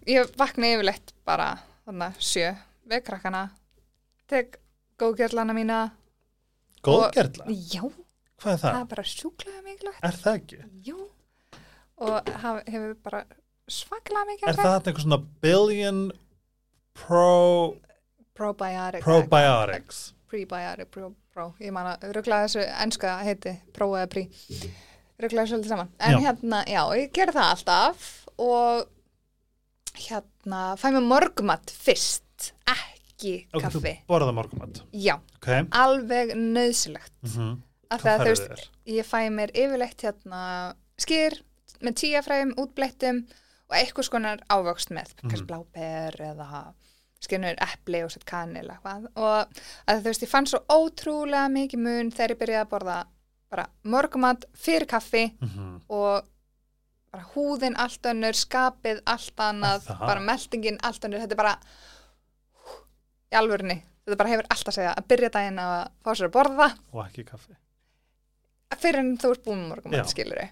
ég 0.06 0.30
vakna 0.36 0.66
yfirleitt 0.74 1.12
bara 1.24 1.58
þarna 1.86 2.12
sjö 2.18 2.56
við 2.86 3.02
krakkana 3.04 3.50
tek 4.32 4.58
góðgerlana 5.02 5.54
mína 5.56 5.78
Góðgerla? 6.82 7.46
já, 7.52 7.82
Hvað 8.42 8.52
er 8.52 8.58
það 8.58 8.72
það? 8.72 8.80
er 8.80 8.88
bara 8.90 9.04
sjúklega 9.06 9.60
mikilvægt 9.66 10.06
Er 10.08 10.16
það 10.24 10.38
ekki? 10.40 10.60
já 10.88 10.96
og 12.02 12.30
haf, 12.42 12.56
hefur 12.66 12.94
bara 13.04 13.20
svaklega 13.70 14.24
mikið 14.32 14.48
Er 14.50 14.58
það 14.58 14.76
eitthvað 14.80 15.04
svona 15.04 15.18
billion 15.44 16.00
pro, 16.98 17.76
probiotic 18.34 19.04
probiotics? 19.04 20.00
prebiotic, 20.32 20.88
pro, 20.90 21.12
pro 21.32 21.46
ég 21.62 21.70
man 21.76 21.92
að 21.92 22.08
ruggla 22.16 22.42
þessu 22.46 22.64
enska 22.82 23.18
heiti 23.26 23.52
pro 23.76 23.92
eða 23.98 24.08
pre 24.16 24.24
ruggla 25.22 25.44
þessu 25.44 25.54
svolítið 25.54 25.74
saman 25.76 25.92
en 26.00 26.16
Já. 26.16 26.20
hérna, 26.26 26.62
já, 26.66 26.82
ég 26.98 27.12
ger 27.14 27.30
það 27.36 27.50
alltaf 27.54 28.08
og 28.42 28.88
hérna 30.08 30.62
fæ 30.80 30.88
mér 30.96 31.04
morgumat 31.06 31.70
fyrst 31.84 32.50
ekki 33.22 33.34
Ok, 33.54 33.62
kaffi 33.62 33.78
þú 33.78 33.94
borða 34.08 34.34
morgumat. 34.34 34.82
já, 34.92 35.14
Ok. 35.38 35.48
alveg 35.70 36.34
nöðsilegt 36.36 37.12
Mm 37.22 37.30
-hmm. 37.30 37.58
af 37.90 38.02
Hvað 38.02 38.18
að 38.18 38.24
þú 38.26 38.28
veist, 38.28 38.70
ég 38.86 39.04
fæ 39.06 39.30
mér 39.30 39.50
yfirleitt 39.54 40.00
hérna 40.02 40.74
skýr 40.98 41.42
með 41.82 41.94
tíafræðum, 42.00 42.54
útblettum 42.58 43.26
og 43.70 43.76
eitthvað 43.76 44.04
skonar 44.04 44.38
ávöxt 44.50 44.90
með, 44.90 45.08
Mhm. 45.22 45.30
kannski 45.30 45.46
bláber 45.46 46.16
eða 46.20 46.74
skynur 47.20 47.54
epli 47.60 48.02
og 48.04 48.10
sett 48.10 48.24
kanil 48.24 48.68
eitthvað 48.68 49.06
og 49.16 49.46
að 49.88 50.00
þú 50.00 50.02
veist, 50.04 50.22
ég 50.22 50.28
fann 50.28 50.46
svo 50.46 50.58
ótrúlega 50.68 51.48
mikið 51.50 51.78
mun 51.78 52.10
þegar 52.10 52.30
ég 52.30 52.38
byrjaði 52.38 52.64
að 52.66 52.68
borða 52.68 53.04
bara 53.50 53.66
morgumat 53.84 54.44
fyrir 54.54 54.86
kaffi 54.86 55.36
Mm 55.40 55.80
og 55.88 56.24
bara 57.12 57.24
húðin 57.34 57.74
allt 57.76 58.02
önnur, 58.02 58.32
skapið 58.32 59.00
allt 59.06 59.36
annað, 59.36 59.82
það? 59.84 59.98
bara 60.00 60.20
meldingin 60.20 60.78
allt 60.82 61.04
önnur, 61.04 61.20
þetta 61.20 61.32
er 61.32 61.36
bara 61.36 61.58
í 63.32 63.36
alvörinni, 63.40 63.78
þetta 64.04 64.18
bara 64.20 64.32
hefur 64.34 64.50
allt 64.52 64.68
að 64.68 64.78
segja. 64.78 64.96
Að 64.96 65.08
byrja 65.12 65.30
daginn 65.36 65.62
að 65.62 65.76
fá 66.04 66.10
sér 66.12 66.28
að 66.28 66.34
borða. 66.36 66.68
Og 66.92 67.04
ekki 67.06 67.24
kaffi. 67.28 67.56
fyrir 68.82 69.02
en 69.02 69.16
þú 69.20 69.30
ert 69.34 69.46
búin 69.46 69.58
með 69.58 69.64
Já. 69.64 69.70
morgumat 69.74 70.12
skilur 70.12 70.42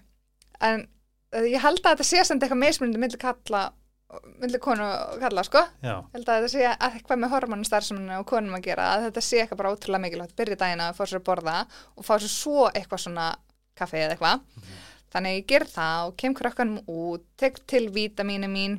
en 0.61 0.83
uh, 1.35 1.45
ég 1.47 1.61
held 1.63 1.81
að 1.81 1.95
þetta 1.95 2.07
sé 2.07 2.25
samt 2.27 2.43
eitthvað 2.45 2.61
mismunandi 2.61 3.01
milli 3.01 3.19
kalla 3.21 3.69
milli 4.41 4.59
konu 4.59 4.83
og 4.83 5.21
kalla 5.21 5.43
sko. 5.47 5.61
Já. 5.79 5.93
held 6.11 6.27
að 6.27 6.41
þetta 6.41 6.51
sé 6.51 6.63
að 6.67 6.97
eitthvað 6.97 7.21
með 7.21 7.31
hormonu 7.31 7.67
starfseminu 7.67 8.17
og 8.19 8.25
konum 8.27 8.57
að 8.57 8.65
gera 8.65 8.89
að 8.95 9.05
þetta 9.07 9.23
sé 9.23 9.39
eitthvað 9.39 9.61
bara 9.61 9.71
ótrúlega 9.71 10.03
mikilvægt. 10.03 10.35
Byrja 10.39 10.57
daginn 10.59 10.83
að 10.83 10.97
fá 10.97 11.03
sér 11.05 11.21
að 11.21 11.27
borða 11.29 11.57
og 11.95 12.07
fá 12.07 12.13
sér 12.17 12.33
svo 12.33 12.65
eitthvað 12.73 13.03
svona 13.05 13.27
kaffi 13.79 14.01
eða 14.01 14.17
eitthvað. 14.17 14.43
Þannig 15.11 15.31
að 15.31 15.37
ég 15.37 15.47
ger 15.47 15.67
það 15.71 16.09
og 16.09 16.17
kem 16.19 16.35
krökkanum 16.35 16.91
út 16.91 17.23
tek 17.39 17.61
til 17.71 17.85
vítamínu 17.95 18.51
mín. 18.51 18.77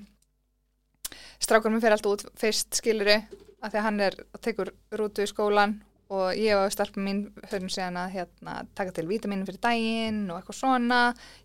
Strákur 1.41 1.73
mér 1.73 1.81
fyrir 1.85 1.97
allt 1.97 2.11
út 2.13 2.27
fyrst 2.41 2.77
skiluru 2.77 3.17
að 3.63 3.71
því 3.75 3.79
að 3.81 3.87
hann 3.87 4.01
er 4.09 4.17
tekur 4.45 4.71
rútu 4.99 5.25
í 5.25 5.31
skólan 5.31 5.77
og 6.13 6.35
ég 6.37 6.59
og 6.59 6.73
starfum 6.75 7.07
mín 7.07 7.21
höfum 7.49 7.71
síðan 7.73 7.97
að 8.03 8.11
hérna, 8.19 8.57
taka 8.77 8.93
til 8.99 9.07
vítamínu 9.09 9.47
fyrir 9.49 9.63
daginn 9.65 10.25
og 10.31 10.41
eitthvað 10.43 10.59
svona 10.59 10.99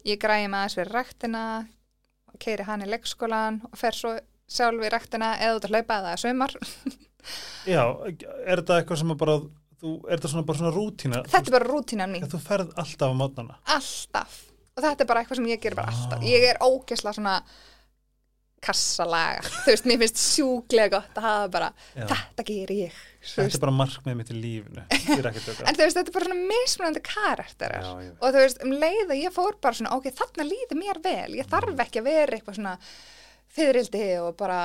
ég 0.08 0.20
græði 0.20 0.50
með 0.52 0.60
aðeins 0.64 0.76
fyrir 0.80 0.96
ræktina 0.98 1.44
keiri 2.44 2.66
hann 2.68 2.84
í 2.84 2.90
leikskólan 2.92 3.62
og 3.70 3.78
fer 3.80 3.96
svo 3.96 4.12
sjálf 4.48 4.84
í 4.84 4.90
ræktina 4.94 5.36
eða 5.40 5.56
út 5.60 5.66
að 5.70 5.74
hlaupa 5.78 6.02
eða 6.02 6.18
sumar 6.22 6.58
Já, 7.68 7.82
er 8.48 8.62
þetta 8.62 8.78
eitthvað 8.82 9.00
sem 9.02 9.12
að 9.16 9.18
bara, 9.24 9.38
þú, 9.82 9.94
er 10.08 10.14
þetta 10.20 10.30
svona 10.32 10.46
bara 10.48 10.60
svona 10.62 10.74
rútína? 10.76 11.24
þetta 11.28 11.50
er 11.52 11.56
bara 11.58 11.68
rútínan 11.72 12.14
mín, 12.14 12.24
Þú, 12.28 12.30
þú 12.38 12.44
ferð 12.46 12.76
alltaf 12.84 13.12
á 13.12 13.16
mótnana. 13.20 13.58
alltaf 13.78 14.38
og 14.78 14.84
þetta 14.86 15.04
er 15.04 15.10
bara 15.10 15.24
eitthvað 15.24 15.42
sem 15.42 15.50
ég 15.52 15.64
ger 15.64 15.76
bara 15.80 15.92
Ah. 15.92 15.98
alltaf 16.04 16.24
ég 16.28 16.46
er 16.52 16.60
ógesla 16.64 17.14
svona 17.18 17.38
kassalaga, 18.64 19.44
þú 19.66 19.74
veist, 19.74 19.88
mér 19.90 20.02
finnst 20.04 20.22
sjúklega 20.24 20.98
gott 20.98 21.20
að 21.20 21.28
hafa 21.28 21.52
bara, 21.54 21.70
Já. 21.94 22.08
þetta 22.10 22.46
ger 22.48 22.74
ég. 22.76 22.98
Þetta 23.28 23.58
er 23.60 23.64
bara 23.66 23.76
markmið 23.76 24.18
mitt 24.20 24.32
í 24.32 24.38
að 24.40 24.82
en 24.88 25.78
þú 25.78 25.84
veist, 25.84 25.98
þetta 25.98 26.04
er 26.04 26.16
bara 26.16 26.30
svona 26.30 26.50
mismunandi 26.54 27.04
karakterar. 27.06 27.88
Já, 27.88 28.12
og 28.18 28.36
þú 28.36 28.44
veist, 28.44 28.62
um 28.64 28.76
leið 28.84 29.06
að 29.14 29.22
ég 29.22 29.36
fór 29.36 29.58
bara 29.62 29.80
svona, 29.80 29.96
ok, 29.98 30.10
þarna 30.16 30.48
líður 30.48 30.80
mér 30.80 31.02
vel. 31.04 31.38
Ég 31.38 31.50
þarf 31.52 31.86
ekki 31.86 32.02
að 32.02 32.10
vera 32.10 32.38
eitthvað 32.38 32.60
svona 32.60 32.76
fyririldi 33.58 34.06
og 34.24 34.36
bara 34.40 34.62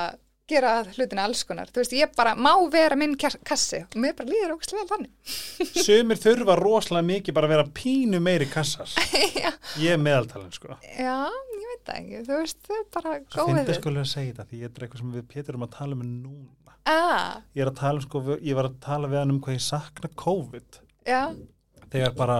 gera 0.49 0.71
hlutina 0.91 1.23
alls 1.23 1.41
konar, 1.47 1.69
þú 1.71 1.79
veist, 1.79 1.93
ég 1.95 2.11
bara 2.17 2.33
má 2.35 2.51
vera 2.71 2.97
minn 2.99 3.13
kassi 3.17 3.79
og 3.85 3.95
mér 4.03 4.15
bara 4.17 4.27
líður 4.29 4.55
ógstlega 4.57 4.89
þannig 4.89 5.37
Sumir 5.85 6.19
þurfa 6.19 6.57
rosalega 6.59 7.07
mikið 7.07 7.37
bara 7.37 7.47
að 7.47 7.53
vera 7.55 7.65
pínu 7.79 8.19
meiri 8.23 8.47
kassar. 8.51 8.91
Ég 9.83 9.93
er 9.95 10.01
meðaltalinn, 10.03 10.51
sko. 10.53 10.75
já, 10.83 11.15
ég 11.31 11.69
veit 11.71 11.87
það 11.87 11.95
ekki 12.01 12.19
þú 12.27 12.39
veist, 12.41 12.59
það 12.67 12.75
er 12.81 12.89
bara 12.97 13.13
góðið 13.23 13.55
finnst 13.55 13.71
ég 13.73 13.79
sko 13.79 13.93
að 14.03 14.11
segja 14.11 14.33
þetta, 14.33 14.45
því 14.51 14.59
ég 14.59 14.67
er 14.69 14.85
eitthvað 14.87 15.01
sem 15.03 15.15
við 15.15 15.25
Pétur 15.31 15.53
erum 15.55 15.65
að 15.67 15.73
tala 15.77 15.97
um 15.97 16.03
núna. 16.25 16.75
ah, 16.91 17.39
Ég 17.55 17.63
er 17.65 17.71
að 17.71 17.79
tala 17.79 18.01
um, 18.01 18.05
sko, 18.05 18.23
ég 18.43 18.59
var 18.59 18.69
að 18.69 18.77
tala 18.83 19.09
við 19.13 19.21
hann 19.23 19.33
um 19.37 19.41
hvað 19.47 19.57
ég 19.57 19.65
sakna 19.69 20.11
COVID. 20.25 20.79
já, 21.07 21.21
Þegar 21.93 22.13
bara, 22.19 22.37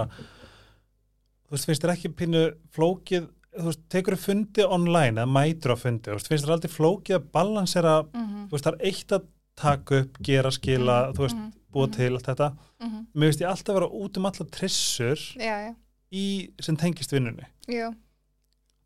þú 1.48 1.56
veist, 1.56 1.66
finnst 1.70 1.84
þér 1.86 1.94
ekki 1.96 2.12
pínu 2.20 2.44
flókið, 2.76 3.30
þú 3.54 3.64
veist, 3.68 3.82
tekur 3.92 4.16
þú 4.16 4.20
fundi 4.24 4.64
online 4.66 5.20
eða 5.22 5.30
mætur 5.30 5.74
á 5.74 5.76
fundi, 5.78 6.08
þú 6.10 6.16
veist, 6.18 6.30
finnst 6.32 6.46
þér 6.46 6.54
aldrei 6.56 6.72
flókið 6.74 7.16
að 7.18 7.26
balansera, 7.36 7.94
mhm, 8.12 8.46
þú 8.50 8.56
veist, 8.56 8.64
það 8.66 8.74
er 8.78 8.88
eitt 8.90 9.14
að 9.18 9.26
taka 9.54 9.98
upp, 10.02 10.16
gera, 10.26 10.50
skila, 10.50 10.96
Mhm, 11.08 11.14
þú 11.14 11.22
veist, 11.24 11.36
mhm, 11.38 11.52
búa 11.74 11.86
mhm. 11.86 11.92
til 11.96 12.12
allt 12.16 12.26
þetta. 12.30 12.48
mhm, 12.80 13.06
Mér 13.14 13.28
finnst 13.30 13.40
ég 13.44 13.50
alltaf 13.50 13.74
vera 13.78 13.88
út 13.88 14.16
um 14.18 14.26
allar 14.26 14.48
trissur 14.50 15.16
já, 15.38 15.54
já, 15.68 15.74
í, 16.12 16.50
sem 16.60 16.76
tengist 16.76 17.10
vinnunni. 17.12 17.46
já. 17.68 17.94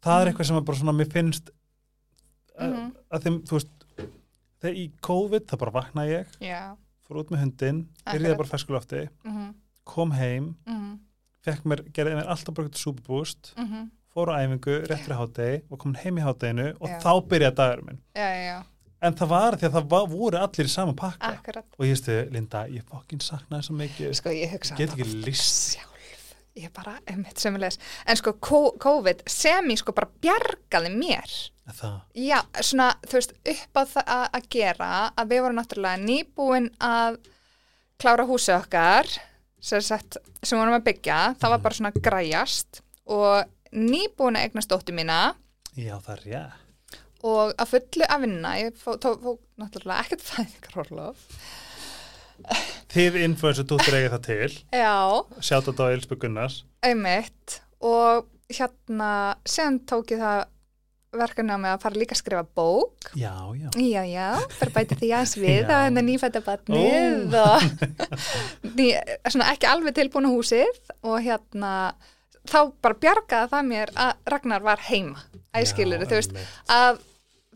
Það 0.02 0.20
er 0.22 0.30
eitthvað 0.32 0.46
sem 0.46 0.56
að 0.56 0.64
bara 0.68 0.78
svona, 0.78 0.92
mér 0.98 1.10
finnst, 1.12 1.50
að, 2.58 2.92
að 3.10 3.22
þeim, 3.24 3.40
þú 3.48 3.56
veist, 3.58 3.72
þegar 4.60 4.76
í 4.76 4.92
COVID, 5.02 5.46
það 5.48 5.58
bara 5.58 5.76
vaknaði 5.80 6.12
ég, 6.12 6.38
fór 7.08 7.20
út 7.22 7.30
með 7.30 7.40
hundin, 7.46 7.88
byrjaði 8.04 8.36
bara 8.36 8.48
ferskulofti, 8.52 9.08
mhm, 9.24 9.54
kom 9.84 10.10
heim, 10.12 10.54
fekk 11.42 11.64
mér, 11.64 11.82
gerði 11.96 12.18
mér 12.18 12.28
alltaf 12.28 12.54
bara 12.54 12.68
eitthvað 12.68 12.84
súpubúst, 12.84 13.54
mhm 13.56 13.88
fór 14.18 14.32
á 14.34 14.42
æfingu, 14.42 14.74
rétt 14.90 15.04
fyrir 15.06 15.20
hátegi 15.22 15.62
og 15.70 15.78
kom 15.78 15.94
heim 16.02 16.18
í 16.18 16.26
háteginu 16.26 16.68
og 16.80 16.90
Já. 16.90 16.98
þá 17.06 17.12
byrjaði 17.30 17.54
dagur 17.62 17.84
minn. 17.86 18.02
já, 18.18 18.58
En 19.00 19.14
það 19.14 19.28
var 19.30 19.54
því 19.54 19.66
að 19.68 19.74
það 19.76 19.84
var, 19.92 20.06
voru 20.10 20.38
allir 20.42 20.66
í 20.66 20.70
sama 20.72 20.92
pakka. 20.98 21.28
Akkurat. 21.36 21.66
Og 21.78 21.84
ég 21.86 21.96
stu, 22.00 22.14
Linda, 22.34 22.64
ég 22.66 22.82
fokkin 22.82 23.20
saknaði 23.22 23.62
svo 23.68 23.76
mikið, 23.78 24.08
sko 24.18 24.30
ég 24.34 24.50
hugsa 24.50 24.74
get 24.76 24.90
ekki 24.90 25.06
list. 25.22 25.76
sjálf. 25.76 25.84
Ég 26.58 26.72
bara, 26.74 26.96
einmitt 27.06 27.38
sömulegis 27.38 27.78
en 28.04 28.16
sko 28.18 28.32
ko- 28.42 28.72
COVID 28.82 29.20
sem 29.30 29.68
ég 29.70 29.78
sko 29.78 29.92
bara 29.94 30.08
bjargaði 30.20 30.90
mér. 30.98 31.30
Það, 31.70 32.00
já, 32.16 32.40
svona, 32.60 32.88
þú 33.06 33.12
veist, 33.20 33.32
upp 33.46 33.78
á 33.78 33.82
það 33.86 34.04
að- 34.16 34.30
að 34.40 34.48
gera 34.50 35.12
að 35.16 35.28
við 35.30 35.42
vorum 35.44 35.58
náttúrulega 35.60 36.02
nýbúin 36.02 36.68
að 36.80 37.18
klára 38.00 38.26
húsið 38.26 38.56
okkar 38.64 39.06
sem, 39.60 39.80
sett, 39.80 40.16
sem 40.42 40.58
vorum 40.58 40.74
að 40.74 40.84
byggja. 40.90 41.36
Það 41.38 41.50
var 41.54 41.58
bara 41.58 41.74
svona 41.78 41.92
græjast 42.02 42.80
og 43.06 43.44
nýbúin 43.72 44.38
að 44.38 44.48
eignast 44.48 44.70
dóttu 44.72 44.94
mína. 44.96 45.34
Já, 45.78 45.94
það 46.02 46.14
er 46.16 46.24
rétt. 46.26 46.98
og 47.26 47.52
að 47.58 47.70
fullu 47.72 48.06
að 48.06 48.20
vinna 48.22 48.50
ég 48.60 48.76
fó, 48.78 48.92
tó, 49.02 49.14
fó 49.18 49.32
náttúrulega 49.58 50.04
ekkert 50.04 50.22
fæðingarorlof. 50.30 51.24
Þið 52.94 53.16
influensu 53.26 53.64
dúttir 53.66 53.96
eigið 53.98 54.12
það 54.14 54.22
til, 54.28 54.52
já, 54.78 54.92
sjátt 55.42 55.72
á 55.74 55.84
Eilsby 55.90 56.16
Gunnars. 56.22 56.60
einmitt. 56.86 57.58
Og 57.82 58.28
hérna 58.54 59.10
sen 59.46 59.80
tók 59.86 60.14
ég 60.14 60.22
það 60.22 60.44
verkefni 61.18 61.52
á 61.56 61.58
mig 61.58 61.72
að 61.72 61.82
fara 61.82 61.98
líka 61.98 62.14
að 62.14 62.20
skrifa 62.22 62.44
bók. 62.54 63.10
Já, 63.18 63.34
já. 63.58 63.68
já, 63.74 64.02
já, 64.06 64.28
fyrir 64.54 64.72
bæti 64.76 64.98
því 65.00 65.10
aðeins 65.16 65.34
við 65.42 65.60
Já. 65.66 65.74
á 65.74 65.78
hennar 65.88 66.06
nýfætta 66.06 66.42
batnið 66.46 67.36
og 67.42 67.66
ný, 68.78 68.88
svona 69.26 69.50
ekki 69.54 69.68
alveg 69.70 69.96
tilbúin 69.98 70.28
á 70.28 70.32
húsið. 70.32 70.80
Og 71.02 71.18
hérna 71.26 71.72
þá 72.50 72.60
bara 72.82 72.94
bjargaði 73.04 73.50
það 73.52 73.66
mér 73.72 73.92
að 73.94 74.12
Ragnar 74.34 74.62
var 74.66 74.82
heima 74.88 75.22
æskiluru, 75.54 76.06
þú 76.08 76.18
veist, 76.20 76.36
að 76.70 77.00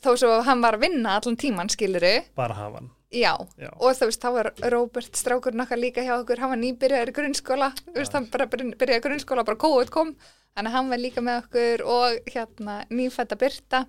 þó 0.03 0.11
svo 0.19 0.33
hann 0.47 0.63
var 0.65 0.77
að 0.79 0.85
vinna 0.89 1.17
allan 1.19 1.37
tíman 1.39 1.71
skiluru, 1.71 2.15
Bara 2.37 2.55
hafa 2.59 2.81
hann. 2.81 2.91
Já, 3.13 3.35
Já. 3.61 3.69
og 3.77 3.93
þú 3.99 4.07
veist, 4.09 4.23
þá 4.25 4.31
var 4.33 4.49
Róbert 4.73 5.17
strákur 5.21 5.53
nokkar 5.55 5.79
líka 5.79 6.01
hjá 6.03 6.15
okkur, 6.17 6.39
hann 6.41 6.55
var 6.55 6.61
nýbyrjaður 6.63 7.13
grunnskóla, 7.19 7.69
þú 7.91 7.99
veist, 8.01 8.13
hann 8.17 8.29
bara 8.33 8.47
byrj- 8.49 8.77
byrjaði 8.81 9.05
grunnskóla, 9.05 9.45
bara 9.45 9.61
COVID 9.61 9.91
kom, 9.93 10.15
þannig 10.57 10.71
að 10.73 10.77
hann 10.79 10.89
var 10.95 10.99
líka 11.03 11.21
með 11.25 11.43
okkur 11.45 11.85
og 11.93 12.33
hérna 12.33 12.79
nýfætta 12.89 13.37
Byrta 13.39 13.83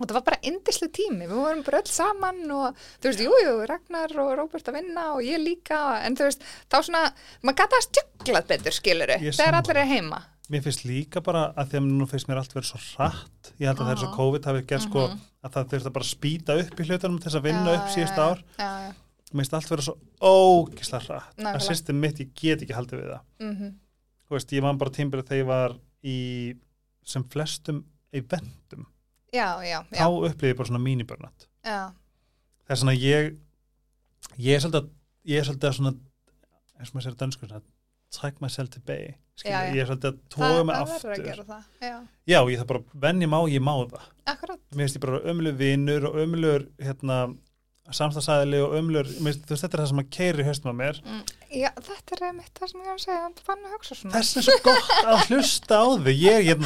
og 0.00 0.06
það 0.08 0.16
var 0.16 0.24
bara 0.30 0.40
indislu 0.50 0.88
tími, 0.96 1.26
við 1.28 1.36
vorum 1.36 1.62
bara 1.66 1.80
öll 1.82 1.90
saman 1.92 2.40
og 2.56 2.80
þú 3.00 3.10
veist, 3.10 3.20
jú, 3.26 3.34
jú, 3.44 3.54
Ragnar 3.68 4.14
og 4.24 4.32
Róbert 4.40 4.68
að 4.72 4.78
vinna 4.80 5.06
og 5.14 5.22
ég 5.26 5.38
líka, 5.44 5.78
en 6.06 6.16
þú 6.16 6.26
veist, 6.30 6.42
þá 6.72 6.76
svona, 6.88 7.02
maður 7.44 7.58
gata 7.62 7.76
að 7.80 7.86
stjöglað 7.90 8.48
betur, 8.54 8.76
skiluru, 8.80 9.18
þegar 9.28 9.58
allir 9.60 9.82
er 9.84 9.90
heima. 9.94 10.22
Mér 10.50 10.64
finnst 10.64 10.82
líka 10.82 11.20
bara 11.22 11.44
að 11.54 11.68
því 11.70 11.76
að 11.78 11.84
nú 11.94 12.06
finnst 12.10 12.26
mér 12.26 12.40
allt 12.40 12.54
verið 12.56 12.72
svo 12.72 12.80
hratt. 12.96 13.52
Ég 13.62 13.68
held 13.70 13.78
að 13.78 13.86
það 13.86 13.92
er 13.92 14.00
svo. 14.02 14.08
COVID 14.16 14.48
hafi 14.48 14.62
gert 14.66 14.82
sko 14.82 15.04
að 15.46 15.52
það 15.54 15.68
þurft 15.70 15.86
að 15.86 15.94
bara 15.94 16.08
spýta 16.08 16.56
upp 16.58 16.80
í 16.82 16.86
hlutunum 16.88 17.20
þess 17.22 17.38
að 17.38 17.44
vinna 17.46 17.74
upp 17.76 17.92
síðust 17.94 18.18
ár. 18.18 18.42
Já, 18.58 18.70
já, 18.88 18.90
Mér 19.30 19.44
finnst 19.44 19.54
allt 19.54 19.70
verið 19.70 19.86
svo 19.86 19.94
ógislega. 20.26 21.20
Nákvæmlega. 21.38 21.54
Að 21.60 21.66
system 21.68 22.00
mitt, 22.02 22.18
ég 22.24 22.32
get 22.34 22.64
ekki 22.66 22.74
haldið 22.74 22.98
við 23.04 23.12
það. 23.12 23.22
mhm, 23.46 23.70
Þú 24.26 24.36
veist, 24.36 24.52
ég 24.58 24.62
man 24.66 24.78
bara 24.82 24.90
tímbilið 24.98 25.28
þegar 25.30 25.40
ég 25.44 25.48
var 25.52 25.76
í 26.02 26.16
sem 27.14 27.24
flestum 27.30 27.80
eventum. 28.14 28.84
Já, 29.32 29.48
já, 29.64 29.78
Þá 29.90 29.98
já, 30.00 30.06
upplýði 30.30 30.52
ég 30.52 30.56
bara 30.60 30.68
svona 30.70 30.82
mínibörnat. 30.84 31.46
Það 31.64 32.74
er 32.74 32.80
svona 32.82 32.94
ég, 32.98 33.32
ég 34.38 34.54
er 34.56 34.62
svolítið, 34.64 34.80
að- 34.80 34.90
ég 35.32 35.38
er 35.42 35.48
svolítið 35.50 35.68
að 35.70 35.76
svona, 35.80 35.92
eins 36.80 36.90
og 36.90 36.94
maður 36.96 37.06
sér 37.08 37.18
dönsku, 37.24 37.48
svona, 37.50 37.62
take 38.20 38.40
myself 38.40 38.70
to 38.70 38.80
bay. 38.86 39.14
Ég 39.44 39.78
er 39.80 39.86
svolítið 39.88 40.10
að 40.12 40.18
tóga 40.34 40.64
mig 40.68 40.76
aftur. 40.76 41.12
að 41.14 41.24
gera 41.24 41.44
það, 41.44 41.62
já, 41.80 41.94
Já, 42.30 42.38
ég 42.50 42.58
það 42.60 42.66
bara, 42.72 42.82
venni 43.06 43.26
má, 43.26 43.38
ég 43.50 43.60
má 43.64 43.74
það. 43.90 44.08
akkurat. 44.26 44.58
mér 44.74 44.84
finnst 44.86 44.96
ég 44.98 45.04
bara 45.06 45.20
ömlu 45.32 45.52
vinnur 45.56 46.04
og 46.10 46.14
ömlur 46.24 46.66
hérna, 46.78 47.36
samstagsæðili 47.90 48.60
og 48.62 48.74
ömlur, 48.78 49.08
finnst, 49.08 49.40
þú 49.48 49.54
veist, 49.54 49.64
þetta 49.64 49.74
er 49.78 49.80
það 49.82 49.88
sem 49.90 50.02
að 50.02 50.10
keiri 50.14 50.44
haustum 50.46 50.70
á 50.70 50.74
mér. 50.78 51.00
Mm, 51.04 51.22
Já, 51.50 51.70
þetta 51.74 52.14
er 52.14 52.20
einmitt 52.28 52.52
það 52.60 52.68
sem 52.70 52.80
ég 52.80 52.86
var 52.86 52.94
að 52.94 53.02
segja, 53.02 53.30
fann 53.48 53.64
að 53.66 53.72
hugsa 53.74 53.94
svona. 53.98 54.12
Þess 54.14 54.36
er 54.36 54.44
svo 54.46 54.58
gott 54.62 54.92
að 55.10 55.24
hlusta 55.26 55.74
á 55.82 55.86
þig. 56.04 56.20
Ég, 56.22 56.44
ég, 56.46 56.62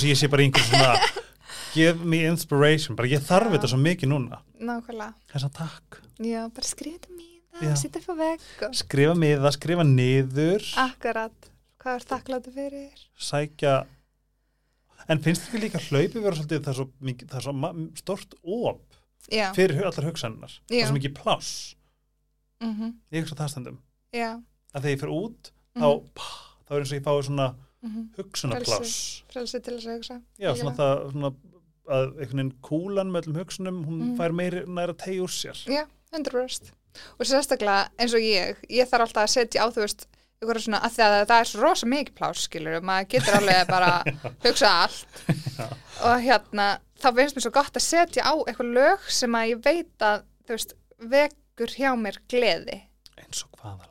sem 0.00 0.08
ég 0.10 0.18
sé 0.18 0.30
bara 0.32 0.42
einhver 0.42 0.66
svona, 0.66 0.96
give 1.74 2.04
me 2.06 2.22
inspiration, 2.28 2.96
bara 2.98 3.10
ég 3.10 3.22
þarf 3.26 3.52
þetta 3.56 3.70
svo 3.72 3.78
mikið 3.82 4.10
núna. 4.12 4.40
Nákvæmlega. 4.62 5.14
Þess 5.32 5.48
að 5.48 5.54
takk. 5.58 5.98
Já, 6.22 6.44
bara 6.54 6.68
skrifa 6.68 7.00
þetta 7.00 7.16
mér, 7.18 7.74
sitja 7.80 8.00
upp 8.02 8.08
á 8.10 8.16
vegg 8.22 8.62
og 8.68 8.76
Skrifa 8.78 9.14
miða, 9.18 9.50
skrifa 9.54 9.84
niður, 9.86 10.64
akkurat, 10.84 11.50
hvað 11.82 11.98
er 12.00 12.06
þakkláttu 12.12 12.52
fyrir? 12.54 13.02
sækja, 13.28 13.74
en 15.10 15.20
finnst 15.24 15.48
þið 15.52 15.64
líka 15.66 15.82
hlaupið 15.88 16.22
vera 16.24 16.38
svolítið, 16.38 16.62
það 16.64 16.72
er 16.72 16.78
svo, 16.80 16.86
mikið, 17.10 17.32
það 17.34 17.40
er 17.40 17.46
svo 17.48 17.88
stort 18.00 18.36
op 18.42 19.00
Já, 19.32 19.46
fyrir 19.56 19.80
allar 19.88 20.04
hugsannar. 20.10 20.54
Það 20.68 20.78
er 20.82 20.88
svo 20.90 20.96
mikið 20.98 21.14
pláss. 21.16 21.52
mhm, 22.60 22.90
Ég 23.12 23.22
hugsa 23.24 23.36
það 23.38 23.52
stundum. 23.54 23.78
já, 24.12 24.30
Að 24.74 24.82
þegar 24.82 24.94
ég 24.94 25.00
fyrir 25.04 25.14
út, 25.14 25.50
þá, 25.78 25.86
pá, 26.18 26.26
þá 26.66 26.70
er 26.74 26.82
eins 26.82 26.92
og 26.92 26.98
ég 26.98 27.04
fái 27.06 27.22
svona 27.28 27.46
mhm, 27.84 28.02
hugsunarpláss 28.18 28.94
frelsi 29.30 29.60
til 29.62 29.76
þess 29.78 29.86
að 29.88 29.96
hugsa. 29.98 30.16
já, 30.38 30.50
svona 30.58 30.74
það 30.78 31.04
svona, 31.12 31.30
að 31.88 32.04
einhvern 32.14 32.38
veginn 32.40 32.52
kúlan 32.64 33.10
með 33.12 33.26
öllum 33.28 33.38
hugsunum 33.42 33.82
hún 33.84 34.00
Mm. 34.04 34.16
fær 34.18 34.32
meiri 34.32 34.64
næra 34.66 34.94
tegi 34.96 35.20
úr 35.20 35.32
sér 35.32 35.58
Já, 35.68 35.84
100%. 36.14 36.72
Og 37.18 37.26
sérstaklega 37.26 37.88
eins 37.98 38.14
og 38.14 38.20
ég, 38.22 38.56
ég 38.70 38.86
þarf 38.88 39.08
alltaf 39.08 39.24
að 39.26 39.32
setja 39.34 39.64
á, 39.64 39.68
þú 39.74 39.82
veist, 39.84 40.06
ykkur 40.42 40.60
svona, 40.62 40.80
að 40.84 40.92
því 40.94 41.02
að 41.04 41.26
það 41.30 41.40
er 41.40 41.48
svo 41.50 41.60
rosa 41.64 41.86
mikið 41.90 42.14
plás, 42.14 42.42
skilur, 42.46 42.80
maður 42.80 43.08
getur 43.14 43.38
alveg 43.40 43.66
bara 43.74 43.90
hugsa 44.44 44.70
allt. 44.84 45.24
Og 46.04 46.20
hérna, 46.22 46.68
þá 47.02 47.08
finnst 47.16 47.36
mér 47.36 47.44
svo 47.46 47.52
gott 47.56 47.76
að 47.80 47.86
setja 47.88 48.22
á 48.28 48.34
eitthvað 48.46 48.72
lög 48.78 49.08
sem 49.10 49.34
að 49.34 49.48
ég 49.54 49.64
veit 49.64 50.06
að, 50.06 50.22
þú 50.46 50.54
veist, 50.56 50.74
vekur 51.14 51.74
hjá 51.78 51.90
mér 51.98 52.20
gleði. 52.30 52.78
eins 53.18 53.42
og 53.44 53.58
hvaða 53.60 53.84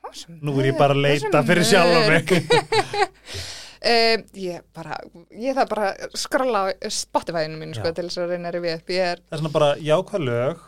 Ó, 0.00 0.08
svo 0.16 0.32
nú 0.40 0.54
er 0.60 0.70
ég 0.72 0.78
bara 0.78 0.94
að 0.94 1.02
leita 1.04 1.42
fyrir 1.46 1.66
sjálf 1.66 2.06
mörg. 2.08 2.30
mig 2.30 2.46
Um, 3.80 4.24
ég 4.36 4.60
bara, 4.76 4.98
ég 5.32 5.56
þarf 5.56 5.70
bara 5.70 5.92
á 5.96 6.62
Spotify-inu 6.92 7.56
mínu 7.56 7.78
sko 7.78 7.94
til 7.96 8.04
þess 8.10 8.20
að 8.20 8.34
reyna 8.34 8.50
að 8.50 8.58
rifja 8.58 8.74
upp. 8.76 8.90
Er, 8.92 9.22
það 9.24 9.36
er 9.36 9.40
svona 9.40 9.54
bara 9.54 9.70
jákvæð 9.80 10.26
lög 10.26 10.66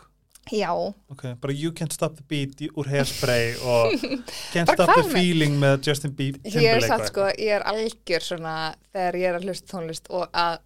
já, 0.51 0.71
okay, 1.09 1.35
bara 1.39 1.53
You 1.53 1.71
Can't 1.71 1.93
Stop 1.93 2.17
the 2.17 2.25
Beat 2.27 2.59
úr 2.75 2.89
Hairspray 2.91 3.53
og 3.63 3.93
Can't 4.53 4.73
Stop 4.73 4.89
the 4.91 5.05
Feeling 5.13 5.55
með 5.61 5.87
Justin 5.87 6.15
Bieber 6.17 6.41
ég 6.57 6.67
er 6.73 6.83
satt 6.83 7.07
sko, 7.11 7.29
ég 7.37 7.53
er 7.59 7.63
algjör 7.69 8.25
svona 8.25 8.55
þegar 8.91 9.19
ég 9.21 9.29
er 9.29 9.37
að 9.39 9.47
hlusta 9.47 9.71
tónlist 9.71 10.09
og 10.11 10.27
að 10.33 10.59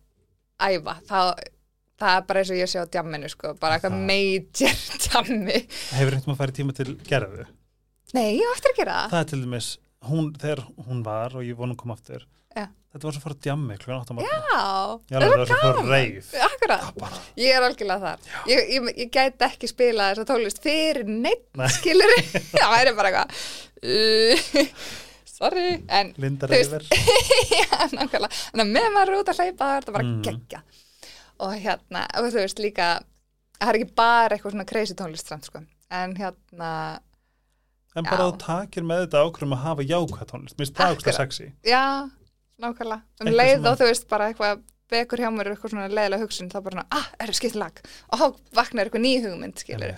æfa, 0.57 0.97
þá 1.05 1.19
það 1.97 2.15
er 2.15 2.25
bara 2.29 2.41
eins 2.41 2.53
og 2.53 2.59
ég 2.61 2.71
sé 2.71 2.81
á 2.81 2.85
djamminu 2.93 3.29
sko, 3.33 3.53
bara 3.61 3.77
eitthvað 3.77 3.97
Það. 3.97 4.07
major 4.09 4.81
djammi. 5.05 5.59
hefur 5.91 6.15
reynt 6.15 6.27
maður 6.29 6.35
að 6.37 6.41
fara 6.41 6.55
í 6.55 6.57
tíma 6.61 6.77
til 6.77 6.89
gerðu 7.07 7.47
Nei, 8.15 8.37
ég 8.39 8.47
á 8.47 8.55
eftir 8.55 8.71
að 8.73 8.79
gera 8.81 8.97
það. 8.97 9.13
það 9.13 9.19
er 9.21 9.29
til 9.33 9.41
dæmis, 9.43 9.69
hún, 10.05 10.33
þegar 10.37 10.61
hún 10.87 11.03
var 11.05 11.35
og 11.35 11.43
ég 11.47 11.57
vonum 11.57 11.75
kom 11.79 11.91
aftur 11.95 12.25
Já. 12.57 12.67
þetta 12.93 13.03
var 13.07 13.13
svo 13.15 13.19
að 13.19 13.23
fara 13.25 13.35
að 13.37 13.41
djammi 13.47 13.77
klukkan 13.77 14.01
8 14.01 14.09
á 14.09 14.15
morgun 14.17 14.29
Já, 14.29 14.37
Já, 15.09 15.17
það 15.17 15.33
var 15.33 15.41
að 15.41 15.65
að 15.67 15.89
reif 15.91 16.29
akkurat. 16.47 17.17
Ég 17.37 17.53
er 17.57 17.65
algjörlega 17.67 17.99
þar. 18.01 18.29
Ég, 18.49 18.61
ég, 18.73 18.87
ég 19.03 19.11
gæti 19.13 19.45
ekki 19.47 19.69
spila 19.69 20.07
þessa 20.13 20.25
tónlist 20.31 20.61
fyrir 20.63 21.05
neitt, 21.09 21.45
Nei. 21.57 21.67
skilur 21.75 22.13
það 22.57 22.73
væri 22.75 22.95
bara 22.97 23.11
eitthvað 23.11 23.35
uh, 23.83 24.71
sorry, 25.37 25.67
en 25.93 26.13
Linda 26.17 26.49
Reyfer 26.49 26.85
já, 27.59 27.67
nákvæmlega, 27.93 28.31
að 28.57 28.63
með 28.73 28.87
maður 28.95 29.11
er 29.13 29.19
út 29.21 29.29
að 29.33 29.41
hleypa 29.43 29.67
það 29.69 29.77
er 29.83 29.91
bara 29.99 30.07
Mm. 30.07 30.21
geggja 30.25 30.63
og 31.45 31.51
hérna, 31.61 32.07
og 32.17 32.31
þú 32.33 32.39
veist 32.41 32.59
líka 32.63 32.85
það 33.59 33.69
er 33.69 33.77
ekki 33.81 33.93
bara 33.99 34.33
eitthvað 34.37 34.55
svona 34.55 34.65
crazy 34.69 34.95
tónlist 34.97 35.29
samt, 35.29 35.45
sko, 35.45 35.61
en 35.93 36.15
hérna 36.17 36.71
En 37.97 38.05
bara 38.05 38.29
þú 38.29 38.37
takir 38.43 38.85
með 38.85 39.03
þetta 39.05 39.23
ákveðum 39.25 39.55
að 39.57 39.63
hafa 39.65 39.85
jákvæð 39.89 40.31
tónlist. 40.31 40.57
Mér 40.57 40.67
finnst 40.67 40.77
það 40.77 40.95
Akkurat. 40.97 41.17
sexy. 41.17 41.47
já, 41.65 41.83
nákvæmlega 42.61 43.01
um 43.01 43.27
Eitthvað 43.27 43.39
leið 43.41 43.69
og 43.71 43.79
þú 43.79 43.87
veist 43.89 44.07
bara 44.11 44.29
eitthvað 44.31 44.61
vekur 44.91 45.21
hjá 45.23 45.29
mér 45.33 45.51
eitthvað 45.51 45.73
svona 45.73 45.89
leiðilega 45.91 46.23
hugsun 46.23 46.51
þá 46.51 46.57
bara, 46.63 46.85
ah, 46.95 47.09
er 47.19 47.31
það 47.31 47.39
skipt 47.41 47.59
lag 47.59 47.81
og 48.15 48.39
vaknar 48.55 48.87
eitthvað 48.87 49.03
ný 49.03 49.13
hugmynd, 49.25 49.63
skilur 49.63 49.97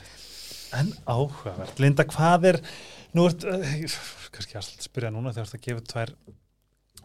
En 0.69 0.91
áhugavert. 1.09 1.79
Linda, 1.81 2.05
hvað 2.05 2.45
er, 2.51 2.59
nú 3.17 3.25
ert, 3.25 3.41
uh, 3.41 3.95
kannski 4.35 4.59
að 4.59 4.67
spyrja 4.85 5.09
núna 5.13 5.33
þegar 5.33 5.49
þú 5.49 5.55
ert 5.55 5.57
að 5.57 5.65
gefa 5.65 5.85
tvær 5.89 6.11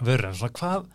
vörur, 0.04 0.26
en 0.28 0.36
svona 0.36 0.56
hvað, 0.58 0.86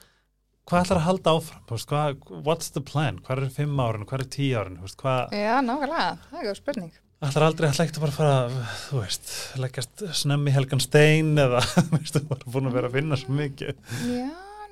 hvað 0.70 0.84
ætlar 0.84 1.00
að 1.00 1.08
halda 1.08 1.34
áfram? 1.40 1.64
Hvað, 1.90 2.24
what's 2.46 2.70
the 2.76 2.84
plan? 2.86 3.18
Hvað 3.26 3.42
er 3.48 3.54
fimm 3.58 3.82
árin? 3.82 4.06
Hvað 4.06 4.26
er 4.26 4.32
tíu 4.38 4.66
Veist, 4.84 5.00
hvað, 5.02 5.34
já, 5.34 5.56
nákvæmlega, 5.66 6.12
það 6.30 6.44
er 6.44 6.50
góð 6.52 6.60
spurning 6.62 6.94
ætlar 7.28 7.46
aldrei 7.50 7.68
að 7.70 7.80
leggja 7.82 8.02
bara 8.04 8.14
að 8.14 8.18
fara, 8.20 8.68
þú 8.86 9.02
veist, 9.02 9.32
leggjast 9.60 10.04
snemmi 10.22 10.54
helgan 10.56 10.84
stein 10.84 11.34
eða, 11.42 11.60
veist, 11.96 12.16
þú 12.16 12.30
var 12.32 12.46
búin 12.46 12.70
að 12.70 12.78
vera 12.80 12.92
að 12.92 12.96
finna 13.00 13.20
svo 13.20 13.36
mikið. 13.36 13.82
já, 14.08 14.30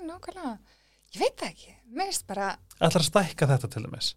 nákvæmlega. 0.08 0.54
Ég 1.16 1.20
veit 1.24 1.36
það 1.42 1.52
ekki, 1.52 1.76
mér 1.98 2.10
finnst 2.12 2.28
bara 2.30 2.54
Ætlar 2.78 3.04
að 3.04 3.10
stækka 3.10 3.50
þetta 3.54 3.70
til 3.74 3.84
dæmis? 3.88 4.14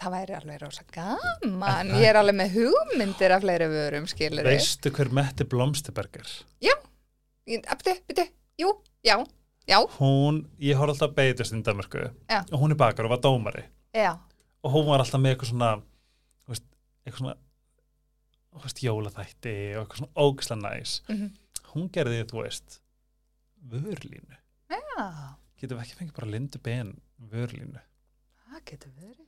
það 0.00 0.14
væri 0.14 0.32
alveg 0.38 0.60
rosa 0.62 0.84
gaman. 0.94 1.90
Ég 2.00 2.06
er 2.08 2.16
alveg 2.16 2.36
með 2.38 2.54
hugmyndir 2.56 3.34
af 3.34 3.42
fleiri 3.44 3.66
vörum, 3.68 4.06
skilur 4.08 4.46
Veistu 4.48 4.88
hver 4.96 5.10
Metti 5.12 5.44
Blomsterberg 5.44 6.16
er? 6.22 6.30
Byrju, 7.50 7.96
byrju, 8.08 8.24
jú, 8.62 8.70
já, 9.04 9.16
já, 9.68 9.78
hún, 9.98 10.38
ég 10.62 10.78
horf 10.78 10.94
alltaf 10.94 11.12
beitast 11.16 11.52
í 11.56 11.60
Danmarku 11.66 12.04
Já. 12.30 12.40
og 12.46 12.56
hún 12.62 12.72
er 12.72 12.78
bakar 12.80 13.08
og 13.08 13.12
var 13.16 13.20
dómari. 13.24 13.64
Já, 13.96 14.14
og 14.62 14.72
hún 14.72 14.86
var 14.88 15.02
alltaf 15.02 15.20
með 15.20 15.34
eitthvað 15.34 15.50
svona 15.52 15.70
veist, 16.48 16.64
eitthvað 17.04 17.22
svona 17.24 17.36
veist, 18.58 18.82
jólaþætti 18.82 19.54
og 19.76 19.84
eitthvað 19.84 20.00
svona 20.00 20.24
ógislega 20.26 20.62
næs. 20.64 20.96
Mhm, 21.08 21.28
hún 21.74 21.90
gerði, 21.94 22.24
þú 22.30 22.42
veist 22.42 22.80
vörlínu, 23.70 24.36
já, 24.70 25.06
getum 25.60 25.78
við 25.78 25.84
ekki 25.84 25.98
fengið 26.00 26.16
bara 26.16 26.30
Lindu 26.30 26.58
Ben 26.64 26.94
vörlínu 27.30 27.80
það 28.50 28.64
getur 28.70 28.92
verið. 28.98 29.26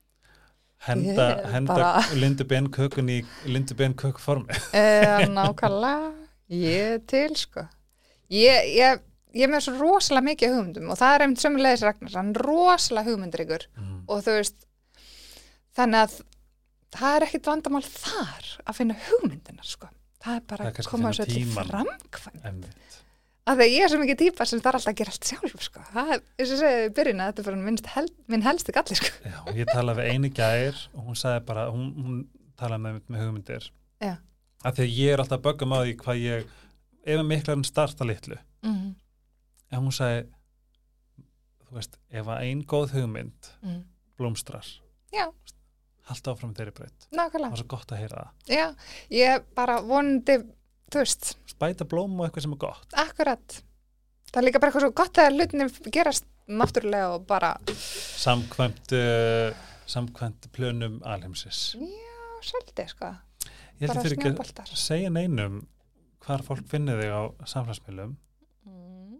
henda, 0.87 1.27
er 1.39 1.53
henda 1.53 1.75
bara- 1.75 2.03
Lindu 2.23 2.45
Ben 2.49 2.69
kökun 2.69 3.09
í 3.13 3.21
Lindu 3.47 3.75
Ben 3.79 3.95
kökformi. 3.95 4.57
Uh, 4.75 5.23
nákvæmlega, 5.37 6.13
ég 6.51 7.07
til, 7.07 7.37
sko. 7.39 7.67
Ég, 8.33 8.73
ég, 8.75 9.01
ég 9.37 9.51
með 9.53 9.67
svo 9.67 9.77
rosalega 9.79 10.27
mikið 10.33 10.57
hugmyndum 10.57 10.91
og 10.93 10.99
það 11.01 11.15
er 11.15 11.25
einmitt 11.27 11.43
sömulegis 11.45 11.85
Ragnar, 11.87 12.15
hann 12.17 12.33
er 12.33 12.45
rosalega 12.47 13.11
hugmyndir 13.11 13.45
ykkur 13.45 13.67
mm. 13.77 13.99
og 14.09 14.23
þú 14.25 14.37
veist, 14.39 14.67
þannig 15.77 16.07
að 16.07 16.19
það 16.93 17.17
er 17.17 17.27
ekkit 17.27 17.51
vandamál 17.51 17.83
þar 17.87 18.49
að 18.65 18.79
finna 18.79 18.97
hugmyndinar, 19.09 19.69
sko. 19.69 19.91
Það 20.23 20.39
er 20.39 20.45
bara 20.53 20.67
Það 20.67 20.73
er 20.73 20.83
að 20.85 20.91
koma 20.91 21.13
finna 21.13 21.27
til 21.27 21.37
tímann. 21.39 21.71
framkvæm. 21.73 22.43
Einmitt. 22.49 22.99
Af 23.43 23.59
því 23.59 23.67
ég 23.73 23.83
er 23.83 23.91
svo 23.91 23.99
mikið 23.99 24.19
típa 24.21 24.45
sem 24.47 24.61
þarf 24.63 24.79
alltaf 24.79 24.93
að 24.93 24.99
gera 25.01 25.13
allt 25.15 25.31
sjálf, 25.31 25.63
sko. 25.67 25.81
Það 25.93 26.13
er, 26.15 26.21
eins 26.39 26.53
og 26.53 26.61
segja 26.61 26.85
í 26.85 26.93
byrjun 26.95 27.23
að 27.23 27.33
þetta 27.33 27.43
er 27.43 27.49
bara 27.49 27.95
hel, 27.97 28.05
minn 28.31 28.47
helsti 28.47 28.75
galli, 28.77 28.99
sko. 29.01 29.11
Já, 29.27 29.39
ég 29.57 29.73
talaði 29.73 29.99
við 29.99 30.13
eini 30.13 30.31
gær 30.31 30.79
og 30.95 31.09
hún 31.09 31.19
sagði 31.19 31.45
bara, 31.49 31.65
hún, 31.75 31.89
hún 31.99 32.21
talaði 32.61 32.85
með, 32.87 33.01
með 33.09 33.25
hugmyndir 33.25 33.69
Já. 33.99 34.15
af 34.63 34.77
því 34.77 34.87
að 34.87 34.99
ég 35.01 35.13
er 35.13 35.23
alltaf 35.25 35.41
að 35.41 35.47
bögga 35.49 35.69
maður 35.73 35.91
í 35.91 35.97
hvað 36.05 36.23
ég 36.23 36.53
ef 37.03 37.19
að 37.19 37.29
miklar 37.33 37.59
en 37.59 37.67
starta 37.67 38.07
litlu 38.07 38.39
Mm 38.63 38.93
en 39.73 39.81
hún 39.87 39.95
sagði 39.97 40.27
þú 41.67 41.79
veist, 41.79 41.99
ef 42.13 42.29
að 42.29 42.43
ein 42.47 42.63
góð 42.69 42.95
hugmynd 42.97 43.51
-hmm. 43.63 43.83
blómstrar 44.17 44.67
Já. 45.13 45.33
Halda 46.13 46.35
áfram 46.35 46.55
þeirri 46.59 46.75
það 46.79 46.93
nákvæmlega. 47.19 47.51
var 47.55 47.61
svo 47.63 47.69
gott 47.75 47.93
að 47.97 48.03
heyra 48.03 48.23
það 48.23 48.55
Já, 48.57 48.67
ég 49.19 49.47
bara 49.59 49.77
vonandi, 49.87 50.39
þú 50.93 51.03
veist, 51.03 51.33
spæta 51.53 51.87
blóm 51.89 52.15
og 52.21 52.27
eitthvað 52.29 52.47
sem 52.47 52.57
er 52.57 52.63
gott 52.67 52.97
akkurat. 53.05 53.59
Það 54.33 54.41
er 54.41 54.47
líka 54.49 54.61
bara 54.63 54.71
eitthvað 54.73 54.87
svo 54.87 54.95
gott 55.03 55.21
að 55.23 55.35
hlutinni 55.37 55.93
gerast 55.99 56.29
náttúrulega 56.53 57.11
og 57.17 57.27
bara, 57.29 57.53
samkvæmt 58.23 58.95
uh, 58.99 59.53
samkvæmt 59.87 60.49
plönum 60.57 60.99
alheimsis 61.07 61.75
já, 61.79 62.17
svolítið, 62.43 62.89
sko. 62.95 63.13
ég 63.79 63.87
held 63.87 63.97
að 63.97 64.07
fyrir 64.09 64.19
ekki 64.19 64.63
að 64.65 64.75
segja 64.81 65.13
neinum 65.15 65.61
hvar 66.23 66.43
fólk 66.47 66.67
finnir 66.71 67.01
þig 67.03 67.13
á 67.15 67.23
samfélagsmiðlum 67.55 68.17
Mm. 68.63 69.17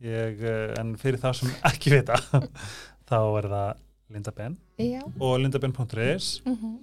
ég, 0.00 0.38
uh, 0.40 0.74
en 0.80 0.94
fyrir 0.96 1.20
þá 1.20 1.28
sem 1.36 1.50
ekki 1.68 1.90
vita 1.92 2.16
þá 3.08 3.16
er 3.40 3.48
það 3.52 3.82
Linda 4.08 4.32
Ben. 4.32 4.56
Já, 4.80 5.02
og 5.20 5.40
lindaben.is 5.40 6.42
mm 6.46 6.76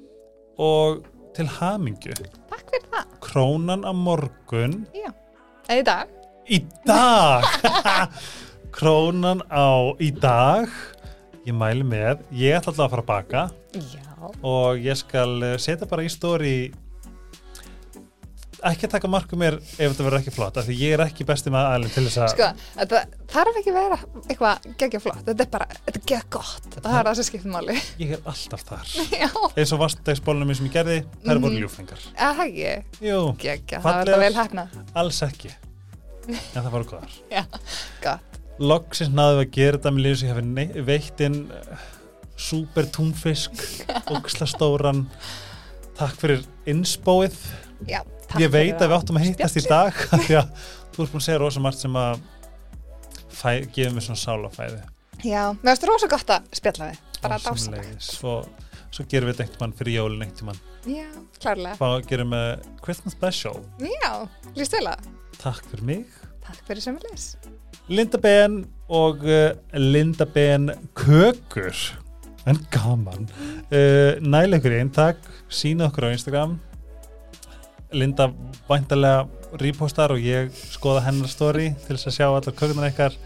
og 0.57 1.01
til 1.36 1.49
hamingju. 1.51 2.13
Takk 2.47 2.69
fyrir 2.71 2.86
það. 2.93 3.07
krónan 3.19 3.82
á 3.84 3.91
morgun. 3.91 4.86
Eða 5.67 5.80
í 5.82 5.84
dag. 5.84 6.13
í 6.47 6.59
dag. 6.88 7.43
Krónan 8.78 9.41
á 9.51 9.91
í 9.99 10.13
dag. 10.15 10.71
Ég 11.43 11.51
mæli 11.57 11.84
með, 11.84 12.23
ég 12.32 12.55
ætla 12.55 12.71
alltaf 12.71 12.86
að 12.86 12.93
fara 12.93 13.03
að 13.03 13.09
baka. 13.09 13.43
Já. 13.76 14.32
og 14.39 14.80
ég 14.80 14.95
skal 14.95 15.43
eh, 15.43 15.57
setja 15.59 15.89
bara 15.91 16.05
í 16.05 16.09
stóri 16.09 16.71
ekki 18.72 18.88
að 18.88 18.91
taka 18.95 19.09
marku 19.11 19.38
mér 19.39 19.55
ef 19.59 19.78
þetta 19.78 20.05
verður 20.05 20.18
ekki 20.22 20.34
flott, 20.36 20.57
af 20.57 20.66
því 20.68 20.76
ég 20.80 20.93
er 20.95 21.03
ekki 21.05 21.26
besti 21.28 21.51
með 21.53 21.68
aðalinn 21.70 21.93
til 21.93 22.03
þess 22.07 22.18
að 22.24 22.32
Sko, 22.34 22.47
þetta 22.80 23.01
þarf 23.36 23.59
ekki 23.61 23.74
að 23.74 23.78
vera 23.80 23.97
eitthvað 24.26 24.66
geggja 24.82 25.01
flott. 25.03 25.22
Þetta 25.28 25.45
er 25.45 25.51
bara, 25.55 25.68
þetta 25.86 25.99
er 25.99 26.05
geggja 26.05 26.22
gott. 26.38 26.68
Það 26.80 26.97
er 26.99 27.09
það 27.09 27.20
sem 27.20 27.28
skiptir 27.30 27.53
máli. 27.55 27.76
ég 28.01 28.13
er 28.18 28.24
alltaf 28.34 28.63
þar 28.70 28.95
Já, 29.24 29.30
eins 29.55 29.74
og 29.76 29.82
vastdegsbólunum 29.84 30.49
minn 30.51 30.59
sem 30.61 30.70
ég 30.70 30.76
gerði, 30.80 30.97
það 31.22 31.32
eru 31.36 31.39
Mhm. 31.39 31.47
voru 31.47 31.61
ljúfengar 31.66 32.05
eða 32.16 32.32
það 32.39 32.45
ekki. 32.47 33.05
jú, 33.09 33.20
Geggja, 33.45 33.82
það 33.86 33.99
er 34.01 34.05
þetta 34.11 34.22
vel 34.26 34.38
hefnað. 34.41 34.80
alls 35.03 35.22
ekki 35.30 35.51
en 36.26 36.63
það 36.63 36.72
voru 36.74 36.88
góðar 36.89 37.20
Gott. 38.05 38.39
loksins 38.59 39.11
náðu 39.13 39.43
að 39.43 39.51
gera 39.59 39.78
þetta 39.78 39.91
með 39.93 40.05
lífs 40.07 40.24
ég 40.26 40.32
hef 40.34 40.43
nei- 40.47 40.82
veitt 40.88 41.22
inn 41.22 41.38
uh, 41.51 41.84
super 42.36 42.88
túnfisk 42.95 43.51
ógisla 44.11 44.47
stóran 44.49 45.05
takk 45.99 46.18
fyrir 46.20 46.41
innspóið 46.72 47.36
Já, 47.88 48.01
takk 48.30 48.41
ég 48.43 48.51
veit 48.53 48.76
að 48.82 48.89
við 48.91 48.97
áttum 48.97 49.19
að 49.19 49.26
hittast 49.30 49.59
í 49.61 49.63
dag 49.69 50.01
því 50.26 50.38
að 50.41 50.51
þú 50.95 51.05
ert 51.05 51.13
búin 51.15 51.21
að 51.21 51.26
segja 51.28 51.39
rosa 51.43 51.63
margt 51.65 51.82
sem 51.84 51.97
að 52.01 52.21
gefa 53.76 53.93
mér 53.95 54.05
svona 54.05 54.21
sálafæði 54.21 54.84
Já, 55.26 55.41
mér 55.63 55.71
finnst 55.71 55.86
rosa 55.89 56.07
gott 56.11 56.32
að 56.36 56.47
spjalla 56.59 56.88
við. 56.91 56.97
Bara 57.23 57.38
dásamlega. 57.41 57.84
sömuleiðis. 57.84 58.07
svo, 58.19 58.34
svo 58.93 59.05
gerum 59.09 59.30
við 59.32 59.38
þetta 59.39 59.45
einhvern 59.47 59.63
mann 59.63 59.76
fyrir 59.80 59.95
jólin 59.95 60.26
einhvern 60.26 60.49
mann 60.51 60.59
Já, 60.86 61.07
klárlega. 61.41 61.76
þá 61.80 62.09
gerum 62.11 62.36
við 62.36 62.65
Christmas 62.86 63.15
special 63.17 63.55
Já, 63.82 64.11
líst 64.59 64.76
vel 64.78 64.86
að. 64.91 65.07
takk 65.41 65.63
fyrir 65.71 65.88
mig 65.91 66.05
Takk 66.45 66.59
fyrir 66.67 66.84
sömulegis. 66.86 67.23
Linda 67.89 68.19
Ben 68.21 68.59
og 68.93 69.23
uh, 69.26 69.55
Linda 69.82 70.28
Ben 70.30 70.67
kökur 70.97 71.73
en 72.45 72.59
gaman 72.73 73.26
uh, 73.73 74.19
næla 74.21 74.59
ykkur 74.59 74.76
í 74.76 74.82
eintak 74.84 75.23
sína 75.49 75.88
okkur 75.89 76.05
á 76.05 76.13
Instagram 76.13 76.59
Linda 77.95 78.29
væntalega 78.67 79.25
repostar 79.61 80.11
og 80.11 80.19
ég 80.19 80.51
skoða 80.75 81.05
hennar 81.07 81.31
story 81.31 81.69
til 81.85 81.95
þess 81.95 82.09
að 82.11 82.17
sjá 82.17 82.27
allar 82.27 82.57
kökunar 82.59 82.89
ykkar. 82.91 83.17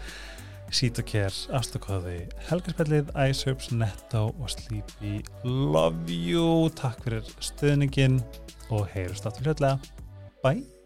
Sít 0.70 1.00
og 1.02 1.08
kér, 1.10 1.34
afstakóði 1.58 2.20
Helgarspillið, 2.46 3.10
iSerbs, 3.26 3.72
Netto 3.74 4.28
og 4.30 4.52
Sleepy 4.54 5.18
Love 5.42 6.06
you. 6.06 6.68
Takk 6.78 7.02
fyrir 7.02 7.26
stuðningin 7.42 8.20
og 8.70 8.86
heyrust 8.94 9.26
áttur 9.26 9.50
hlutlega 9.50 9.80
Bye 10.44 10.79